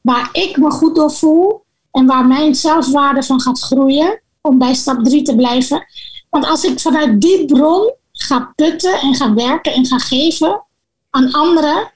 Waar 0.00 0.28
ik 0.32 0.56
me 0.56 0.70
goed 0.70 0.94
door 0.94 1.12
voel 1.12 1.64
en 1.92 2.06
waar 2.06 2.26
mijn 2.26 2.54
zelfwaarde 2.54 3.22
van 3.22 3.40
gaat 3.40 3.60
groeien. 3.60 4.22
Om 4.40 4.58
bij 4.58 4.74
stap 4.74 5.04
3 5.04 5.22
te 5.22 5.36
blijven. 5.36 5.84
Want 6.30 6.46
als 6.46 6.64
ik 6.64 6.80
vanuit 6.80 7.20
die 7.20 7.44
bron 7.44 7.94
ga 8.12 8.52
putten 8.56 9.00
en 9.00 9.14
ga 9.14 9.34
werken 9.34 9.72
en 9.72 9.86
ga 9.86 9.98
geven 9.98 10.64
aan 11.10 11.32
anderen, 11.32 11.92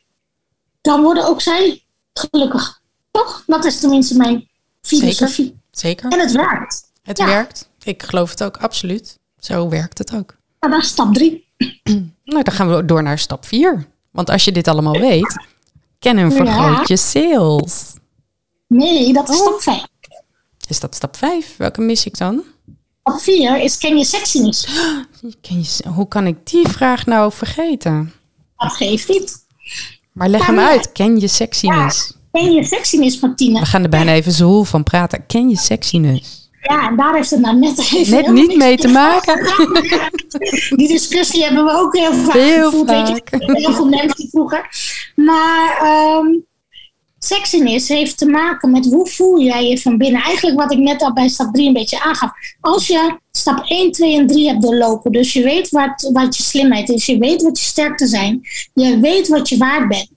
dan 0.80 1.02
worden 1.02 1.26
ook 1.26 1.40
zij 1.40 1.82
gelukkig. 2.12 2.80
Toch? 3.10 3.42
Dat 3.46 3.64
is 3.64 3.80
tenminste 3.80 4.16
mijn 4.16 4.48
filosofie. 4.82 5.44
Zeker. 5.44 5.60
Zeker. 5.70 6.10
En 6.10 6.20
het 6.20 6.32
werkt. 6.32 6.90
Het 7.02 7.18
werkt. 7.18 7.68
Ik 7.82 8.02
geloof 8.02 8.30
het 8.30 8.42
ook, 8.42 8.56
absoluut. 8.56 9.18
Zo 9.38 9.68
werkt 9.68 9.98
het 9.98 10.14
ook. 10.14 10.36
Maar 10.60 10.70
dan 10.70 10.82
stap 10.82 11.14
drie. 11.14 11.46
Nou, 12.24 12.44
dan 12.44 12.54
gaan 12.54 12.76
we 12.76 12.84
door 12.84 13.02
naar 13.02 13.18
stap 13.18 13.44
vier. 13.44 13.86
Want 14.10 14.30
als 14.30 14.44
je 14.44 14.52
dit 14.52 14.68
allemaal 14.68 14.98
weet, 14.98 15.46
ken 15.98 16.18
en 16.18 16.32
vergroot 16.32 16.88
je 16.88 16.96
sales. 16.96 17.94
Nee, 18.66 19.12
dat 19.12 19.28
is 19.28 19.36
stap 19.36 19.60
vijf. 19.60 19.86
Is 20.68 20.80
dat 20.80 20.94
stap 20.94 21.16
vijf? 21.16 21.56
Welke 21.56 21.80
mis 21.80 22.06
ik 22.06 22.18
dan? 22.18 22.42
Stap 23.04 23.20
vier 23.20 23.60
is 23.60 23.78
ken 23.78 23.98
je 23.98 24.04
sexiness. 24.04 24.66
Ken 25.40 25.58
je, 25.58 25.88
hoe 25.88 26.08
kan 26.08 26.26
ik 26.26 26.36
die 26.46 26.68
vraag 26.68 27.06
nou 27.06 27.32
vergeten? 27.32 28.12
Dat 28.56 28.72
geeft 28.72 29.08
niet. 29.08 29.46
Maar 30.12 30.28
leg 30.28 30.46
hem 30.46 30.58
uit. 30.58 30.92
Ken 30.92 31.20
je 31.20 31.28
sexiness? 31.28 32.16
Ken 32.32 32.52
je 32.52 32.64
sexiness, 32.64 33.20
Martine? 33.20 33.60
We 33.60 33.66
gaan 33.66 33.82
er 33.82 33.88
bijna 33.88 34.12
even 34.12 34.32
zo 34.32 34.62
van 34.62 34.82
praten. 34.82 35.26
Ken 35.26 35.48
je 35.48 35.56
sexiness? 35.56 36.50
Ja, 36.60 36.88
en 36.88 36.96
daar 36.96 37.14
heeft 37.14 37.30
het 37.30 37.40
nou 37.40 37.58
net 37.58 37.78
even 37.78 38.14
Net 38.14 38.32
niet 38.32 38.56
mee 38.56 38.76
te 38.76 38.88
maken. 39.02 39.46
Die 40.76 40.88
discussie 40.88 41.42
hebben 41.44 41.64
we 41.64 41.70
ook 41.70 41.96
heel 41.96 42.12
vaak 42.12 42.34
Heel 42.34 42.70
gevoerd, 42.70 42.90
vaak. 42.90 43.28
Heel 43.30 43.72
veel 43.72 43.88
mensen 43.88 44.28
vroeger. 44.28 44.68
Maar 45.14 45.78
ehm 45.82 46.26
sexiness 47.24 47.88
heeft 47.88 48.18
te 48.18 48.26
maken 48.26 48.70
met 48.70 48.84
hoe 48.84 49.08
voel 49.08 49.40
jij 49.40 49.68
je 49.68 49.78
van 49.78 49.96
binnen. 49.96 50.22
Eigenlijk 50.22 50.60
wat 50.60 50.72
ik 50.72 50.78
net 50.78 51.02
al 51.02 51.12
bij 51.12 51.28
stap 51.28 51.54
3 51.54 51.66
een 51.66 51.72
beetje 51.72 52.00
aangaf. 52.00 52.30
Als 52.60 52.86
je 52.86 53.18
stap 53.30 53.64
1, 53.66 53.92
2 53.92 54.18
en 54.18 54.26
3 54.26 54.48
hebt 54.48 54.62
doorlopen, 54.62 55.12
dus 55.12 55.32
je 55.32 55.42
weet 55.42 55.70
wat, 55.70 56.10
wat 56.12 56.36
je 56.36 56.42
slimheid 56.42 56.88
is, 56.88 57.06
je 57.06 57.18
weet 57.18 57.42
wat 57.42 57.58
je 57.58 57.64
sterkte 57.64 58.06
zijn, 58.06 58.40
je 58.74 58.98
weet 59.00 59.28
wat 59.28 59.48
je 59.48 59.56
waard 59.56 59.88
bent. 59.88 60.10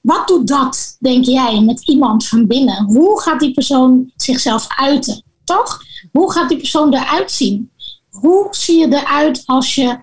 Wat 0.00 0.28
doet 0.28 0.46
dat, 0.46 0.96
denk 0.98 1.24
jij, 1.24 1.60
met 1.60 1.88
iemand 1.88 2.26
van 2.28 2.46
binnen? 2.46 2.84
Hoe 2.84 3.20
gaat 3.20 3.40
die 3.40 3.54
persoon 3.54 4.12
zichzelf 4.16 4.66
uiten? 4.76 5.22
Toch? 5.44 5.80
Hoe 6.12 6.32
gaat 6.32 6.48
die 6.48 6.58
persoon 6.58 6.94
eruit 6.94 7.30
zien? 7.30 7.70
Hoe 8.10 8.46
zie 8.50 8.78
je 8.78 8.86
eruit 8.86 9.42
als 9.46 9.74
je 9.74 9.98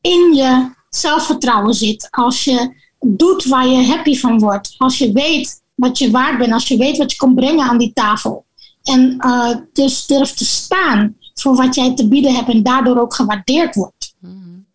in 0.00 0.34
je 0.34 0.70
zelfvertrouwen 0.90 1.74
zit? 1.74 2.08
Als 2.10 2.44
je 2.44 2.74
doet 3.00 3.44
waar 3.44 3.66
je 3.66 3.86
happy 3.86 4.18
van 4.18 4.38
wordt? 4.38 4.74
Als 4.78 4.98
je 4.98 5.12
weet 5.12 5.64
wat 5.76 5.98
je 5.98 6.10
waard 6.10 6.38
bent? 6.38 6.52
Als 6.52 6.68
je 6.68 6.76
weet 6.76 6.96
wat 6.96 7.10
je 7.10 7.16
kan 7.16 7.34
brengen 7.34 7.68
aan 7.68 7.78
die 7.78 7.92
tafel? 7.92 8.44
En 8.82 9.18
eh, 9.18 9.56
dus 9.72 10.06
durft 10.06 10.38
te 10.38 10.44
staan 10.44 11.16
voor 11.34 11.56
wat 11.56 11.74
jij 11.74 11.94
te 11.94 12.08
bieden 12.08 12.34
hebt 12.34 12.48
en 12.48 12.62
daardoor 12.62 13.00
ook 13.00 13.14
gewaardeerd 13.14 13.74
wordt. 13.74 14.14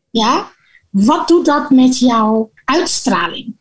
Ja? 0.09 0.51
Wat 0.89 1.27
doet 1.27 1.45
dat 1.45 1.69
met 1.69 1.99
jouw 1.99 2.51
uitstraling? 2.65 3.55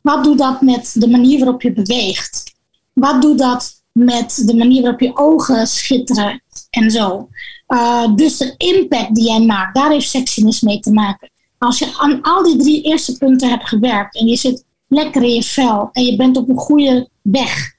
Wat 0.00 0.24
doet 0.24 0.38
dat 0.38 0.60
met 0.60 0.94
de 0.98 1.08
manier 1.08 1.38
waarop 1.38 1.62
je 1.62 1.72
beweegt? 1.72 2.54
Wat 2.92 3.22
doet 3.22 3.38
dat 3.38 3.82
met 3.92 4.42
de 4.46 4.56
manier 4.56 4.82
waarop 4.82 5.00
je 5.00 5.16
ogen 5.16 5.66
schitteren 5.66 6.42
en 6.70 6.90
zo? 6.90 7.28
Uh, 7.68 8.14
dus 8.14 8.36
de 8.36 8.54
impact 8.56 9.14
die 9.14 9.24
jij 9.24 9.40
maakt, 9.40 9.74
daar 9.74 9.90
heeft 9.90 10.08
sexiness 10.08 10.60
mee 10.60 10.80
te 10.80 10.92
maken. 10.92 11.30
Als 11.58 11.78
je 11.78 11.94
aan 11.98 12.22
al 12.22 12.42
die 12.42 12.56
drie 12.56 12.82
eerste 12.82 13.16
punten 13.18 13.48
hebt 13.48 13.68
gewerkt 13.68 14.16
en 14.16 14.26
je 14.26 14.36
zit 14.36 14.64
lekker 14.88 15.22
in 15.22 15.34
je 15.34 15.42
vel 15.42 15.88
en 15.92 16.04
je 16.04 16.16
bent 16.16 16.36
op 16.36 16.48
een 16.48 16.58
goede 16.58 17.08
weg 17.22 17.74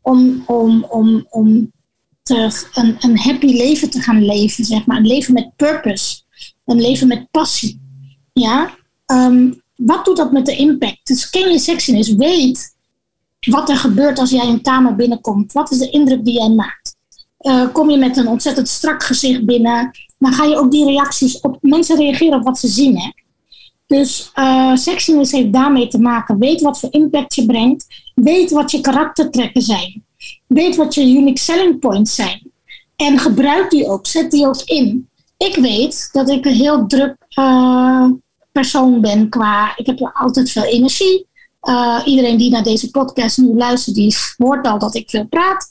om, 0.00 0.44
om, 0.46 0.84
om, 0.84 1.26
om 1.30 1.72
te, 2.22 2.66
een, 2.74 2.96
een 3.00 3.18
happy 3.18 3.46
leven 3.46 3.90
te 3.90 4.00
gaan 4.00 4.24
leven, 4.24 4.64
zeg 4.64 4.86
maar. 4.86 4.96
Een 4.96 5.06
leven 5.06 5.34
met 5.34 5.56
purpose, 5.56 6.22
een 6.64 6.80
leven 6.80 7.08
met 7.08 7.30
passie. 7.30 7.80
Ja? 8.32 8.70
Um, 9.06 9.62
wat 9.74 10.04
doet 10.04 10.16
dat 10.16 10.32
met 10.32 10.46
de 10.46 10.56
impact? 10.56 11.06
Dus 11.06 11.30
ken 11.30 11.52
je 11.52 11.58
sexiness, 11.58 12.14
weet 12.14 12.78
wat 13.40 13.68
er 13.68 13.76
gebeurt 13.76 14.18
als 14.18 14.30
jij 14.30 14.46
een 14.46 14.62
kamer 14.62 14.96
binnenkomt. 14.96 15.52
Wat 15.52 15.70
is 15.70 15.78
de 15.78 15.90
indruk 15.90 16.24
die 16.24 16.34
jij 16.34 16.48
maakt? 16.48 16.96
Uh, 17.40 17.72
kom 17.72 17.90
je 17.90 17.96
met 17.96 18.16
een 18.16 18.28
ontzettend 18.28 18.68
strak 18.68 19.02
gezicht 19.02 19.44
binnen, 19.44 19.90
dan 20.18 20.32
ga 20.32 20.44
je 20.44 20.56
ook 20.56 20.70
die 20.70 20.84
reacties 20.84 21.40
op. 21.40 21.58
Mensen 21.60 21.96
reageren 21.96 22.38
op 22.38 22.44
wat 22.44 22.58
ze 22.58 22.68
zien. 22.68 22.98
Hè? 22.98 23.10
Dus 23.90 24.30
uh, 24.34 24.76
heeft 25.30 25.52
daarmee 25.52 25.88
te 25.88 25.98
maken. 25.98 26.38
Weet 26.38 26.60
wat 26.60 26.80
voor 26.80 26.92
impact 26.92 27.34
je 27.34 27.46
brengt. 27.46 27.86
Weet 28.14 28.50
wat 28.50 28.70
je 28.70 28.80
karaktertrekken 28.80 29.62
zijn. 29.62 30.04
Weet 30.46 30.76
wat 30.76 30.94
je 30.94 31.02
unique 31.02 31.38
selling 31.38 31.78
points 31.78 32.14
zijn. 32.14 32.52
En 32.96 33.18
gebruik 33.18 33.70
die 33.70 33.86
ook. 33.86 34.06
Zet 34.06 34.30
die 34.30 34.46
ook 34.46 34.62
in. 34.64 35.08
Ik 35.36 35.56
weet 35.56 36.08
dat 36.12 36.28
ik 36.28 36.44
een 36.44 36.52
heel 36.52 36.86
druk 36.86 37.16
uh, 37.38 38.06
persoon 38.52 39.00
ben 39.00 39.28
qua. 39.28 39.76
Ik 39.76 39.86
heb 39.86 40.10
altijd 40.12 40.50
veel 40.50 40.64
energie. 40.64 41.26
Uh, 41.62 42.00
iedereen 42.04 42.36
die 42.36 42.50
naar 42.50 42.62
deze 42.62 42.90
podcast 42.90 43.38
nu 43.38 43.56
luistert, 43.56 43.96
die 43.96 44.16
hoort 44.36 44.66
al 44.66 44.78
dat 44.78 44.94
ik 44.94 45.10
veel 45.10 45.26
praat. 45.26 45.68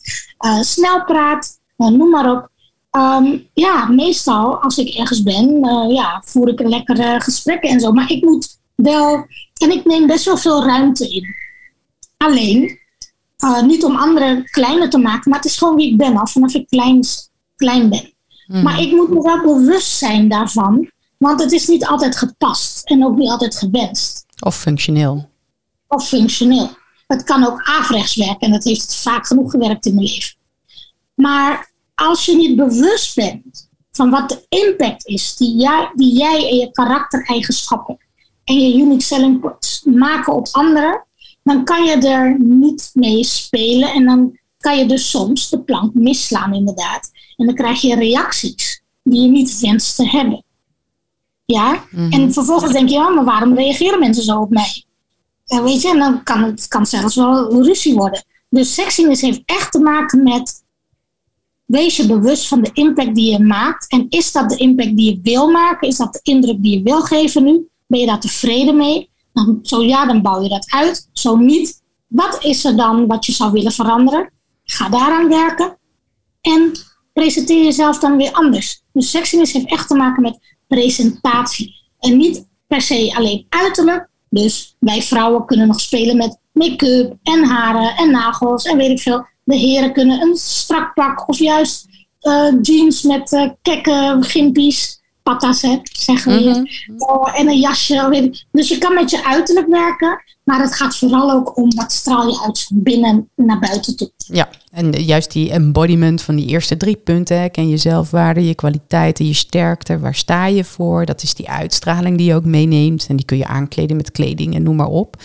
Snel 0.62 1.04
praat, 1.04 1.60
uh, 1.78 1.88
noem 1.88 2.10
maar 2.10 2.32
op. 2.32 2.50
Um, 2.92 3.50
ja, 3.54 3.88
meestal 3.88 4.62
als 4.62 4.78
ik 4.78 4.96
ergens 4.96 5.24
ben, 5.24 5.60
ja, 5.90 6.22
voer 6.26 6.48
ik 6.48 6.60
een 6.60 6.70
lekkere 6.70 7.22
gesprekken 7.22 7.70
en 7.70 7.80
zo. 7.80 7.92
Maar 7.92 8.12
ik 8.12 8.24
moet 8.24 8.60
wel, 8.76 9.26
en 9.62 9.72
ik 9.72 9.86
neem 9.86 10.08
best 10.08 10.26
wel 10.26 10.38
veel 10.38 10.66
ruimte 10.66 11.10
in. 11.10 11.36
Alleen, 12.18 12.80
niet 13.66 13.84
om 13.84 13.96
anderen 13.96 14.50
kleiner 14.50 14.90
te 14.90 14.98
maken, 14.98 15.30
maar 15.30 15.40
het 15.40 15.50
is 15.50 15.58
gewoon 15.58 15.76
wie 15.76 15.92
ik 15.92 15.98
ben, 15.98 16.18
al 16.18 16.28
vanaf 16.28 16.54
ik 16.54 16.68
klein, 16.68 17.06
klein 17.56 17.90
ben. 17.90 18.14
Hmm. 18.46 18.64
Maar 18.64 18.82
ik 18.82 18.92
moet 18.92 19.10
me 19.10 19.22
wel 19.22 19.42
bewust 19.42 19.98
zijn 19.98 20.30
daarvan, 20.30 20.92
want 21.18 21.42
het 21.42 21.52
is 21.52 21.68
niet 21.68 21.86
altijd 21.86 22.18
gepast 22.18 22.86
en 22.86 23.06
ook 23.06 23.18
niet 23.18 23.30
altijd 23.30 23.58
gewenst. 23.58 24.26
Of 24.40 24.56
functioneel 24.56 25.30
of 25.88 26.08
functioneel. 26.08 26.70
Het 27.08 27.24
kan 27.24 27.46
ook 27.46 27.62
averechts 27.64 28.16
werken 28.16 28.40
en 28.40 28.52
dat 28.52 28.64
heeft 28.64 28.82
het 28.82 28.96
vaak 28.96 29.28
genoeg 29.28 29.52
gewerkt 29.52 29.86
in 29.86 29.96
mijn 29.96 30.08
leven. 30.08 30.36
Maar 31.14 31.69
als 32.00 32.26
je 32.26 32.36
niet 32.36 32.56
bewust 32.56 33.16
bent 33.16 33.70
van 33.92 34.10
wat 34.10 34.30
de 34.30 34.46
impact 34.50 35.08
is 35.08 35.36
die 35.36 35.56
jij, 35.56 35.92
die 35.96 36.18
jij 36.18 36.50
en 36.50 36.56
je 36.56 36.72
karaktereigenschappen 36.72 37.98
en 38.44 38.60
je 38.60 38.78
unique 38.78 39.04
selling 39.04 39.40
points 39.40 39.82
maken 39.84 40.34
op 40.34 40.48
anderen, 40.52 41.06
dan 41.44 41.64
kan 41.64 41.86
je 41.86 41.96
er 41.96 42.40
niet 42.40 42.90
mee 42.94 43.24
spelen 43.24 43.94
en 43.94 44.06
dan 44.06 44.38
kan 44.58 44.78
je 44.78 44.86
dus 44.86 45.10
soms 45.10 45.50
de 45.50 45.62
plank 45.62 45.94
misslaan 45.94 46.54
inderdaad. 46.54 47.12
En 47.38 47.46
dan 47.46 47.56
krijg 47.56 47.82
je 47.82 47.96
reacties 47.96 48.84
die 49.04 49.22
je 49.22 49.28
niet 49.28 49.60
wenst 49.60 49.96
te 49.96 50.10
hebben. 50.10 50.44
Ja? 51.46 51.84
Mm-hmm. 51.90 52.12
En 52.12 52.34
vervolgens 52.34 52.72
denk 52.72 52.90
je, 52.90 52.96
ja, 52.96 53.10
maar 53.10 53.26
waarom 53.26 53.56
reageren 53.56 54.00
mensen 54.00 54.24
zo 54.24 54.40
op 54.40 54.50
mij? 54.50 54.84
En 55.46 55.64
weet 55.64 55.82
je, 55.82 55.90
en 55.90 56.00
dan 56.00 56.24
kan 56.24 56.44
het 56.44 56.68
kan 56.68 56.86
zelfs 56.86 57.16
wel 57.16 57.64
ruzie 57.64 57.94
worden. 57.94 58.24
Dus 58.50 58.74
sexiness 58.74 59.22
heeft 59.22 59.42
echt 59.46 59.72
te 59.72 59.80
maken 59.80 60.24
met 60.24 60.59
wees 61.70 61.98
je 61.98 62.08
bewust 62.08 62.48
van 62.48 62.62
de 62.62 62.70
impact 62.74 63.16
die 63.16 63.32
je 63.32 63.40
maakt. 63.40 63.92
En 63.92 64.06
is 64.10 64.32
dat 64.32 64.50
de 64.50 64.56
impact 64.56 64.98
die 64.98 65.12
je 65.12 65.20
wil 65.24 65.50
maken? 65.50 65.88
Is 65.88 65.98
dat 65.98 66.14
de 66.14 66.20
indruk 66.24 66.64
die 66.64 66.78
je 66.78 66.84
wil 66.84 67.02
geven 67.02 67.44
nu? 67.44 67.68
Ben 67.88 68.00
je 68.00 68.06
daar 68.06 68.20
tevreden 68.20 68.78
mee? 68.78 69.10
Dan, 69.34 69.60
zo 69.62 69.84
ja, 69.84 70.06
dan 70.06 70.22
bouw 70.22 70.42
je 70.42 70.50
dat 70.50 70.72
uit. 70.72 71.10
Zo 71.14 71.36
niet, 71.36 71.82
wat 72.08 72.44
is 72.44 72.66
er 72.66 72.78
dan 72.78 73.08
wat 73.08 73.26
je 73.26 73.32
zou 73.32 73.52
willen 73.52 73.72
veranderen? 73.72 74.32
Ga 74.64 74.90
daaraan 74.90 75.30
werken. 75.30 75.78
En 76.42 76.72
presenteer 77.14 77.64
jezelf 77.64 78.00
dan 78.00 78.18
weer 78.18 78.32
anders. 78.32 78.82
Dus 78.94 79.12
sexiness 79.12 79.54
heeft 79.54 79.70
echt 79.70 79.88
te 79.88 79.96
maken 79.96 80.22
met 80.22 80.40
presentatie. 80.68 81.76
En 82.00 82.18
niet 82.18 82.48
per 82.68 82.82
se 82.82 83.14
alleen 83.16 83.46
uiterlijk, 83.50 84.10
dus 84.30 84.76
wij 84.80 85.02
vrouwen 85.02 85.46
kunnen 85.46 85.68
nog 85.68 85.80
spelen 85.80 86.18
met 86.18 86.40
make-up 86.52 87.18
en 87.24 87.44
haren 87.44 87.96
en 87.96 88.12
nagels 88.12 88.64
en 88.64 88.78
weet 88.78 88.90
ik 88.90 89.00
veel. 89.00 89.26
De 89.50 89.58
heren 89.58 89.94
kunnen 89.94 90.22
een 90.22 90.36
strak 90.36 90.94
pak 90.94 91.30
of 91.30 91.38
juist 91.38 91.88
uh, 92.22 92.54
jeans 92.62 93.02
met 93.02 93.32
uh, 93.32 93.50
kekke 93.62 94.18
gimpies, 94.20 95.02
patas 95.24 95.62
hè, 95.62 95.80
zeggen 95.84 96.44
we. 96.44 96.50
Mhm. 96.50 96.64
Oh, 96.98 97.40
en 97.40 97.48
een 97.48 97.60
jasje. 97.60 98.10
Weet 98.10 98.24
ik. 98.24 98.46
Dus 98.52 98.70
je 98.70 98.78
kan 98.78 98.94
met 98.94 99.10
je 99.10 99.26
uiterlijk 99.26 99.68
werken, 99.68 100.24
maar 100.44 100.62
het 100.62 100.76
gaat 100.76 100.98
vooral 100.98 101.32
ook 101.32 101.58
om 101.58 101.76
wat 101.76 101.92
straal 101.92 102.28
je 102.28 102.42
uit 102.46 102.62
van 102.62 102.84
binnen 102.84 103.30
naar 103.36 103.60
buiten 103.60 103.98
toe. 103.98 104.12
Ja, 104.18 104.50
en 104.72 104.92
juist 104.92 105.32
die 105.32 105.52
embodiment 105.52 106.22
van 106.22 106.36
die 106.36 106.48
eerste 106.48 106.78
drie 106.78 106.96
punten. 106.96 107.42
Hè. 107.42 107.50
Ken 107.50 107.70
je 107.70 107.78
zelfwaarde, 107.78 108.48
je 108.48 108.56
kwaliteiten, 108.56 109.26
je 109.26 109.34
sterkte. 109.34 110.00
Waar 110.00 110.16
sta 110.16 110.46
je 110.46 110.64
voor? 110.64 111.06
Dat 111.06 111.24
is 111.24 111.34
die 111.34 111.50
uitstraling 111.50 112.18
die 112.18 112.28
je 112.28 112.36
ook 112.36 112.46
meeneemt. 112.46 113.06
En 113.10 113.16
die 113.16 113.26
kun 113.26 113.38
je 113.38 113.48
aankleden 113.48 113.98
met 113.98 114.12
kleding 114.12 114.56
en 114.56 114.64
noem 114.64 114.76
maar 114.76 114.88
op. 114.88 115.18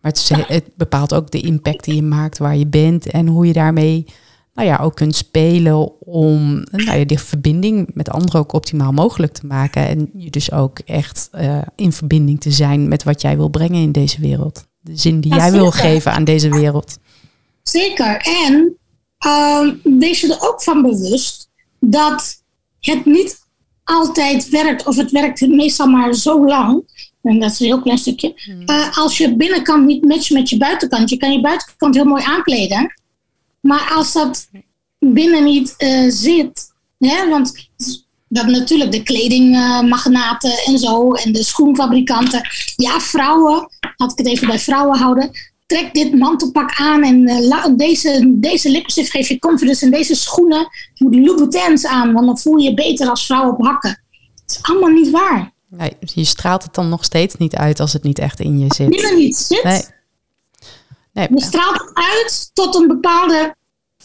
Maar 0.00 0.12
het, 0.12 0.46
het, 0.46 0.64
bepaalt 0.74 1.14
ook 1.14 1.30
de 1.30 1.40
impact 1.40 1.84
die 1.84 1.94
je 1.94 2.02
maakt, 2.02 2.38
waar 2.38 2.56
je 2.56 2.66
bent 2.66 3.06
en 3.06 3.26
hoe 3.26 3.46
je 3.46 3.52
daarmee 3.52 4.06
nou 4.54 4.68
ja, 4.68 4.76
ook 4.76 4.94
kunt 4.94 5.16
spelen 5.16 6.00
om 6.00 6.64
nou 6.70 6.98
ja, 6.98 7.04
die 7.04 7.18
verbinding 7.18 7.90
met 7.94 8.10
anderen 8.10 8.40
ook 8.40 8.52
optimaal 8.52 8.92
mogelijk 8.92 9.32
te 9.32 9.46
maken. 9.46 9.88
En 9.88 10.10
je 10.14 10.30
dus 10.30 10.52
ook 10.52 10.78
echt 10.78 11.28
uh, 11.34 11.58
in 11.76 11.92
verbinding 11.92 12.40
te 12.40 12.50
zijn 12.50 12.88
met 12.88 13.02
wat 13.02 13.20
jij 13.20 13.36
wil 13.36 13.48
brengen 13.48 13.82
in 13.82 13.92
deze 13.92 14.20
wereld. 14.20 14.66
De 14.80 14.96
zin 14.96 15.20
die 15.20 15.34
jij 15.34 15.52
wil 15.52 15.70
geven 15.70 16.12
aan 16.12 16.24
deze 16.24 16.48
wereld. 16.48 16.98
Zeker. 17.62 18.16
En 18.44 18.76
uh, 19.26 19.68
wees 19.98 20.20
je 20.20 20.34
er 20.34 20.48
ook 20.48 20.62
van 20.62 20.82
bewust 20.82 21.50
dat 21.80 22.42
het 22.80 23.04
niet 23.04 23.38
altijd 23.84 24.48
werkt, 24.48 24.86
of 24.86 24.96
het 24.96 25.10
werkt 25.10 25.40
meestal 25.40 25.86
maar 25.86 26.14
zo 26.14 26.46
lang. 26.46 26.82
En 27.22 27.40
dat 27.40 27.50
is 27.50 27.60
een 27.60 27.66
heel 27.66 27.82
klein 27.82 27.98
stukje. 27.98 28.34
Uh, 28.66 28.98
als 28.98 29.18
je 29.18 29.36
binnenkant 29.36 29.86
niet 29.86 30.04
matcht 30.04 30.30
met 30.30 30.50
je 30.50 30.56
buitenkant. 30.56 31.10
Je 31.10 31.16
kan 31.16 31.32
je 31.32 31.40
buitenkant 31.40 31.94
heel 31.94 32.04
mooi 32.04 32.22
aankleden. 32.24 32.94
Maar 33.60 33.92
als 33.94 34.12
dat 34.12 34.48
binnen 34.98 35.44
niet 35.44 35.74
uh, 35.78 36.04
zit, 36.08 36.72
hè, 36.98 37.28
want 37.28 37.68
dat 38.28 38.46
natuurlijk 38.46 38.92
de 38.92 39.02
kledingmagnaten 39.02 40.52
en 40.66 40.78
zo 40.78 41.12
en 41.12 41.32
de 41.32 41.44
schoenfabrikanten. 41.44 42.48
Ja, 42.76 43.00
vrouwen, 43.00 43.68
had 43.96 44.12
ik 44.12 44.18
het 44.18 44.26
even 44.26 44.46
bij 44.46 44.58
vrouwen 44.58 44.98
houden. 44.98 45.30
Trek 45.66 45.94
dit 45.94 46.14
mantelpak 46.14 46.74
aan 46.74 47.02
en 47.02 47.28
uh, 47.28 47.64
deze, 47.76 48.32
deze 48.36 48.70
lipstift 48.70 49.10
geef 49.10 49.28
je 49.28 49.38
confidence 49.38 49.84
en 49.84 49.90
deze 49.90 50.14
schoenen 50.14 50.68
moet 50.94 51.14
Louboutins 51.14 51.86
aan, 51.86 52.12
want 52.12 52.26
dan 52.26 52.38
voel 52.38 52.56
je 52.56 52.68
je 52.68 52.74
beter 52.74 53.08
als 53.08 53.26
vrouw 53.26 53.50
op 53.50 53.64
hakken. 53.64 54.02
Dat 54.46 54.56
is 54.56 54.62
allemaal 54.62 54.90
niet 54.90 55.10
waar. 55.10 55.52
Nee, 55.70 55.96
je 56.00 56.24
straalt 56.24 56.62
het 56.62 56.74
dan 56.74 56.88
nog 56.88 57.04
steeds 57.04 57.34
niet 57.34 57.54
uit 57.54 57.80
als 57.80 57.92
het 57.92 58.02
niet 58.02 58.18
echt 58.18 58.40
in 58.40 58.58
je 58.58 58.74
zit. 58.74 58.88
Binnen 58.88 59.16
niet 59.16 59.36
zit. 59.36 59.64
Nee. 59.64 59.82
Nee. 61.12 61.28
Je 61.30 61.42
straalt 61.42 61.80
het 61.80 61.90
uit 61.94 62.50
tot 62.52 62.74
een 62.74 62.86
bepaalde 62.86 63.54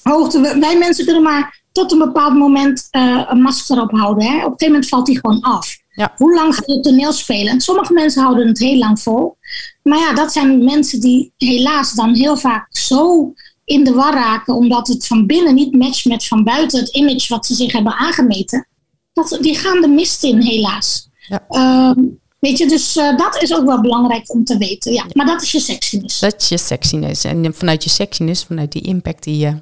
hoogte. 0.01 0.57
Wij 0.59 0.77
mensen 0.77 1.05
kunnen 1.05 1.23
maar 1.23 1.63
tot 1.71 1.91
een 1.91 1.97
bepaald 1.97 2.33
moment 2.33 2.87
uh, 2.91 3.25
een 3.29 3.41
masker 3.41 3.81
ophouden. 3.81 4.23
Hè? 4.23 4.35
Op 4.35 4.35
een 4.35 4.41
gegeven 4.41 4.67
moment 4.67 4.87
valt 4.87 5.05
die 5.05 5.19
gewoon 5.19 5.41
af. 5.41 5.77
Ja. 5.89 6.13
Hoe 6.17 6.33
lang 6.33 6.55
ga 6.55 6.63
je 6.65 6.79
toneel 6.79 7.11
spelen? 7.11 7.61
Sommige 7.61 7.93
mensen 7.93 8.23
houden 8.23 8.47
het 8.47 8.59
heel 8.59 8.77
lang 8.77 8.99
vol. 8.99 9.37
Maar 9.83 9.99
ja, 9.99 10.13
dat 10.13 10.31
zijn 10.31 10.63
mensen 10.63 10.99
die 10.99 11.33
helaas 11.37 11.93
dan 11.93 12.15
heel 12.15 12.37
vaak 12.37 12.67
zo 12.69 13.33
in 13.65 13.83
de 13.83 13.93
war 13.93 14.13
raken, 14.13 14.53
omdat 14.53 14.87
het 14.87 15.07
van 15.07 15.25
binnen 15.25 15.55
niet 15.55 15.73
matcht 15.73 16.05
met 16.05 16.25
van 16.25 16.43
buiten 16.43 16.79
het 16.79 16.89
image 16.89 17.33
wat 17.33 17.45
ze 17.45 17.53
zich 17.53 17.71
hebben 17.71 17.93
aangemeten. 17.93 18.67
Dat, 19.13 19.37
die 19.41 19.55
gaan 19.55 19.81
de 19.81 19.87
mist 19.87 20.23
in, 20.23 20.41
helaas. 20.41 21.09
Ja. 21.27 21.45
Ehm, 21.49 22.03
weet 22.39 22.57
je, 22.57 22.67
dus 22.67 22.95
uh, 22.95 23.17
dat 23.17 23.41
is 23.41 23.55
ook 23.55 23.65
wel 23.65 23.81
belangrijk 23.81 24.33
om 24.33 24.43
te 24.43 24.57
weten. 24.57 24.93
Ja, 24.93 25.05
maar 25.13 25.25
dat 25.25 25.41
is 25.41 25.51
je 25.51 25.59
sexiness. 25.59 26.19
Dat 26.19 26.41
is 26.41 26.49
je 26.49 26.57
sexiness. 26.57 27.23
En 27.23 27.53
vanuit 27.53 27.83
je 27.83 27.89
sexiness, 27.89 28.43
vanuit 28.43 28.71
die 28.71 28.81
impact 28.81 29.23
die 29.23 29.37
je 29.37 29.61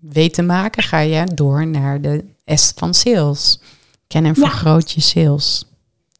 weet 0.00 0.34
te 0.34 0.42
maken, 0.42 0.82
ga 0.82 0.98
je 0.98 1.24
door 1.34 1.66
naar 1.66 2.00
de 2.00 2.24
S 2.46 2.72
van 2.76 2.94
sales. 2.94 3.60
Ken 4.06 4.24
en 4.24 4.34
vergroot 4.34 4.90
je 4.90 5.00
sales. 5.00 5.64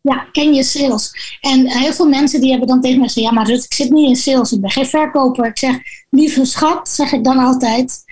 Ja, 0.02 0.26
ken 0.32 0.54
je 0.54 0.62
sales. 0.62 1.36
En 1.40 1.70
heel 1.70 1.92
veel 1.92 2.08
mensen 2.08 2.40
die 2.40 2.50
hebben 2.50 2.68
dan 2.68 2.80
tegen 2.80 2.98
me 2.98 3.06
gezegd, 3.06 3.26
ja 3.26 3.32
maar 3.32 3.46
Rut, 3.46 3.64
ik 3.64 3.74
zit 3.74 3.90
niet 3.90 4.08
in 4.08 4.16
sales, 4.16 4.52
ik 4.52 4.60
ben 4.60 4.70
geen 4.70 4.86
verkoper. 4.86 5.46
Ik 5.46 5.58
zeg, 5.58 5.76
lieve 6.10 6.44
schat, 6.44 6.88
zeg 6.88 7.12
ik 7.12 7.24
dan 7.24 7.38
altijd, 7.38 8.04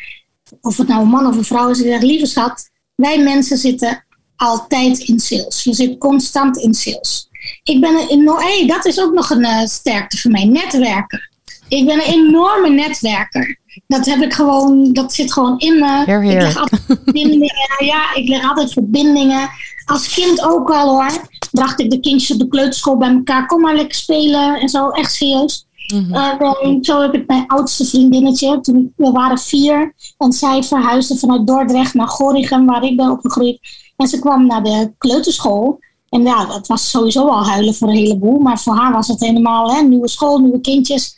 of 0.60 0.76
het 0.76 0.88
nou 0.88 1.02
een 1.02 1.08
man 1.08 1.26
of 1.26 1.36
een 1.36 1.44
vrouw 1.44 1.70
is, 1.70 1.80
ik 1.80 1.86
zeg, 1.86 2.02
lieve 2.02 2.26
schat, 2.26 2.70
wij 2.94 3.22
mensen 3.22 3.56
zitten 3.56 4.04
altijd 4.40 4.98
in 4.98 5.20
sales. 5.20 5.64
Je 5.64 5.74
zit 5.74 5.98
constant 5.98 6.56
in 6.56 6.74
sales. 6.74 7.28
Ik 7.62 7.80
ben 7.80 7.94
een 7.94 8.08
enorm, 8.08 8.42
hey, 8.42 8.66
dat 8.66 8.86
is 8.86 9.00
ook 9.00 9.12
nog 9.12 9.30
een 9.30 9.40
uh, 9.40 9.64
sterkte 9.64 10.18
voor 10.18 10.30
mij, 10.30 10.44
netwerken. 10.44 11.28
Ik 11.68 11.86
ben 11.86 11.94
een 11.94 12.12
enorme 12.12 12.68
netwerker. 12.68 13.58
Dat 13.86 14.06
heb 14.06 14.20
ik 14.20 14.32
gewoon, 14.32 14.92
dat 14.92 15.12
zit 15.12 15.32
gewoon 15.32 15.58
in 15.58 15.78
me. 15.78 16.02
Heer, 16.04 16.22
heer. 16.22 16.36
Ik 16.36 16.42
leg 16.42 16.56
altijd 16.56 16.82
verbindingen. 16.86 17.54
ja, 17.78 18.14
ik 18.14 18.28
leg 18.28 18.48
altijd 18.48 18.72
verbindingen. 18.72 19.48
Als 19.84 20.14
kind 20.14 20.42
ook 20.42 20.70
al 20.70 20.88
hoor. 20.88 21.28
Bracht 21.50 21.80
ik 21.80 21.90
de 21.90 22.00
kindjes 22.00 22.32
op 22.32 22.38
de 22.38 22.48
kleuterschool 22.48 22.96
bij 22.96 23.10
elkaar. 23.10 23.46
Kom 23.46 23.60
maar 23.60 23.74
lekker 23.74 23.94
spelen 23.94 24.60
en 24.60 24.68
zo. 24.68 24.88
Echt 24.88 25.12
serieus. 25.12 25.66
Mm 25.94 26.12
-hmm. 26.12 26.84
zo 26.84 27.00
heb 27.00 27.14
ik 27.14 27.26
mijn 27.26 27.46
oudste 27.46 27.84
vriendinnetje. 27.84 28.60
Toen, 28.60 28.92
we 28.96 29.10
waren 29.10 29.38
vier. 29.38 29.94
En 30.18 30.32
zij 30.32 30.62
verhuisde 30.62 31.16
vanuit 31.16 31.46
Dordrecht 31.46 31.94
naar 31.94 32.08
Gorinchem, 32.08 32.66
waar 32.66 32.84
ik 32.84 32.96
ben 32.96 33.10
opgegroeid. 33.10 33.58
En 34.00 34.06
ze 34.06 34.18
kwam 34.18 34.46
naar 34.46 34.62
de 34.62 34.92
kleuterschool. 34.98 35.78
En 36.08 36.22
ja, 36.22 36.44
dat 36.44 36.66
was 36.66 36.90
sowieso 36.90 37.28
al 37.28 37.46
huilen 37.46 37.74
voor 37.74 37.88
een 37.88 37.96
heleboel. 37.96 38.38
Maar 38.38 38.58
voor 38.58 38.74
haar 38.74 38.92
was 38.92 39.08
het 39.08 39.20
helemaal 39.20 39.74
hè, 39.74 39.82
nieuwe 39.82 40.08
school, 40.08 40.38
nieuwe 40.38 40.60
kindjes. 40.60 41.14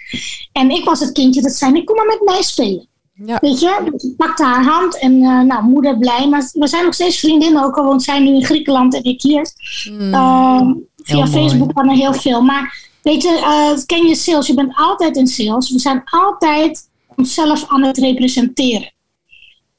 En 0.53 0.71
ik 0.71 0.85
was 0.85 1.01
het 1.01 1.13
kindje 1.13 1.43
dat 1.43 1.53
zei, 1.53 1.75
ik 1.75 1.87
kom 1.87 1.97
maar 1.97 2.07
met 2.07 2.21
mij 2.25 2.43
spelen. 2.43 2.87
Ja. 3.13 3.39
Weet 3.41 3.61
je, 3.61 3.93
ik 3.97 4.17
pakte 4.17 4.45
haar 4.45 4.65
hand 4.65 4.99
en 4.99 5.13
uh, 5.13 5.41
nou, 5.41 5.63
moeder 5.63 5.99
blij. 5.99 6.29
Maar 6.29 6.51
we 6.53 6.67
zijn 6.67 6.85
nog 6.85 6.95
steeds 6.95 7.19
vriendinnen, 7.19 7.65
ook 7.65 7.77
al 7.77 7.85
woont 7.85 8.03
zij 8.03 8.19
nu 8.19 8.35
in 8.35 8.45
Griekenland 8.45 8.95
en 8.95 9.05
ik 9.05 9.23
hier. 9.23 9.51
Mm, 9.91 10.15
uh, 10.15 10.71
via 10.97 11.27
Facebook 11.27 11.75
kan 11.75 11.89
er 11.89 11.97
heel 11.97 12.15
veel. 12.15 12.43
Maar 12.43 12.91
weet 13.03 13.23
je, 13.23 13.29
uh, 13.29 13.85
ken 13.87 14.07
je 14.07 14.15
sales? 14.15 14.47
Je 14.47 14.55
bent 14.55 14.73
altijd 14.77 15.17
in 15.17 15.27
sales. 15.27 15.71
We 15.71 15.79
zijn 15.79 16.03
altijd 16.05 16.89
onszelf 17.17 17.65
aan 17.69 17.83
het 17.83 17.99
representeren. 17.99 18.93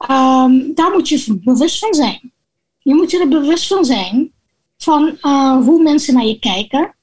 Um, 0.10 0.72
daar 0.76 0.92
moet 0.94 1.10
je 1.10 1.40
bewust 1.44 1.80
van 1.80 1.94
zijn. 1.94 2.33
Je 2.84 2.94
moet 2.94 3.12
je 3.12 3.20
er 3.20 3.28
bewust 3.28 3.68
van 3.68 3.86
zijn 3.86 4.34
van 4.84 5.18
uh, 5.22 5.66
hoe 5.66 5.84
mensen 5.84 6.14
naar 6.14 6.26
je 6.26 6.40
kijken. 6.40 6.96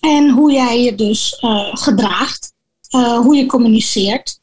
En 0.00 0.30
hoe 0.30 0.52
jij 0.52 0.82
je 0.82 0.94
dus 0.94 1.38
uh, 1.42 1.68
gedraagt. 1.72 2.52
Uh, 2.90 3.18
hoe 3.18 3.36
je 3.36 3.46
communiceert. 3.46 4.40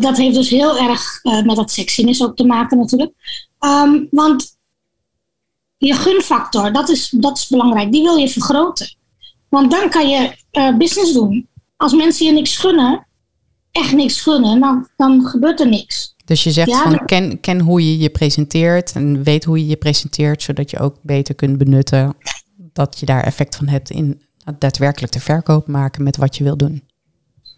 dat 0.00 0.16
heeft 0.16 0.34
dus 0.34 0.50
heel 0.50 0.78
erg 0.78 1.20
met 1.22 1.56
dat 1.56 1.70
sexiness 1.70 2.22
ook 2.22 2.36
te 2.36 2.44
maken 2.44 2.78
natuurlijk. 2.78 3.12
Um, 3.60 4.08
want 4.10 4.56
je 5.76 5.94
gunfactor, 5.94 6.72
dat 6.72 6.88
is, 6.88 7.14
dat 7.16 7.36
is 7.38 7.48
belangrijk. 7.48 7.92
Die 7.92 8.02
wil 8.02 8.16
je 8.16 8.28
vergroten. 8.28 8.96
Want 9.48 9.70
dan 9.70 9.90
kan 9.90 10.08
je 10.08 10.36
business 10.78 11.12
doen. 11.12 11.48
Als 11.76 11.92
mensen 11.92 12.26
je 12.26 12.32
niks 12.32 12.56
gunnen, 12.56 13.06
echt 13.72 13.92
niks 13.92 14.20
gunnen, 14.20 14.60
dan, 14.60 14.88
dan 14.96 15.26
gebeurt 15.26 15.60
er 15.60 15.68
niks. 15.68 16.14
Dus 16.28 16.44
je 16.44 16.50
zegt 16.50 16.76
van 16.76 17.04
ken, 17.04 17.40
ken 17.40 17.60
hoe 17.60 17.84
je 17.84 17.98
je 17.98 18.10
presenteert 18.10 18.92
en 18.92 19.22
weet 19.22 19.44
hoe 19.44 19.58
je 19.58 19.66
je 19.66 19.76
presenteert, 19.76 20.42
zodat 20.42 20.70
je 20.70 20.78
ook 20.78 20.94
beter 21.02 21.34
kunt 21.34 21.58
benutten 21.58 22.16
dat 22.72 22.98
je 23.00 23.06
daar 23.06 23.22
effect 23.22 23.56
van 23.56 23.68
hebt 23.68 23.90
in 23.90 24.22
daadwerkelijk 24.58 25.12
de 25.12 25.20
verkoop 25.20 25.66
maken 25.66 26.02
met 26.02 26.16
wat 26.16 26.36
je 26.36 26.44
wil 26.44 26.56
doen. 26.56 26.82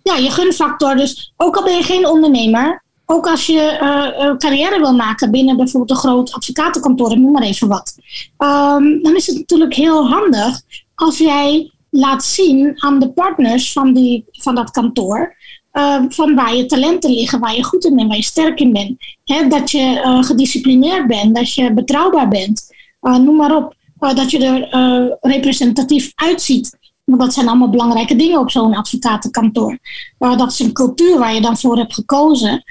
Ja, 0.03 0.17
je 0.17 0.31
gunfactor. 0.31 0.97
Dus 0.97 1.33
ook 1.37 1.57
al 1.57 1.65
ben 1.65 1.77
je 1.77 1.83
geen 1.83 2.07
ondernemer, 2.07 2.83
ook 3.07 3.27
als 3.27 3.47
je 3.47 3.79
uh, 3.83 4.37
carrière 4.37 4.81
wil 4.81 4.95
maken 4.95 5.31
binnen 5.31 5.57
bijvoorbeeld 5.57 5.91
een 5.91 6.11
groot 6.11 6.33
advocatenkantoor, 6.33 7.19
noem 7.19 7.33
maar 7.33 7.43
even 7.43 7.69
wat, 7.69 7.95
um, 8.39 9.03
dan 9.03 9.17
is 9.17 9.27
het 9.27 9.37
natuurlijk 9.39 9.75
heel 9.75 10.09
handig 10.09 10.61
als 10.95 11.19
jij 11.19 11.73
laat 11.91 12.25
zien 12.25 12.83
aan 12.83 12.99
de 12.99 13.13
partners 13.13 13.73
van, 13.73 13.95
die, 13.95 14.25
van 14.33 14.55
dat 14.55 14.71
kantoor 14.71 15.37
uh, 15.73 16.03
van 16.09 16.35
waar 16.35 16.55
je 16.55 16.67
talenten 16.67 17.11
liggen, 17.11 17.41
waar 17.41 17.57
je 17.57 17.65
goed 17.65 17.85
in 17.85 17.97
bent, 17.97 18.09
waar 18.09 18.17
je 18.17 18.23
sterk 18.23 18.61
in 18.61 18.73
bent. 18.73 19.51
dat 19.51 19.71
je 19.71 20.03
uh, 20.05 20.23
gedisciplineerd 20.23 21.07
bent, 21.07 21.35
dat 21.35 21.55
je 21.55 21.73
betrouwbaar 21.73 22.29
bent. 22.29 22.75
Uh, 23.03 23.17
noem 23.17 23.37
maar 23.37 23.57
op. 23.57 23.75
dat 23.99 24.31
je 24.31 24.45
er 24.45 25.19
representatief 25.21 26.13
uitziet. 26.15 26.79
Want 27.05 27.23
dat 27.23 27.33
zijn 27.33 27.49
allemaal 27.49 27.71
belangrijke 27.71 28.17
dingen 28.17 28.41
op 28.41 28.51
zo'n 28.51 28.77
advocatenkantoor. 28.77 29.79
dat 30.19 30.53
is 30.53 30.59
een 30.59 30.73
cultuur 30.73 31.19
waar 31.19 31.35
je 31.35 31.41
dan 31.41 31.57
voor 31.57 31.77
hebt 31.77 31.95
gekozen. 31.95 32.65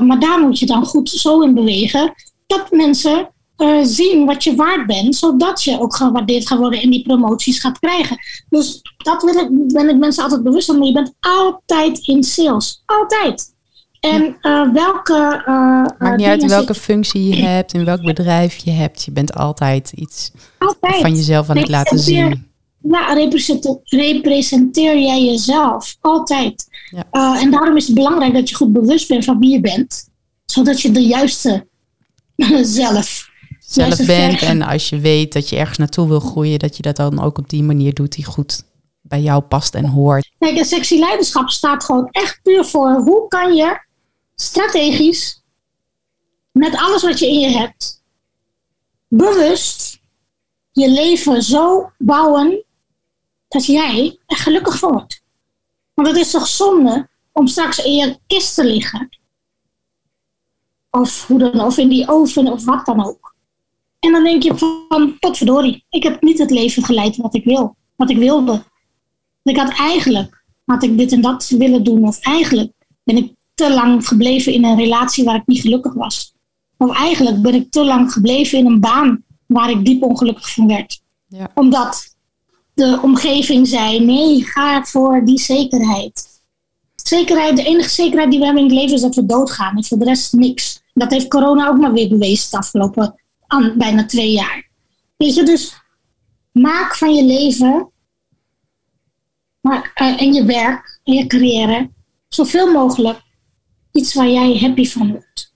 maar 0.00 0.18
daar 0.18 0.40
moet 0.40 0.58
je 0.58 0.66
dan 0.66 0.84
goed 0.84 1.10
zo 1.10 1.40
in 1.40 1.54
bewegen 1.54 2.14
dat 2.46 2.70
mensen 2.70 3.28
uh, 3.60 3.78
zien 3.82 4.26
wat 4.26 4.44
je 4.44 4.54
waard 4.54 4.86
bent, 4.86 5.16
zodat 5.16 5.64
je 5.64 5.80
ook 5.80 5.94
gewaardeerd 5.96 6.46
gaat 6.46 6.58
worden 6.58 6.80
en 6.80 6.90
die 6.90 7.02
promoties 7.02 7.60
gaat 7.60 7.78
krijgen. 7.78 8.18
Dus 8.48 8.80
dat 8.96 9.22
wil 9.22 9.34
ik, 9.34 9.72
ben 9.72 9.88
ik 9.88 9.96
mensen 9.96 10.22
altijd 10.22 10.42
bewust 10.42 10.66
van, 10.66 10.78
maar 10.78 10.86
je 10.86 10.92
bent 10.92 11.14
altijd 11.20 11.98
in 11.98 12.22
sales. 12.22 12.82
Altijd. 12.86 13.54
En 14.00 14.36
uh, 14.42 14.72
welke. 14.72 15.44
Uh, 15.46 15.84
Maakt 15.98 16.16
niet 16.16 16.26
uit 16.26 16.44
welke 16.44 16.74
functie 16.74 17.36
je 17.36 17.42
hebt, 17.42 17.72
in 17.72 17.84
welk 17.84 18.02
bedrijf 18.02 18.56
je 18.56 18.70
hebt. 18.70 19.04
Je 19.04 19.10
bent 19.10 19.34
altijd 19.34 19.92
iets 19.92 20.30
altijd. 20.58 21.00
van 21.00 21.14
jezelf 21.14 21.50
aan 21.50 21.56
het 21.56 21.68
laten 21.68 21.98
zien. 21.98 22.48
Ja, 22.82 23.12
representeer, 23.12 23.78
representeer 23.84 24.98
jij 24.98 25.24
jezelf. 25.24 25.96
Altijd. 26.00 26.68
Ja. 26.90 27.40
en 27.40 27.50
daarom 27.50 27.76
is 27.76 27.86
het 27.86 27.94
belangrijk 27.94 28.34
dat 28.34 28.48
je 28.48 28.54
goed 28.54 28.72
bewust 28.72 29.08
bent 29.08 29.24
van 29.24 29.38
wie 29.38 29.50
je 29.50 29.60
bent, 29.60 30.08
zodat 30.44 30.80
je 30.80 30.90
de 30.90 31.02
juiste 31.02 31.66
zelf 32.62 33.29
zelf 33.72 34.06
bent. 34.06 34.42
En 34.42 34.62
als 34.62 34.88
je 34.88 34.98
weet 34.98 35.32
dat 35.32 35.48
je 35.48 35.56
ergens 35.56 35.78
naartoe 35.78 36.08
wil 36.08 36.20
groeien, 36.20 36.58
dat 36.58 36.76
je 36.76 36.82
dat 36.82 36.96
dan 36.96 37.20
ook 37.20 37.38
op 37.38 37.48
die 37.48 37.62
manier 37.62 37.94
doet 37.94 38.12
die 38.12 38.24
goed 38.24 38.62
bij 39.00 39.20
jou 39.20 39.42
past 39.42 39.74
en 39.74 39.86
hoort. 39.86 40.30
Kijk, 40.38 40.56
een 40.56 40.64
sexy 40.64 40.98
leiderschap 40.98 41.48
staat 41.48 41.84
gewoon 41.84 42.08
echt 42.10 42.40
puur 42.42 42.64
voor 42.64 42.92
hoe 42.92 43.28
kan 43.28 43.54
je 43.54 43.80
strategisch, 44.34 45.42
met 46.52 46.76
alles 46.76 47.02
wat 47.02 47.18
je 47.18 47.26
in 47.26 47.40
je 47.40 47.58
hebt, 47.58 48.02
bewust 49.08 50.00
je 50.72 50.90
leven 50.90 51.42
zo 51.42 51.92
bouwen 51.98 52.64
dat 53.48 53.66
jij 53.66 54.18
er 54.26 54.36
gelukkig 54.36 54.80
wordt. 54.80 55.22
Want 55.94 56.08
het 56.08 56.16
is 56.16 56.30
toch 56.30 56.46
zonde 56.46 57.08
om 57.32 57.46
straks 57.46 57.78
in 57.78 57.94
je 57.94 58.18
kist 58.26 58.54
te 58.54 58.64
liggen. 58.64 59.18
Of, 60.90 61.26
hoe 61.26 61.38
dan, 61.38 61.60
of 61.60 61.78
in 61.78 61.88
die 61.88 62.08
oven 62.08 62.46
of 62.46 62.64
wat 62.64 62.86
dan 62.86 63.06
ook. 63.06 63.29
En 64.00 64.12
dan 64.12 64.24
denk 64.24 64.42
je 64.42 64.58
van, 64.58 65.18
potverdorie, 65.18 65.84
ik 65.90 66.02
heb 66.02 66.22
niet 66.22 66.38
het 66.38 66.50
leven 66.50 66.84
geleid 66.84 67.16
wat 67.16 67.34
ik 67.34 67.44
wil. 67.44 67.76
Wat 67.96 68.10
ik 68.10 68.16
wilde. 68.16 68.62
Ik 69.42 69.56
had 69.56 69.70
eigenlijk, 69.70 70.44
had 70.64 70.82
ik 70.82 70.98
dit 70.98 71.12
en 71.12 71.20
dat 71.20 71.48
willen 71.48 71.84
doen. 71.84 72.06
Of 72.06 72.20
eigenlijk 72.20 72.72
ben 73.04 73.16
ik 73.16 73.34
te 73.54 73.72
lang 73.72 74.08
gebleven 74.08 74.52
in 74.52 74.64
een 74.64 74.76
relatie 74.76 75.24
waar 75.24 75.34
ik 75.34 75.46
niet 75.46 75.60
gelukkig 75.60 75.94
was. 75.94 76.34
Of 76.76 76.96
eigenlijk 76.96 77.42
ben 77.42 77.54
ik 77.54 77.70
te 77.70 77.84
lang 77.84 78.12
gebleven 78.12 78.58
in 78.58 78.66
een 78.66 78.80
baan 78.80 79.24
waar 79.46 79.70
ik 79.70 79.84
diep 79.84 80.02
ongelukkig 80.02 80.52
van 80.52 80.66
werd. 80.66 81.02
Ja. 81.26 81.50
Omdat 81.54 82.16
de 82.74 82.98
omgeving 83.02 83.68
zei: 83.68 84.04
nee, 84.04 84.44
ga 84.44 84.84
voor 84.84 85.24
die 85.24 85.38
zekerheid. 85.38 86.28
Zekerheid, 86.96 87.56
de 87.56 87.64
enige 87.64 87.88
zekerheid 87.88 88.30
die 88.30 88.38
we 88.38 88.44
hebben 88.44 88.62
in 88.62 88.68
het 88.68 88.78
leven 88.78 88.94
is 88.94 89.02
dat 89.02 89.14
we 89.14 89.26
doodgaan. 89.26 89.76
En 89.76 89.84
voor 89.84 89.98
de 89.98 90.04
rest 90.04 90.32
niks. 90.32 90.82
Dat 90.94 91.10
heeft 91.10 91.28
corona 91.28 91.68
ook 91.68 91.78
maar 91.78 91.92
weer 91.92 92.08
bewezen 92.08 92.50
de 92.50 92.56
afgelopen 92.56 93.19
bijna 93.76 94.06
twee 94.06 94.32
jaar. 94.32 94.68
Weet 95.16 95.34
je, 95.34 95.42
dus 95.42 95.74
maak 96.52 96.96
van 96.96 97.14
je 97.14 97.24
leven 97.24 97.90
maar, 99.60 99.92
uh, 100.02 100.20
en 100.20 100.32
je 100.32 100.44
werk 100.44 101.00
en 101.04 101.14
je 101.14 101.26
carrière 101.26 101.90
zoveel 102.28 102.72
mogelijk 102.72 103.20
iets 103.92 104.14
waar 104.14 104.28
jij 104.28 104.58
happy 104.58 104.84
van 104.84 105.10
wordt. 105.10 105.54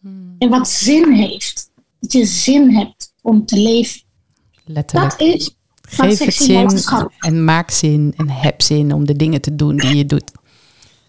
Hmm. 0.00 0.34
En 0.38 0.48
wat 0.48 0.68
zin 0.68 1.12
heeft. 1.12 1.70
Dat 2.00 2.12
je 2.12 2.24
zin 2.24 2.74
hebt 2.74 3.14
om 3.22 3.46
te 3.46 3.56
leven. 3.56 4.02
Letterlijk. 4.64 5.18
Dat 5.18 5.20
is 5.20 5.56
Geef 5.88 6.18
het 6.18 6.34
zin 6.34 6.78
en 7.18 7.44
maak 7.44 7.70
zin 7.70 8.14
en 8.16 8.28
heb 8.28 8.62
zin 8.62 8.92
om 8.92 9.06
de 9.06 9.16
dingen 9.16 9.40
te 9.40 9.54
doen 9.54 9.76
die 9.76 9.96
je 9.96 10.06
doet. 10.06 10.30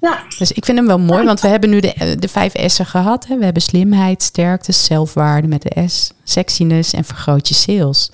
Ja. 0.04 0.24
Dus 0.38 0.52
ik 0.52 0.66
vind 0.66 0.78
hem 0.78 0.88
wel 0.88 1.00
mooi, 1.00 1.24
want 1.24 1.42
we 1.42 1.48
hebben 1.48 1.70
nu 1.70 1.80
de, 1.80 2.16
de 2.20 2.28
vijf 2.28 2.54
S'en 2.66 2.86
gehad. 2.86 3.28
Hè. 3.28 3.38
We 3.38 3.44
hebben 3.44 3.62
slimheid, 3.62 4.24
sterkte, 4.24 4.72
zelfwaarde 4.72 5.48
met 5.48 5.62
de 5.62 5.88
S, 5.88 6.12
sexiness 6.24 6.94
en 6.94 7.04
vergroot 7.04 7.48
je 7.48 7.54
sales. 7.54 8.12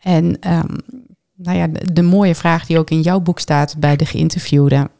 En 0.00 0.24
um, 0.24 0.76
nou 1.34 1.58
ja, 1.58 1.66
de, 1.66 1.92
de, 1.92 2.02
mooie 2.02 2.34
vraag 2.34 2.66
die 2.66 2.78
ook 2.78 2.90
in 2.90 3.00
jouw 3.00 3.20
boek 3.20 3.38
staat 3.38 3.78
bij 3.78 3.96
de 3.96 4.06
geïnterviewde 4.06 4.90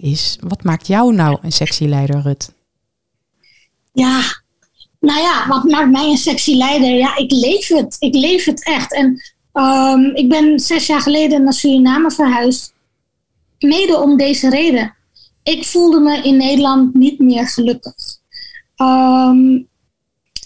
is: 0.00 0.38
wat 0.40 0.64
maakt 0.64 0.86
jou 0.86 1.14
nou 1.14 1.38
een 1.42 1.52
sexy 1.52 1.84
leider, 1.84 2.20
Rut? 2.20 2.52
Ja, 3.92 4.20
nou 5.00 5.20
ja, 5.20 5.48
wat 5.48 5.64
maakt 5.64 5.90
mij 5.90 6.08
een 6.08 6.16
sexy 6.16 6.54
leider? 6.56 6.90
Ja, 6.90 7.16
ik 7.16 7.30
leef 7.30 7.68
het. 7.68 7.96
Ik 7.98 8.14
leef 8.14 8.44
het 8.44 8.64
echt. 8.64 8.94
En 8.94 9.22
um, 9.52 10.14
ik 10.14 10.28
ben 10.28 10.60
zes 10.60 10.86
jaar 10.86 11.00
geleden 11.00 11.42
naar 11.42 11.52
Suriname 11.52 12.10
verhuisd. 12.10 12.74
Mede 13.58 13.96
om 13.98 14.16
deze 14.16 14.50
reden. 14.50 15.00
Ik 15.42 15.64
voelde 15.64 16.00
me 16.00 16.22
in 16.22 16.36
Nederland 16.36 16.94
niet 16.94 17.18
meer 17.18 17.48
gelukkig. 17.48 17.94
Um, 18.76 19.68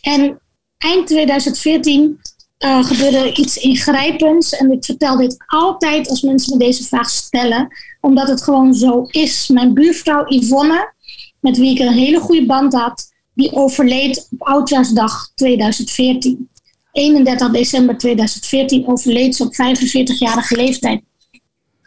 en 0.00 0.40
eind 0.78 1.06
2014 1.06 2.20
uh, 2.58 2.84
gebeurde 2.84 3.32
iets 3.34 3.56
ingrijpends. 3.56 4.52
En 4.52 4.70
ik 4.70 4.84
vertel 4.84 5.16
dit 5.16 5.36
altijd 5.46 6.08
als 6.08 6.20
mensen 6.20 6.58
me 6.58 6.64
deze 6.64 6.84
vraag 6.84 7.10
stellen, 7.10 7.68
omdat 8.00 8.28
het 8.28 8.42
gewoon 8.42 8.74
zo 8.74 9.02
is. 9.10 9.48
Mijn 9.48 9.74
buurvrouw 9.74 10.24
Yvonne, 10.26 10.92
met 11.40 11.56
wie 11.56 11.70
ik 11.70 11.78
een 11.78 11.92
hele 11.92 12.20
goede 12.20 12.46
band 12.46 12.72
had, 12.72 13.12
die 13.34 13.52
overleed 13.52 14.28
op 14.30 14.42
Oudjaarsdag 14.42 15.30
2014. 15.34 16.48
31 16.92 17.50
december 17.50 17.98
2014 17.98 18.86
overleed 18.86 19.36
ze 19.36 19.42
op 19.42 19.54
45-jarige 19.54 20.56
leeftijd. 20.56 21.02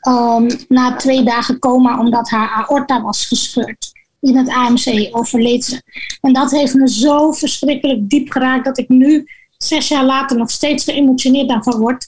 Um, 0.08 0.47
na 0.68 0.95
twee 0.95 1.24
dagen 1.24 1.60
coma 1.60 2.00
omdat 2.00 2.30
haar 2.30 2.66
aorta 2.68 3.02
was 3.02 3.26
gescheurd. 3.26 3.91
In 4.22 4.38
het 4.38 4.50
AMC 4.50 5.08
overleed 5.12 5.66
ze. 5.66 5.82
En 6.22 6.34
dat 6.34 6.52
heeft 6.52 6.74
me 6.74 6.89
zo 6.89 7.32
verschrikkelijk 7.32 8.10
diep 8.10 8.30
geraakt 8.30 8.66
dat 8.66 8.78
ik 8.78 8.89
nu 8.89 9.28
zes 9.58 9.88
jaar 9.88 10.06
later 10.06 10.38
nog 10.38 10.52
steeds 10.52 10.84
geëmotioneerd 10.84 11.50
daarvan 11.50 11.80
word. 11.80 12.08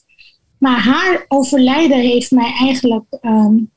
Maar 0.58 0.80
haar 0.80 1.26
overlijden 1.28 2.00
heeft 2.00 2.32
mij 2.32 2.54
eigenlijk. 2.60 3.06
Um, 3.22 3.72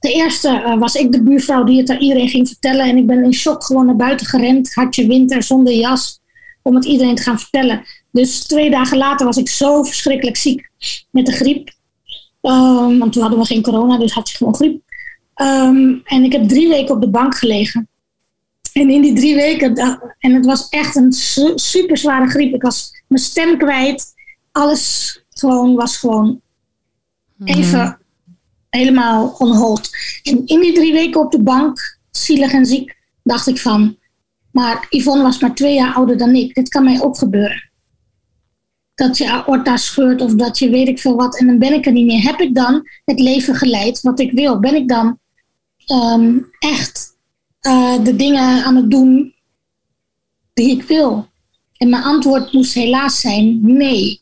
de 0.00 0.12
eerste 0.12 0.48
uh, 0.48 0.78
was 0.78 0.94
ik 0.94 1.12
de 1.12 1.22
buurvrouw 1.22 1.64
die 1.64 1.78
het 1.78 1.90
aan 1.90 2.00
iedereen 2.00 2.28
ging 2.28 2.48
vertellen. 2.48 2.86
En 2.86 2.96
ik 2.96 3.06
ben 3.06 3.24
in 3.24 3.34
shock 3.34 3.64
gewoon 3.64 3.86
naar 3.86 3.96
buiten 3.96 4.26
gerend. 4.26 4.74
Hartje 4.74 5.06
winter, 5.06 5.42
zonder 5.42 5.72
jas. 5.72 6.20
Om 6.62 6.74
het 6.74 6.84
iedereen 6.84 7.14
te 7.14 7.22
gaan 7.22 7.38
vertellen. 7.38 7.84
Dus 8.10 8.40
twee 8.44 8.70
dagen 8.70 8.98
later 8.98 9.26
was 9.26 9.36
ik 9.36 9.48
zo 9.48 9.82
verschrikkelijk 9.82 10.36
ziek 10.36 10.70
met 11.10 11.26
de 11.26 11.32
griep. 11.32 11.75
Um, 12.40 12.98
want 12.98 13.12
toen 13.12 13.22
hadden 13.22 13.40
we 13.40 13.46
geen 13.46 13.62
corona, 13.62 13.98
dus 13.98 14.12
had 14.12 14.30
je 14.30 14.36
gewoon 14.36 14.54
griep. 14.54 14.82
Um, 15.34 16.00
en 16.04 16.24
ik 16.24 16.32
heb 16.32 16.48
drie 16.48 16.68
weken 16.68 16.94
op 16.94 17.00
de 17.00 17.10
bank 17.10 17.36
gelegen. 17.36 17.88
En 18.72 18.90
in 18.90 19.02
die 19.02 19.14
drie 19.14 19.34
weken, 19.34 19.74
en 20.18 20.34
het 20.34 20.46
was 20.46 20.68
echt 20.68 20.96
een 20.96 21.12
super 21.54 21.98
zware 21.98 22.26
griep. 22.26 22.54
Ik 22.54 22.62
was 22.62 22.90
mijn 23.06 23.22
stem 23.22 23.58
kwijt. 23.58 24.14
Alles 24.52 25.20
gewoon 25.30 25.74
was 25.74 25.96
gewoon 25.96 26.40
mhm. 27.36 27.58
even 27.58 27.98
helemaal 28.70 29.34
on 29.38 29.56
hold. 29.56 29.90
En 30.22 30.46
in 30.46 30.60
die 30.60 30.74
drie 30.74 30.92
weken 30.92 31.20
op 31.20 31.30
de 31.30 31.42
bank, 31.42 31.98
zielig 32.10 32.52
en 32.52 32.66
ziek, 32.66 32.96
dacht 33.22 33.46
ik 33.46 33.58
van... 33.58 33.96
Maar 34.50 34.86
Yvonne 34.90 35.22
was 35.22 35.40
maar 35.40 35.54
twee 35.54 35.74
jaar 35.74 35.94
ouder 35.94 36.18
dan 36.18 36.34
ik. 36.34 36.54
Dit 36.54 36.68
kan 36.68 36.84
mij 36.84 37.02
ook 37.02 37.18
gebeuren. 37.18 37.70
Dat 38.96 39.18
je 39.18 39.30
aorta 39.30 39.76
scheurt 39.76 40.20
of 40.20 40.34
dat 40.34 40.58
je 40.58 40.70
weet 40.70 40.88
ik 40.88 40.98
veel 40.98 41.16
wat. 41.16 41.38
En 41.38 41.46
dan 41.46 41.58
ben 41.58 41.72
ik 41.72 41.86
er 41.86 41.92
niet 41.92 42.06
meer. 42.06 42.22
Heb 42.22 42.40
ik 42.40 42.54
dan 42.54 42.88
het 43.04 43.20
leven 43.20 43.54
geleid 43.54 44.00
wat 44.00 44.20
ik 44.20 44.32
wil? 44.32 44.60
Ben 44.60 44.74
ik 44.74 44.88
dan 44.88 45.18
um, 45.92 46.50
echt 46.58 47.16
uh, 47.60 48.04
de 48.04 48.16
dingen 48.16 48.64
aan 48.64 48.76
het 48.76 48.90
doen 48.90 49.34
die 50.52 50.70
ik 50.70 50.82
wil? 50.82 51.28
En 51.76 51.88
mijn 51.88 52.02
antwoord 52.02 52.52
moest 52.52 52.74
helaas 52.74 53.20
zijn 53.20 53.58
nee. 53.62 54.20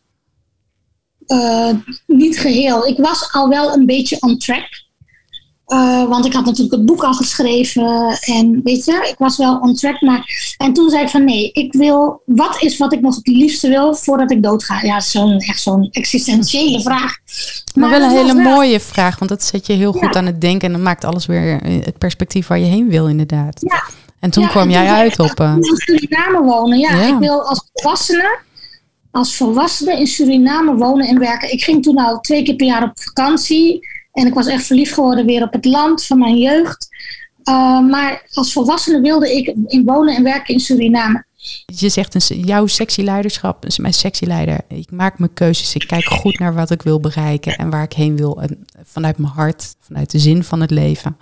Uh, 1.26 1.70
niet 2.06 2.38
geheel. 2.38 2.86
Ik 2.86 2.96
was 2.96 3.32
al 3.32 3.48
wel 3.48 3.72
een 3.72 3.86
beetje 3.86 4.20
on 4.20 4.38
track. 4.38 4.83
Uh, 5.68 6.08
want 6.08 6.24
ik 6.24 6.32
had 6.32 6.44
natuurlijk 6.44 6.74
het 6.74 6.86
boek 6.86 7.04
al 7.04 7.12
geschreven 7.12 8.18
en 8.20 8.60
weet 8.64 8.84
je, 8.84 9.06
ik 9.10 9.14
was 9.18 9.36
wel 9.36 9.58
on 9.58 9.74
track. 9.74 10.00
Maar, 10.00 10.54
en 10.58 10.72
toen 10.72 10.90
zei 10.90 11.02
ik 11.02 11.08
van 11.08 11.24
nee, 11.24 11.50
ik 11.52 11.72
wil, 11.72 12.22
wat 12.26 12.62
is 12.62 12.76
wat 12.76 12.92
ik 12.92 13.00
nog 13.00 13.14
het 13.14 13.26
liefste 13.26 13.68
wil 13.68 13.94
voordat 13.94 14.30
ik 14.30 14.42
doodga? 14.42 14.82
Ja, 14.82 15.00
zo'n 15.00 15.38
echt 15.38 15.60
zo'n 15.60 15.88
existentiële 15.90 16.82
vraag. 16.82 17.16
Maar, 17.74 17.90
wel 17.90 18.02
een 18.02 18.10
hele 18.10 18.34
mooie 18.34 18.80
vraag, 18.80 19.18
want 19.18 19.30
dat 19.30 19.42
zet 19.42 19.66
je 19.66 19.72
heel 19.72 19.92
goed 19.92 20.16
aan 20.16 20.26
het 20.26 20.40
denken 20.40 20.66
en 20.66 20.72
dan 20.72 20.82
maakt 20.82 21.04
alles 21.04 21.26
weer 21.26 21.60
het 21.62 21.98
perspectief 21.98 22.46
waar 22.46 22.58
je 22.58 22.64
heen 22.64 22.88
wil 22.88 23.08
inderdaad. 23.08 23.60
Ja. 23.60 23.82
En 24.20 24.30
toen 24.30 24.48
kwam 24.48 24.70
jij 24.70 24.88
uit 24.88 25.18
op... 25.18 25.40
Uh... 25.40 25.54
In 25.56 25.76
Suriname 25.76 26.42
wonen, 26.42 26.78
ja. 26.78 26.90
Ik 26.90 27.18
wil 27.18 27.42
als 27.42 27.70
volwassene, 27.72 28.38
als 29.10 29.36
volwassene 29.36 29.98
in 29.98 30.06
Suriname 30.06 30.74
wonen 30.74 31.06
en 31.06 31.18
werken. 31.18 31.52
Ik 31.52 31.64
ging 31.64 31.82
toen 31.82 31.96
al 31.96 32.20
twee 32.20 32.42
keer 32.42 32.54
per 32.54 32.66
jaar 32.66 32.82
op 32.82 33.00
vakantie. 33.00 33.92
En 34.14 34.26
ik 34.26 34.34
was 34.34 34.46
echt 34.46 34.66
verliefd 34.66 34.94
geworden 34.94 35.26
weer 35.26 35.42
op 35.42 35.52
het 35.52 35.64
land 35.64 36.04
van 36.04 36.18
mijn 36.18 36.38
jeugd. 36.38 36.88
Uh, 37.44 37.88
maar 37.88 38.26
als 38.32 38.52
volwassene 38.52 39.00
wilde 39.00 39.36
ik 39.36 39.54
in 39.66 39.84
wonen 39.84 40.16
en 40.16 40.22
werken 40.22 40.54
in 40.54 40.60
Suriname. 40.60 41.24
Je 41.66 41.88
zegt, 41.88 42.30
een, 42.30 42.40
jouw 42.40 42.66
sexy 42.66 43.02
leiderschap 43.02 43.66
mijn 43.76 43.94
sexy 43.94 44.24
leider. 44.24 44.60
Ik 44.68 44.90
maak 44.90 45.18
mijn 45.18 45.34
keuzes. 45.34 45.74
Ik 45.74 45.86
kijk 45.86 46.04
goed 46.04 46.38
naar 46.38 46.54
wat 46.54 46.70
ik 46.70 46.82
wil 46.82 47.00
bereiken 47.00 47.56
en 47.56 47.70
waar 47.70 47.82
ik 47.82 47.92
heen 47.92 48.16
wil. 48.16 48.42
En 48.42 48.66
vanuit 48.84 49.18
mijn 49.18 49.32
hart, 49.32 49.74
vanuit 49.80 50.10
de 50.10 50.18
zin 50.18 50.44
van 50.44 50.60
het 50.60 50.70
leven, 50.70 51.16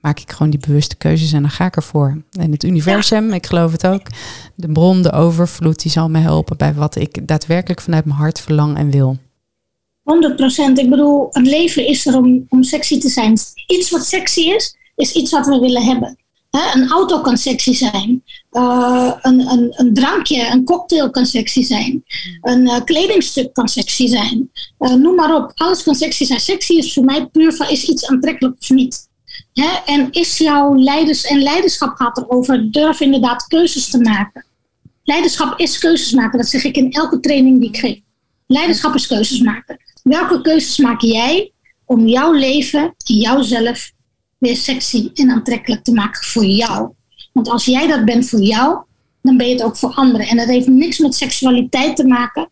maak 0.00 0.20
ik 0.20 0.32
gewoon 0.32 0.50
die 0.50 0.60
bewuste 0.60 0.96
keuzes 0.96 1.32
en 1.32 1.40
dan 1.40 1.50
ga 1.50 1.64
ik 1.64 1.76
ervoor. 1.76 2.22
En 2.32 2.52
het 2.52 2.64
universum, 2.64 3.32
ik 3.32 3.46
geloof 3.46 3.72
het 3.72 3.86
ook, 3.86 4.06
de 4.54 4.72
bron, 4.72 5.02
de 5.02 5.12
overvloed, 5.12 5.82
die 5.82 5.90
zal 5.90 6.08
me 6.08 6.18
helpen 6.18 6.56
bij 6.56 6.74
wat 6.74 6.96
ik 6.96 7.26
daadwerkelijk 7.26 7.80
vanuit 7.80 8.04
mijn 8.04 8.18
hart 8.18 8.40
verlang 8.40 8.76
en 8.76 8.90
wil. 8.90 9.18
100 10.08 10.36
procent. 10.36 10.78
Ik 10.78 10.90
bedoel, 10.90 11.28
het 11.30 11.46
leven 11.46 11.86
is 11.86 12.06
er 12.06 12.16
om, 12.16 12.46
om 12.48 12.62
sexy 12.62 12.98
te 12.98 13.08
zijn. 13.08 13.36
Iets 13.66 13.90
wat 13.90 14.06
sexy 14.06 14.40
is, 14.40 14.76
is 14.96 15.12
iets 15.12 15.30
wat 15.30 15.46
we 15.46 15.58
willen 15.58 15.82
hebben. 15.82 16.16
een 16.50 16.90
auto 16.90 17.20
kan 17.20 17.36
sexy 17.36 17.74
zijn. 17.74 18.22
Uh, 18.50 19.12
een, 19.22 19.40
een, 19.40 19.72
een, 19.76 19.94
drankje, 19.94 20.50
een 20.50 20.64
cocktail 20.64 21.10
kan 21.10 21.26
sexy 21.26 21.62
zijn. 21.62 22.04
Een 22.40 22.62
uh, 22.62 22.84
kledingstuk 22.84 23.52
kan 23.52 23.68
sexy 23.68 24.06
zijn. 24.06 24.50
Uh, 24.78 24.94
noem 24.94 25.14
maar 25.14 25.34
op. 25.34 25.52
Alles 25.54 25.82
kan 25.82 25.94
sexy 25.94 26.24
zijn. 26.24 26.40
Sexy 26.40 26.72
is 26.72 26.92
voor 26.92 27.04
mij 27.04 27.26
puur 27.26 27.52
van 27.52 27.68
is 27.68 27.88
iets 27.88 28.06
aantrekkelijk 28.06 28.56
of 28.60 28.70
niet. 28.70 29.08
en 29.86 30.10
is 30.10 30.38
jouw 30.38 30.74
leiders 30.74 31.24
en 31.24 31.42
leiderschap 31.42 31.96
gaat 31.96 32.18
erover 32.18 32.70
durf 32.70 33.00
inderdaad 33.00 33.46
keuzes 33.46 33.90
te 33.90 33.98
maken. 33.98 34.46
Leiderschap 35.04 35.58
is 35.58 35.78
keuzes 35.78 36.12
maken. 36.12 36.38
Dat 36.38 36.48
zeg 36.48 36.64
ik 36.64 36.76
in 36.76 36.92
elke 36.92 37.20
training 37.20 37.60
die 37.60 37.68
ik 37.68 37.76
geef. 37.76 37.98
Leiderschap 38.46 38.94
is 38.94 39.06
keuzes 39.06 39.40
maken. 39.40 39.78
Welke 40.08 40.40
keuzes 40.40 40.76
maak 40.78 41.00
jij 41.00 41.52
om 41.84 42.06
jouw 42.06 42.32
leven 42.32 42.94
en 43.04 43.14
jouzelf 43.14 43.92
weer 44.38 44.56
sexy 44.56 45.10
en 45.14 45.30
aantrekkelijk 45.30 45.84
te 45.84 45.92
maken 45.92 46.24
voor 46.24 46.44
jou? 46.44 46.92
Want 47.32 47.48
als 47.48 47.64
jij 47.64 47.86
dat 47.86 48.04
bent 48.04 48.28
voor 48.28 48.40
jou, 48.40 48.78
dan 49.22 49.36
ben 49.36 49.46
je 49.46 49.52
het 49.52 49.62
ook 49.62 49.76
voor 49.76 49.90
anderen. 49.90 50.26
En 50.26 50.36
dat 50.36 50.46
heeft 50.46 50.66
niks 50.66 50.98
met 50.98 51.14
seksualiteit 51.14 51.96
te 51.96 52.06
maken, 52.06 52.48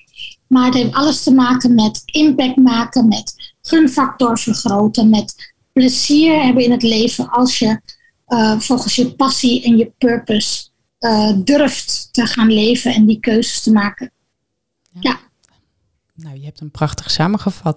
maar 0.48 0.64
het 0.64 0.74
heeft 0.74 0.92
alles 0.92 1.22
te 1.22 1.34
maken 1.34 1.74
met 1.74 2.02
impact 2.04 2.56
maken, 2.56 3.08
met 3.08 3.54
gunfactor 3.62 4.38
vergroten, 4.38 5.10
met 5.10 5.54
plezier 5.72 6.42
hebben 6.42 6.64
in 6.64 6.70
het 6.70 6.82
leven 6.82 7.30
als 7.30 7.58
je 7.58 7.80
uh, 8.28 8.60
volgens 8.60 8.96
je 8.96 9.14
passie 9.14 9.64
en 9.64 9.76
je 9.76 9.92
purpose 9.98 10.68
uh, 11.00 11.32
durft 11.44 12.08
te 12.12 12.26
gaan 12.26 12.52
leven 12.52 12.94
en 12.94 13.06
die 13.06 13.20
keuzes 13.20 13.62
te 13.62 13.72
maken. 13.72 14.10
Ja. 15.00 15.18
Nou, 16.16 16.38
je 16.38 16.44
hebt 16.44 16.60
een 16.60 16.70
prachtig 16.70 17.10
samengevat. 17.10 17.76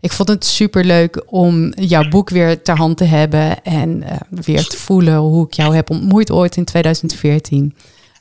Ik 0.00 0.12
vond 0.12 0.28
het 0.28 0.44
super 0.44 0.84
leuk 0.84 1.22
om 1.26 1.72
jouw 1.74 2.08
boek 2.08 2.30
weer 2.30 2.62
ter 2.62 2.76
hand 2.76 2.96
te 2.96 3.04
hebben 3.04 3.62
en 3.64 4.02
uh, 4.02 4.10
weer 4.30 4.66
te 4.66 4.76
voelen 4.76 5.16
hoe 5.16 5.46
ik 5.46 5.52
jou 5.52 5.74
heb 5.74 5.90
ontmoet 5.90 6.30
ooit 6.30 6.56
in 6.56 6.64
2014. 6.64 7.74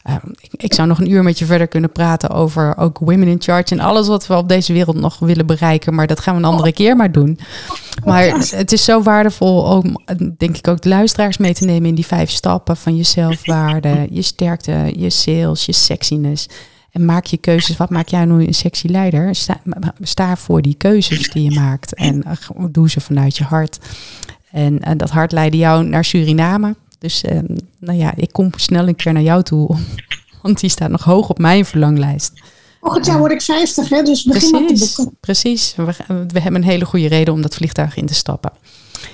Uh, 0.10 0.16
ik, 0.40 0.52
ik, 0.54 0.74
zou 0.74 0.88
nog 0.88 1.00
een 1.00 1.12
uur 1.12 1.24
met 1.24 1.40
je 1.40 1.46
verder 1.46 1.68
kunnen 1.68 1.92
praten 1.92 2.30
over 2.30 2.78
ook 2.78 2.98
Women 2.98 3.28
in 3.28 3.42
Charge 3.42 3.76
en 3.76 3.80
alles 3.80 4.08
wat 4.08 4.28
we 4.28 4.36
op 4.36 4.50
deze 4.50 4.74
wereld 4.74 4.96
nog 4.96 5.20
willen 5.20 5.46
bereiken. 5.46 5.96
Maar 5.96 6.08
dat 6.08 6.20
gaan 6.20 6.36
we 6.36 6.40
een 6.40 6.52
andere 6.52 6.74
keer 6.74 6.96
maar 6.96 7.12
doen. 7.12 7.40
Maar 8.06 8.24
het 8.56 8.72
is 8.72 8.84
zo 8.84 9.02
waardevol 9.02 9.62
om, 9.62 10.04
denk 10.38 10.58
ik, 10.58 10.68
ook 10.68 10.82
de 10.82 10.90
luisteraars 10.90 11.38
mee 11.38 11.54
te 11.54 11.66
nemen 11.66 11.90
in 11.90 11.96
die 11.96 12.06
vijf 12.06 12.30
stappen 12.30 12.78
van 12.78 12.96
je 12.96 13.04
zelfwaarde, 13.04 14.08
je 14.10 14.22
sterkte, 14.22 14.94
je 14.96 15.10
sales, 15.10 15.66
je 15.66 15.74
sexiness. 15.74 16.48
En 16.92 17.06
maak 17.06 17.26
je 17.26 17.38
keuzes. 17.38 17.78
Wat 17.78 17.90
maak 17.90 18.08
jij 18.08 18.26
nu 18.26 18.48
een 18.48 18.54
sexy 18.54 18.88
leider? 18.88 19.36
Sta, 19.36 19.60
sta 20.02 20.38
voor 20.38 20.62
die 20.62 20.76
keuzes 20.76 21.30
die 21.30 21.44
je 21.44 21.60
maakt. 21.60 21.94
En 21.94 22.24
uh, 22.28 22.66
doe 22.70 22.90
ze 22.90 23.02
vanuit 23.02 23.38
je 23.38 23.44
hart. 23.44 23.80
En, 24.52 24.82
en, 24.82 24.98
dat 24.98 25.10
hart 25.10 25.32
leidde 25.32 25.58
jou 25.58 25.84
naar 25.86 26.06
Suriname. 26.06 26.76
Dus 27.00 27.24
uh, 27.24 27.40
nou 27.80 27.98
ja, 27.98 28.14
ik 28.16 28.32
kom 28.32 28.50
snel 28.56 28.88
een 28.88 28.96
keer 28.96 29.14
naar 29.14 29.22
jou 29.22 29.44
toe. 29.44 29.78
Want 30.42 30.60
die 30.60 30.70
staat 30.70 30.90
nog 30.90 31.04
hoog 31.04 31.30
op 31.30 31.38
mijn 31.38 31.66
verlanglijst. 31.66 32.34
het 32.82 33.06
jaar 33.06 33.18
word 33.18 33.32
ik 33.32 33.42
50, 33.42 33.90
hè? 33.90 34.02
dus 34.02 34.24
begin 34.24 34.52
precies, 34.52 34.70
met 34.70 34.78
te 34.78 34.96
boeken. 34.96 35.18
Precies, 35.20 35.74
we, 35.76 35.84
we, 36.28 36.40
hebben 36.40 36.62
een 36.62 36.68
hele 36.68 36.86
goede 36.86 37.08
reden 37.08 37.34
om 37.34 37.42
dat 37.42 37.56
vliegtuig 37.56 37.96
in 37.96 38.06
te 38.06 38.14
stappen. 38.14 38.52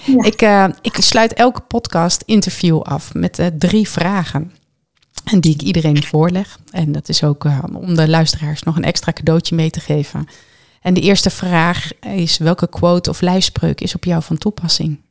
Ja. 0.06 0.24
Ik, 0.24 0.42
uh, 0.42 0.68
ik 0.82 0.96
sluit 0.96 1.34
elke 1.34 1.62
podcast 1.62 2.24
interview 2.26 2.82
af 2.82 3.14
met 3.14 3.40
uh, 3.40 3.46
drie 3.58 3.90
vragen. 3.90 4.52
En 5.32 5.40
die 5.40 5.54
ik 5.54 5.62
iedereen 5.62 6.04
voorleg. 6.04 6.60
En 6.72 6.92
dat 6.92 7.10
is 7.10 7.24
ook 7.24 7.46
uh, 7.46 7.64
om 7.74 7.96
de 7.96 8.10
luisteraars 8.10 8.64
nog 8.64 8.76
een 8.76 8.84
extra 8.84 9.14
cadeautje 9.14 9.56
mee 9.56 9.70
te 9.70 9.80
geven. 9.80 10.28
En 10.82 10.94
de 10.94 11.02
eerste 11.02 11.30
vraag 11.30 11.90
is: 12.00 12.38
welke 12.38 12.70
quote 12.70 13.10
of 13.10 13.22
lijfspreuk 13.22 13.82
is 13.82 13.96
op 13.96 14.04
jou 14.04 14.24
van 14.24 14.38
toepassing? 14.38 15.02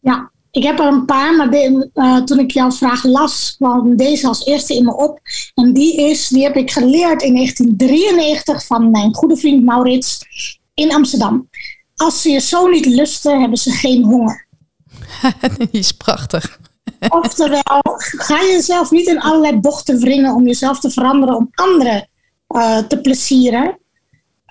Ja, 0.00 0.30
ik 0.50 0.62
heb 0.62 0.78
er 0.78 0.86
een 0.86 1.04
paar, 1.04 1.36
maar 1.36 1.50
de, 1.50 1.90
uh, 1.94 2.22
toen 2.22 2.38
ik 2.38 2.50
jouw 2.50 2.70
vraag 2.70 3.04
las, 3.04 3.54
kwam 3.56 3.96
deze 3.96 4.26
als 4.26 4.46
eerste 4.46 4.74
in 4.74 4.84
me 4.84 4.96
op. 4.96 5.20
En 5.54 5.72
die 5.72 5.96
is, 5.96 6.28
die 6.28 6.42
heb 6.42 6.56
ik 6.56 6.70
geleerd 6.70 7.22
in 7.22 7.34
1993 7.34 8.66
van 8.66 8.90
mijn 8.90 9.14
goede 9.14 9.36
vriend 9.36 9.64
Maurits 9.64 10.20
in 10.74 10.94
Amsterdam. 10.94 11.48
Als 11.94 12.22
ze 12.22 12.30
je 12.30 12.40
zo 12.40 12.66
niet 12.66 12.86
lusten, 12.86 13.40
hebben 13.40 13.58
ze 13.58 13.70
geen 13.70 14.04
honger. 14.04 14.46
die 15.58 15.68
is 15.70 15.92
prachtig. 15.92 16.58
Oftewel, 17.08 17.82
ga 17.96 18.42
jezelf 18.42 18.90
niet 18.90 19.06
in 19.06 19.20
allerlei 19.20 19.60
bochten 19.60 19.98
wringen 19.98 20.34
om 20.34 20.46
jezelf 20.46 20.80
te 20.80 20.90
veranderen, 20.90 21.36
om 21.36 21.50
anderen 21.54 22.08
uh, 22.48 22.78
te 22.78 23.00
plezieren. 23.00 23.78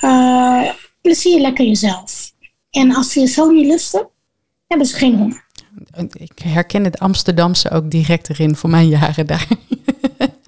Uh, 0.03 0.69
plezier 1.01 1.41
lekker 1.41 1.65
jezelf. 1.65 2.31
En 2.69 2.95
als 2.95 3.11
ze 3.11 3.19
je 3.19 3.27
zo 3.27 3.49
niet 3.49 3.65
lusten, 3.65 4.07
hebben 4.67 4.88
ze 4.88 4.95
geen 4.95 5.17
honger. 5.17 5.45
Ik 6.13 6.39
herken 6.43 6.84
het 6.84 6.99
Amsterdamse 6.99 7.69
ook 7.69 7.91
direct 7.91 8.29
erin 8.29 8.55
voor 8.55 8.69
mijn 8.69 8.88
jaren 8.88 9.27
daar. 9.27 9.47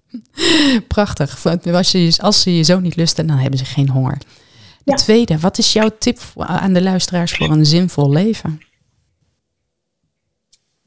Prachtig. 0.88 1.46
Als, 1.66 1.92
je, 1.92 2.16
als 2.22 2.42
ze 2.42 2.56
je 2.56 2.64
zo 2.64 2.80
niet 2.80 2.96
lusten, 2.96 3.28
dan 3.28 3.38
hebben 3.38 3.60
ze 3.60 3.66
geen 3.66 3.90
honger. 3.90 4.18
De 4.84 4.92
ja. 4.92 4.96
tweede, 4.96 5.40
wat 5.40 5.58
is 5.58 5.74
jouw 5.74 5.90
tip 6.00 6.20
aan 6.36 6.74
de 6.74 6.82
luisteraars 6.82 7.32
voor 7.32 7.50
een 7.50 7.66
zinvol 7.66 8.10
leven? 8.10 8.62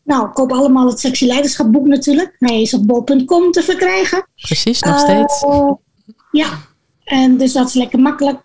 Nou, 0.09 0.29
koop 0.29 0.53
allemaal 0.53 0.87
het 0.87 1.01
Sexy 1.01 1.27
Leiderschap 1.27 1.73
boek 1.73 1.87
natuurlijk. 1.87 2.37
Hij 2.39 2.63
is 2.63 2.75
op 2.75 2.87
bol.com 2.87 3.51
te 3.51 3.63
verkrijgen. 3.63 4.29
Precies, 4.37 4.83
nog 4.83 4.99
steeds. 4.99 5.43
Uh, 5.43 5.73
ja, 6.31 6.49
en 7.05 7.37
dus 7.37 7.53
dat 7.53 7.69
is 7.69 7.75
lekker 7.75 7.99
makkelijk. 7.99 8.41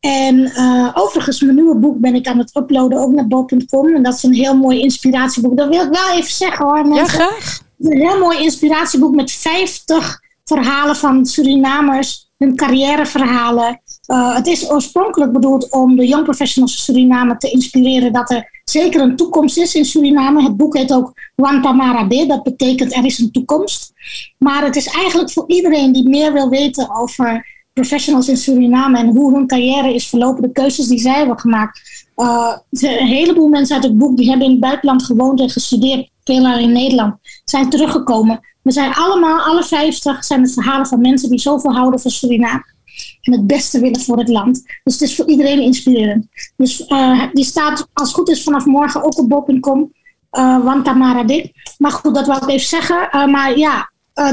En 0.00 0.36
uh, 0.38 0.90
overigens, 0.94 1.40
mijn 1.40 1.54
nieuwe 1.54 1.76
boek 1.76 1.98
ben 1.98 2.14
ik 2.14 2.26
aan 2.26 2.38
het 2.38 2.56
uploaden 2.56 2.98
ook 2.98 3.12
naar 3.12 3.26
bol.com. 3.26 3.94
En 3.94 4.02
dat 4.02 4.14
is 4.14 4.22
een 4.22 4.34
heel 4.34 4.56
mooi 4.56 4.80
inspiratieboek. 4.80 5.56
Dat 5.56 5.68
wil 5.68 5.82
ik 5.82 5.92
wel 5.92 6.10
even 6.12 6.30
zeggen 6.30 6.64
hoor. 6.64 6.86
Mensen. 6.88 7.18
Ja, 7.18 7.26
graag. 7.26 7.60
Een 7.78 8.00
heel 8.00 8.18
mooi 8.18 8.42
inspiratieboek 8.42 9.14
met 9.14 9.30
50 9.30 10.20
verhalen 10.44 10.96
van 10.96 11.26
Surinamers, 11.26 12.30
hun 12.38 12.56
carrièreverhalen. 12.56 13.82
Uh, 14.06 14.34
het 14.34 14.46
is 14.46 14.70
oorspronkelijk 14.70 15.32
bedoeld 15.32 15.72
om 15.72 15.96
de 15.96 16.06
young 16.06 16.24
professionals 16.24 16.72
in 16.72 16.78
Suriname 16.78 17.36
te 17.36 17.50
inspireren 17.50 18.12
dat 18.12 18.30
er 18.30 18.60
zeker 18.64 19.00
een 19.00 19.16
toekomst 19.16 19.58
is 19.58 19.74
in 19.74 19.84
Suriname. 19.84 20.42
Het 20.42 20.56
boek 20.56 20.76
heet 20.76 20.92
ook 20.92 21.12
Wantamarabe, 21.34 22.26
dat 22.26 22.42
betekent 22.42 22.96
er 22.96 23.04
is 23.04 23.18
een 23.18 23.30
toekomst. 23.30 23.92
Maar 24.38 24.64
het 24.64 24.76
is 24.76 24.86
eigenlijk 24.86 25.30
voor 25.30 25.44
iedereen 25.46 25.92
die 25.92 26.08
meer 26.08 26.32
wil 26.32 26.48
weten 26.48 26.90
over 26.90 27.54
professionals 27.72 28.28
in 28.28 28.36
Suriname 28.36 28.98
en 28.98 29.06
hoe 29.06 29.34
hun 29.34 29.46
carrière 29.46 29.94
is 29.94 30.08
verlopen, 30.08 30.42
de 30.42 30.52
keuzes 30.52 30.86
die 30.86 30.98
zij 30.98 31.16
hebben 31.18 31.40
gemaakt. 31.40 31.80
Uh, 32.16 32.56
een 32.70 33.06
heleboel 33.06 33.48
mensen 33.48 33.74
uit 33.74 33.84
het 33.84 33.98
boek 33.98 34.16
die 34.16 34.28
hebben 34.28 34.46
in 34.46 34.52
het 34.52 34.60
buitenland 34.60 35.02
gewoond 35.02 35.40
en 35.40 35.50
gestudeerd, 35.50 36.10
veel 36.24 36.58
in 36.58 36.72
Nederland, 36.72 37.14
zijn 37.44 37.70
teruggekomen. 37.70 38.40
We 38.62 38.72
zijn 38.72 38.94
allemaal, 38.94 39.40
alle 39.40 39.64
50, 39.64 40.24
zijn 40.24 40.42
het 40.42 40.52
verhalen 40.52 40.86
van 40.86 41.00
mensen 41.00 41.30
die 41.30 41.38
zoveel 41.38 41.72
houden 41.72 42.00
van 42.00 42.10
Suriname 42.10 42.74
en 43.20 43.32
het 43.32 43.46
beste 43.46 43.80
willen 43.80 44.00
voor 44.00 44.18
het 44.18 44.28
land. 44.28 44.62
Dus 44.84 44.92
het 44.92 45.02
is 45.02 45.16
voor 45.16 45.28
iedereen 45.28 45.60
inspirerend. 45.60 46.26
Dus 46.56 46.80
uh, 46.88 47.22
die 47.32 47.44
staat 47.44 47.88
als 47.92 48.08
het 48.08 48.16
goed 48.16 48.28
is 48.28 48.42
vanaf 48.42 48.64
morgen 48.64 49.04
ook 49.04 49.18
op 49.18 49.28
bob.com. 49.28 49.92
Uh, 50.32 50.64
want 50.64 50.84
Tamara 50.84 51.24
Dik. 51.24 51.74
Maar 51.78 51.90
goed, 51.90 52.14
dat 52.14 52.26
wil 52.26 52.36
ik 52.36 52.48
even 52.48 52.68
zeggen. 52.68 53.08
Uh, 53.12 53.26
maar 53.26 53.58
ja, 53.58 53.90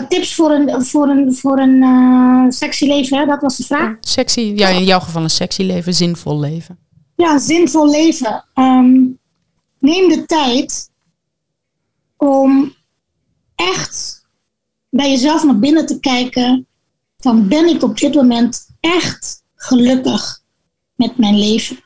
tips 0.09 0.35
voor 0.35 0.51
een, 0.51 0.85
voor 0.85 1.07
een, 1.07 1.33
voor 1.33 1.59
een 1.59 2.51
sexy 2.51 2.85
leven, 2.85 3.17
hè? 3.17 3.25
dat 3.25 3.41
was 3.41 3.57
de 3.57 3.63
vraag. 3.63 3.95
Sexy, 3.99 4.53
ja, 4.55 4.67
in 4.67 4.83
jouw 4.83 4.99
geval 4.99 5.23
een 5.23 5.29
sexy 5.29 5.63
leven, 5.63 5.93
zinvol 5.93 6.39
leven. 6.39 6.77
Ja, 7.15 7.39
zinvol 7.39 7.89
leven. 7.89 8.45
Um, 8.55 9.19
neem 9.79 10.09
de 10.09 10.25
tijd 10.25 10.89
om 12.17 12.73
echt 13.55 14.25
bij 14.89 15.09
jezelf 15.09 15.43
naar 15.43 15.59
binnen 15.59 15.85
te 15.85 15.99
kijken 15.99 16.67
van 17.23 17.47
ben 17.47 17.67
ik 17.67 17.83
op 17.83 17.97
dit 17.97 18.13
moment 18.13 18.67
echt 18.79 19.43
gelukkig 19.55 20.41
met 20.95 21.17
mijn 21.17 21.39
leven? 21.39 21.77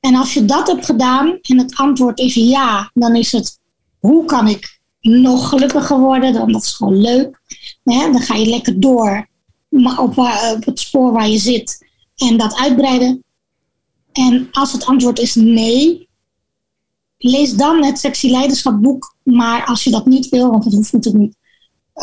En 0.00 0.14
als 0.14 0.34
je 0.34 0.44
dat 0.44 0.66
hebt 0.66 0.84
gedaan 0.84 1.38
en 1.40 1.58
het 1.58 1.76
antwoord 1.76 2.18
is 2.18 2.34
ja, 2.34 2.90
dan 2.94 3.16
is 3.16 3.32
het 3.32 3.58
hoe 3.98 4.24
kan 4.24 4.48
ik 4.48 4.80
nog 5.00 5.48
gelukkiger 5.48 5.98
worden? 5.98 6.32
Dan 6.32 6.52
dat 6.52 6.62
is 6.62 6.72
gewoon 6.72 7.00
leuk. 7.00 7.40
dan 7.84 8.20
ga 8.20 8.34
je 8.34 8.46
lekker 8.46 8.80
door 8.80 9.28
op, 9.68 10.18
op 10.52 10.64
het 10.64 10.80
spoor 10.80 11.12
waar 11.12 11.28
je 11.28 11.38
zit 11.38 11.86
en 12.16 12.36
dat 12.36 12.56
uitbreiden. 12.56 13.24
En 14.12 14.48
als 14.50 14.72
het 14.72 14.84
antwoord 14.84 15.18
is 15.18 15.34
nee, 15.34 16.08
lees 17.18 17.52
dan 17.52 17.84
het 17.84 17.98
Sexy 17.98 18.30
Leiderschap 18.30 18.82
boek. 18.82 19.14
Maar 19.22 19.64
als 19.64 19.84
je 19.84 19.90
dat 19.90 20.06
niet 20.06 20.28
wil, 20.28 20.50
want 20.50 20.64
dat 20.64 20.72
hoeft 20.72 20.92
natuurlijk 20.92 21.24
niet, 21.24 21.36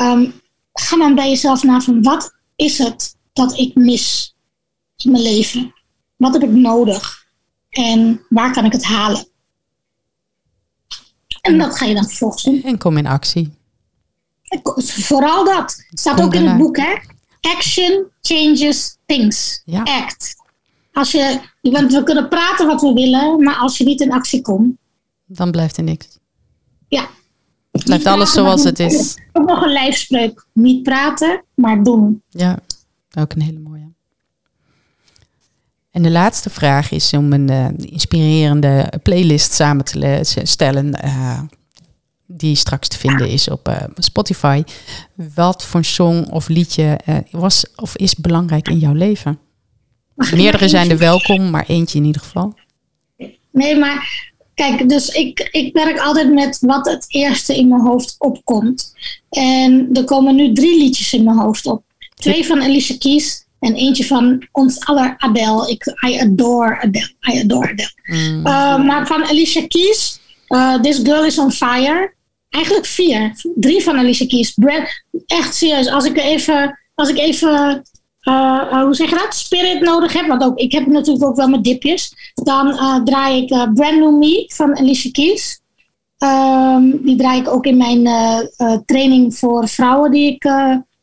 um, 0.02 0.34
ga 0.82 0.98
dan 0.98 1.16
bij 1.16 1.30
jezelf 1.30 1.64
na 1.64 1.80
van 1.80 2.04
wat 2.04 2.34
is 2.56 2.78
het 2.78 3.16
dat 3.34 3.58
ik 3.58 3.76
mis 3.76 4.36
in 4.98 5.12
mijn 5.12 5.24
leven? 5.24 5.74
Wat 6.16 6.34
heb 6.34 6.44
ik 6.44 6.50
nodig? 6.50 7.26
En 7.70 8.22
waar 8.30 8.54
kan 8.54 8.66
ik 8.66 8.72
het 8.72 8.84
halen? 8.84 9.28
En 11.42 11.58
dat 11.58 11.78
ga 11.78 11.86
je 11.86 11.94
dan 11.94 12.06
vervolgens 12.06 12.44
doen. 12.44 12.64
En 12.64 12.78
kom 12.78 12.98
in 12.98 13.08
actie. 13.08 13.54
Vooral 14.84 15.46
dat. 15.46 15.86
Staat 15.90 16.22
ook 16.22 16.34
in 16.34 16.48
het 16.48 16.58
boek, 16.58 16.78
hè? 16.78 16.96
Action 17.42 18.06
changes 18.22 18.98
things. 19.06 19.62
Ja. 19.66 19.84
Act. 19.84 20.36
Als 20.94 21.12
je, 21.12 21.40
want 21.62 21.94
we 21.94 22.04
kunnen 22.04 22.30
praten 22.30 22.68
wat 22.68 22.82
we 22.82 22.94
willen, 22.94 23.44
maar 23.44 23.56
als 23.56 23.78
je 23.78 23.84
niet 23.84 24.02
in 24.02 24.12
actie 24.12 24.42
komt. 24.42 24.76
Dan 25.26 25.52
blijft 25.52 25.78
er 25.78 25.84
niks. 25.84 26.18
Ja, 26.88 27.10
Blijft 27.84 28.06
alles 28.06 28.32
zoals 28.32 28.64
het 28.64 28.80
is. 28.80 29.18
Ook 29.32 29.48
nog 29.48 29.62
een 29.62 29.72
lijfspreuk. 29.72 30.46
Niet 30.54 30.84
praten, 30.84 31.44
maar 31.54 31.84
doen. 31.84 32.22
Ja, 32.30 32.60
ook 33.20 33.34
een 33.34 33.42
hele 33.42 33.60
mooie. 33.60 33.92
En 35.92 36.04
de 36.04 36.12
laatste 36.12 36.50
vraag 36.50 36.92
is 36.92 37.14
om 37.14 37.34
een 37.34 37.52
uh, 37.52 37.68
inspirerende 37.78 38.92
playlist 39.04 39.54
samen 39.54 39.86
te 39.86 40.20
stellen. 40.44 41.06
Uh, 41.06 41.40
die 42.26 42.56
straks 42.56 42.88
te 42.88 42.98
vinden 42.98 43.30
is 43.30 43.50
op 43.50 43.68
uh, 43.68 43.76
Spotify. 43.96 44.64
Wat 45.16 45.66
voor 45.66 45.84
song 45.84 46.26
of 46.30 46.48
liedje 46.48 47.00
was 47.32 47.66
of 47.76 47.98
is 47.98 48.16
belangrijk 48.16 48.70
in 48.70 48.80
jouw 48.80 48.94
leven? 48.94 49.40
Meerdere 50.36 50.68
zijn 50.68 50.90
er 50.90 50.98
welkom, 50.98 51.50
maar 51.50 51.66
eentje 51.68 52.00
in 52.00 52.06
ieder 52.06 52.22
geval. 52.22 52.54
Nee, 53.52 53.78
maar 53.78 54.27
Kijk, 54.58 54.90
dus 54.90 55.10
ik, 55.10 55.50
ik 55.52 55.74
werk 55.74 56.00
altijd 56.00 56.34
met 56.34 56.58
wat 56.62 56.86
het 56.86 57.06
eerste 57.08 57.58
in 57.58 57.68
mijn 57.68 57.82
hoofd 57.82 58.16
opkomt. 58.18 58.94
En 59.30 59.90
er 59.94 60.04
komen 60.04 60.36
nu 60.36 60.54
drie 60.54 60.78
liedjes 60.78 61.14
in 61.14 61.24
mijn 61.24 61.38
hoofd 61.38 61.66
op. 61.66 61.84
Twee 62.16 62.46
van 62.46 62.62
Alicia 62.62 62.96
Keys 62.98 63.46
En 63.60 63.76
eentje 63.76 64.06
van 64.06 64.48
ons 64.52 64.86
aller 64.86 65.16
Adele. 65.18 65.70
Ik, 65.70 65.86
I 66.08 66.20
adore 66.20 66.82
Adele. 66.82 67.12
I 67.34 67.40
adore 67.40 67.70
Adele. 67.70 67.92
Mm. 68.04 68.38
Uh, 68.38 68.86
maar 68.86 69.08
van 69.08 69.26
Alicia 69.26 69.68
Keys, 69.68 70.20
uh, 70.50 70.82
This 70.82 70.98
Girl 70.98 71.26
is 71.26 71.40
on 71.40 71.52
Fire. 71.52 72.14
Eigenlijk 72.50 72.86
vier. 72.86 73.42
Drie 73.56 73.84
van 73.84 73.98
Alicia 73.98 74.28
Keys. 74.28 74.54
Brand, 74.54 74.88
echt 75.26 75.56
serieus. 75.56 75.88
Als 75.88 76.06
ik 76.06 76.18
even, 76.18 76.80
als 76.96 77.10
ik 77.10 77.18
even 77.18 77.84
uh, 78.28 78.84
hoe 78.84 78.96
zeg 78.96 79.10
je 79.10 79.16
dat? 79.16 79.36
Spirit 79.36 79.82
nodig 79.82 80.14
heb. 80.14 80.28
Want 80.28 80.44
ook, 80.44 80.58
ik 80.58 80.72
heb 80.72 80.86
natuurlijk 80.86 81.26
ook 81.26 81.36
wel 81.36 81.48
mijn 81.48 81.62
dipjes. 81.62 82.32
Dan 82.34 82.76
draai 83.04 83.42
ik 83.42 83.48
Brand 83.48 84.00
New 84.00 84.18
Me 84.18 84.46
van 84.48 84.78
Alicia 84.78 85.12
Keys. 85.12 85.62
Um, 86.20 87.00
die 87.04 87.16
draai 87.16 87.40
ik 87.40 87.50
ook 87.50 87.66
in 87.66 87.78
mijn 87.78 88.10
training 88.86 89.36
voor 89.36 89.68
vrouwen 89.68 90.12
die 90.12 90.32
ik 90.32 90.42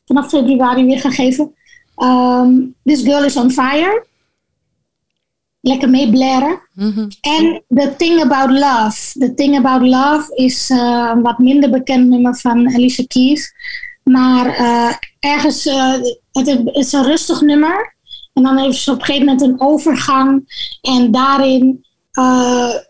vanaf 0.04 0.28
februari 0.28 0.84
weer 0.84 1.00
ga 1.00 1.10
geven. 1.10 1.54
Um, 1.96 2.74
This 2.84 3.02
Girl 3.02 3.24
is 3.24 3.36
on 3.36 3.50
Fire. 3.50 4.06
Lekker 5.60 5.90
meeblaren. 5.90 6.60
Mhm. 6.74 7.08
En 7.20 7.62
The 7.68 7.94
Thing 7.96 8.22
About 8.22 8.50
Love. 8.50 9.18
The 9.18 9.34
Thing 9.34 9.56
About 9.56 9.88
Love 9.88 10.34
is 10.34 10.68
een 10.68 11.22
wat 11.22 11.38
minder 11.38 11.70
bekend 11.70 12.08
nummer 12.08 12.36
van 12.36 12.74
Alicia 12.74 13.04
Keys. 13.06 13.54
Maar 14.02 14.46
ergens, 15.24 15.66
uh, 15.66 15.92
het 16.32 16.60
is 16.72 16.92
een 16.92 17.04
rustig 17.04 17.40
nummer. 17.40 17.96
En 18.32 18.42
dan 18.42 18.58
heeft 18.58 18.78
ze 18.78 18.90
op 18.90 18.98
een 18.98 19.04
gegeven 19.04 19.26
moment 19.26 19.42
een 19.42 19.60
overgang. 19.60 20.44
En 20.82 21.10
daarin 21.10 21.84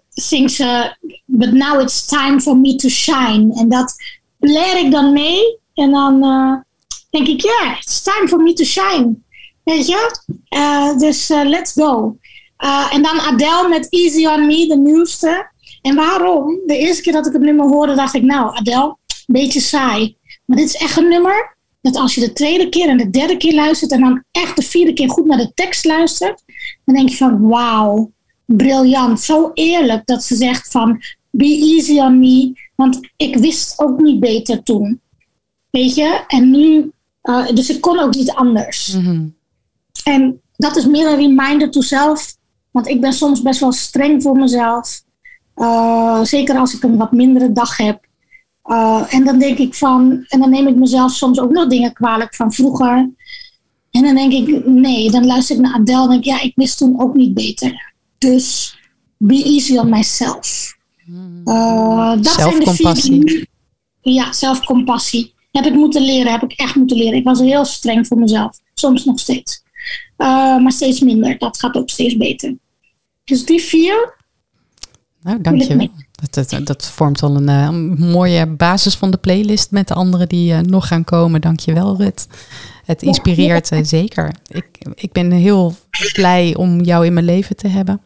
zingt 0.09 0.53
ze... 0.53 0.97
But 1.25 1.53
now 1.53 1.81
it's 1.81 2.07
time 2.07 2.41
for 2.41 2.57
me 2.57 2.75
to 2.75 2.89
shine. 2.89 3.55
En 3.55 3.69
dat 3.69 3.95
leer 4.39 4.79
ik 4.79 4.91
dan 4.91 5.13
mee. 5.13 5.59
En 5.75 5.91
dan 5.91 6.21
denk 7.11 7.29
ik, 7.29 7.41
ja, 7.41 7.63
yeah, 7.63 7.79
it's 7.79 8.03
time 8.03 8.29
for 8.29 8.43
me 8.43 8.53
to 8.53 8.65
shine. 8.65 9.15
Weet 9.65 9.87
je? 9.87 10.19
Uh, 10.57 10.99
dus 10.99 11.31
uh, 11.31 11.45
let's 11.45 11.73
go. 11.73 12.17
Uh, 12.59 12.95
en 12.95 13.03
dan 13.03 13.21
Adele 13.21 13.69
met 13.69 13.87
Easy 13.91 14.27
on 14.27 14.47
Me, 14.47 14.67
de 14.67 14.77
nieuwste. 14.77 15.51
En 15.83 15.95
waarom? 15.95 16.61
De 16.67 16.77
eerste 16.77 17.03
keer 17.03 17.13
dat 17.13 17.27
ik 17.27 17.33
het 17.33 17.43
nummer 17.43 17.67
hoorde, 17.67 17.95
dacht 17.95 18.15
ik, 18.15 18.23
nou, 18.23 18.57
Adele, 18.57 18.97
beetje 19.27 19.61
saai. 19.61 20.17
Maar 20.45 20.57
dit 20.57 20.67
is 20.67 20.77
echt 20.77 20.97
een 20.97 21.09
nummer 21.09 21.54
dat 21.85 21.97
als 21.97 22.15
je 22.15 22.21
de 22.21 22.33
tweede 22.33 22.69
keer 22.69 22.89
en 22.89 22.97
de 22.97 23.11
derde 23.11 23.37
keer 23.37 23.55
luistert 23.55 23.93
en 23.93 24.01
dan 24.01 24.25
echt 24.31 24.57
de 24.57 24.63
vierde 24.63 24.93
keer 24.93 25.11
goed 25.11 25.27
naar 25.27 25.39
de 25.39 25.53
tekst 25.55 25.85
luistert, 25.85 26.43
dan 26.85 26.95
denk 26.95 27.09
je 27.09 27.17
van, 27.17 27.49
wauw, 27.49 28.11
briljant. 28.45 29.21
Zo 29.21 29.51
eerlijk 29.55 30.07
dat 30.07 30.25
ze 30.25 30.37
zegt 30.37 30.71
van, 30.71 31.03
be 31.31 31.45
easy 31.45 31.99
on 31.99 32.19
me. 32.19 32.53
Want 32.75 33.01
ik 33.17 33.37
wist 33.37 33.79
ook 33.79 34.01
niet 34.01 34.21
beter 34.21 34.63
toen. 34.63 35.01
Weet 35.71 35.95
je? 35.95 36.25
En 36.29 36.51
nu 36.51 36.93
uh, 37.23 37.49
dus 37.49 37.71
ik 37.71 37.81
kon 37.81 37.99
ook 37.99 38.15
niet 38.15 38.31
anders. 38.31 38.95
Mm-hmm. 38.95 39.37
En 40.05 40.41
dat 40.57 40.77
is 40.77 40.87
meer 40.87 41.07
een 41.07 41.17
reminder 41.17 41.71
to 41.71 41.81
zelf. 41.81 42.37
Want 42.71 42.89
ik 42.89 43.01
ben 43.01 43.13
soms 43.13 43.43
best 43.43 43.61
wel 43.61 43.73
streng 43.73 44.23
voor 44.23 44.37
mezelf. 44.37 45.03
Uh, 45.57 46.23
zeker 46.23 46.57
als 46.57 46.75
ik 46.75 46.83
een 46.83 46.97
wat 46.97 47.13
mindere 47.13 47.53
dag 47.53 47.77
heb. 47.77 48.07
Uh, 48.65 49.15
en 49.15 49.25
dan 49.25 49.39
denk 49.39 49.59
ik 49.59 49.75
van, 49.75 50.25
en 50.29 50.41
dan 50.41 50.51
neem 50.51 50.67
ik 50.67 50.77
mezelf 50.77 51.13
soms 51.13 51.41
ook 51.41 51.51
nog 51.51 51.69
dingen 51.69 51.93
kwalijk 51.93 52.35
van 52.35 52.53
vroeger. 52.53 53.11
En 53.91 54.03
dan 54.03 54.15
denk 54.15 54.33
ik, 54.33 54.67
nee, 54.67 55.11
dan 55.11 55.27
luister 55.27 55.57
ik 55.57 55.63
naar 55.63 55.75
Adele 55.75 56.03
en 56.03 56.09
denk 56.09 56.21
ik, 56.21 56.25
ja, 56.25 56.41
ik 56.41 56.53
wist 56.55 56.79
toen 56.79 57.01
ook 57.01 57.15
niet 57.15 57.35
beter. 57.35 57.93
Dus 58.19 58.79
be 59.17 59.43
easy 59.45 59.77
on 59.77 59.89
myself. 59.89 60.77
Uh, 61.45 62.11
dat 62.11 62.27
zelfcompassie. 62.27 63.03
Zijn 63.03 63.21
de 63.21 63.31
vier, 63.31 63.47
ja, 64.15 64.33
zelfcompassie. 64.33 65.35
Heb 65.51 65.67
ik 65.67 65.75
moeten 65.75 66.03
leren, 66.03 66.33
heb 66.33 66.43
ik 66.43 66.53
echt 66.53 66.75
moeten 66.75 66.97
leren. 66.97 67.19
Ik 67.19 67.25
was 67.25 67.41
heel 67.41 67.65
streng 67.65 68.07
voor 68.07 68.19
mezelf. 68.19 68.59
Soms 68.75 69.05
nog 69.05 69.21
steeds. 69.21 69.63
Uh, 70.19 70.59
maar 70.59 70.73
steeds 70.73 71.01
minder. 71.01 71.39
Dat 71.39 71.59
gaat 71.59 71.77
ook 71.77 71.91
steeds 71.91 72.17
beter. 72.17 72.57
Dus 73.25 73.45
die 73.45 73.61
vier. 73.61 74.17
Nou, 75.23 75.41
dankjewel. 75.41 75.89
Dat, 76.31 76.51
dat, 76.51 76.67
dat 76.67 76.87
vormt 76.87 77.23
al 77.23 77.37
een, 77.37 77.49
uh, 77.49 78.09
mooie 78.11 78.47
basis 78.47 78.95
van 78.95 79.11
de 79.11 79.17
playlist 79.17 79.71
met 79.71 79.89
de 79.89 79.95
anderen 79.95 80.29
die 80.29 80.53
uh, 80.53 80.59
nog 80.59 80.89
gaan 80.89 81.05
komen. 81.05 81.41
Dankjewel, 81.41 81.97
Rut. 81.97 82.27
Het 82.85 83.03
inspireert 83.03 83.69
ja. 83.69 83.85
zeker. 83.85 84.35
Ik, 84.49 84.67
ik 84.95 85.13
ben 85.13 85.31
heel 85.31 85.75
blij 86.13 86.55
om 86.57 86.81
jou 86.81 87.07
in 87.07 87.13
mijn 87.13 87.25
leven 87.25 87.57
te 87.57 87.69
hebben. 87.69 88.01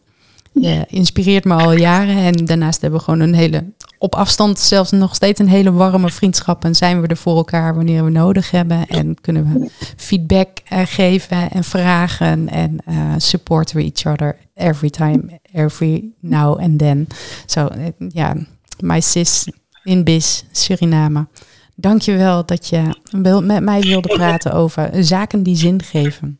Je 0.51 0.85
inspireert 0.87 1.45
me 1.45 1.53
al 1.53 1.71
jaren. 1.71 2.17
En 2.17 2.45
daarnaast 2.45 2.81
hebben 2.81 2.99
we 2.99 3.05
gewoon 3.05 3.19
een 3.19 3.33
hele, 3.33 3.63
op 3.97 4.15
afstand 4.15 4.59
zelfs 4.59 4.91
nog 4.91 5.15
steeds 5.15 5.39
een 5.39 5.47
hele 5.47 5.71
warme 5.71 6.09
vriendschap. 6.09 6.63
En 6.63 6.75
zijn 6.75 7.01
we 7.01 7.07
er 7.07 7.17
voor 7.17 7.35
elkaar 7.35 7.75
wanneer 7.75 8.03
we 8.03 8.09
nodig 8.09 8.51
hebben. 8.51 8.87
En 8.87 9.21
kunnen 9.21 9.53
we 9.53 9.69
feedback 9.97 10.47
uh, 10.73 10.79
geven 10.85 11.51
en 11.51 11.63
vragen. 11.63 12.49
En 12.49 12.77
uh, 12.89 13.13
supporten 13.17 13.75
we 13.75 13.91
each 13.93 14.05
other 14.13 14.37
every 14.53 14.89
time, 14.89 15.39
every 15.53 16.11
now 16.19 16.59
and 16.59 16.79
then. 16.79 17.07
Zo, 17.45 17.67
so, 17.67 17.91
ja, 18.07 18.35
my 18.79 19.01
sis 19.01 19.47
in 19.83 20.03
Bis, 20.03 20.45
Suriname. 20.51 21.27
Dankjewel 21.75 22.45
dat 22.45 22.67
je 22.67 22.95
met 23.41 23.63
mij 23.63 23.81
wilde 23.81 24.07
praten 24.07 24.53
over 24.53 24.89
zaken 25.03 25.43
die 25.43 25.55
zin 25.55 25.83
geven. 25.83 26.39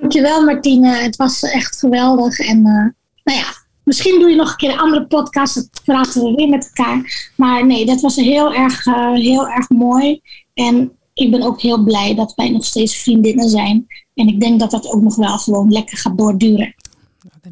Dankjewel 0.00 0.44
Martine, 0.44 0.88
het 0.88 1.16
was 1.16 1.42
echt 1.42 1.78
geweldig. 1.78 2.38
En 2.38 2.58
uh, 2.58 2.88
nou 3.24 3.38
ja, 3.38 3.44
misschien 3.84 4.20
doe 4.20 4.30
je 4.30 4.36
nog 4.36 4.50
een 4.50 4.56
keer 4.56 4.72
een 4.72 4.78
andere 4.78 5.06
podcast, 5.06 5.54
dan 5.54 5.68
praten 5.84 6.22
we 6.22 6.34
weer 6.34 6.48
met 6.48 6.72
elkaar. 6.74 7.30
Maar 7.36 7.66
nee, 7.66 7.86
dat 7.86 8.00
was 8.00 8.16
heel 8.16 8.54
erg, 8.54 8.86
uh, 8.86 9.12
heel 9.12 9.48
erg 9.48 9.68
mooi. 9.68 10.20
En 10.54 10.92
ik 11.14 11.30
ben 11.30 11.42
ook 11.42 11.60
heel 11.60 11.82
blij 11.82 12.14
dat 12.14 12.32
wij 12.34 12.50
nog 12.50 12.64
steeds 12.64 12.96
vriendinnen 12.96 13.48
zijn. 13.48 13.86
En 14.14 14.28
ik 14.28 14.40
denk 14.40 14.60
dat 14.60 14.70
dat 14.70 14.92
ook 14.92 15.02
nog 15.02 15.16
wel 15.16 15.38
gewoon 15.38 15.72
lekker 15.72 15.98
gaat 15.98 16.18
doorduren. 16.18 16.74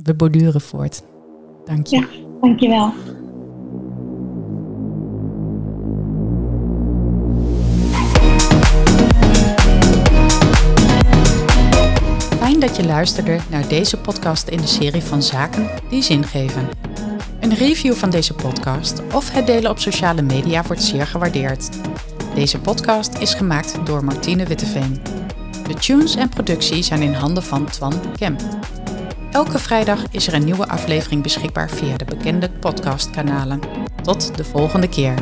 We 0.03 0.15
borduren 0.15 0.61
voort. 0.61 1.03
Dank 1.65 1.87
je. 1.87 1.97
Ja, 1.97 2.07
dankjewel. 2.41 2.93
Fijn 3.05 3.22
dat 12.63 12.77
je 12.77 12.85
luisterde 12.85 13.39
naar 13.49 13.69
deze 13.69 13.97
podcast 13.97 14.49
in 14.49 14.57
de 14.57 14.67
serie 14.67 15.03
van 15.03 15.23
Zaken 15.23 15.71
die 15.89 16.03
zin 16.03 16.25
geven. 16.25 16.69
Een 17.41 17.55
review 17.55 17.95
van 17.95 18.11
deze 18.11 18.35
podcast 18.35 19.03
of 19.13 19.33
het 19.33 19.47
delen 19.47 19.71
op 19.71 19.79
sociale 19.79 20.23
media 20.23 20.63
wordt 20.63 20.83
zeer 20.83 21.07
gewaardeerd. 21.07 21.69
Deze 22.35 22.59
podcast 22.59 23.19
is 23.19 23.35
gemaakt 23.35 23.87
door 23.87 24.05
Martine 24.05 24.47
Witteveen. 24.47 25.03
De 25.67 25.75
tunes 25.75 26.17
en 26.17 26.29
productie 26.29 26.83
zijn 26.83 27.03
in 27.03 27.13
handen 27.13 27.43
van 27.43 27.65
Twan 27.65 27.95
Kemp. 28.17 28.41
Elke 29.31 29.59
vrijdag 29.59 30.05
is 30.11 30.27
er 30.27 30.35
een 30.35 30.45
nieuwe 30.45 30.69
aflevering 30.69 31.23
beschikbaar 31.23 31.71
via 31.71 31.97
de 31.97 32.05
bekende 32.05 32.51
podcastkanalen. 32.51 33.61
Tot 34.03 34.37
de 34.37 34.45
volgende 34.45 34.89
keer. 34.89 35.15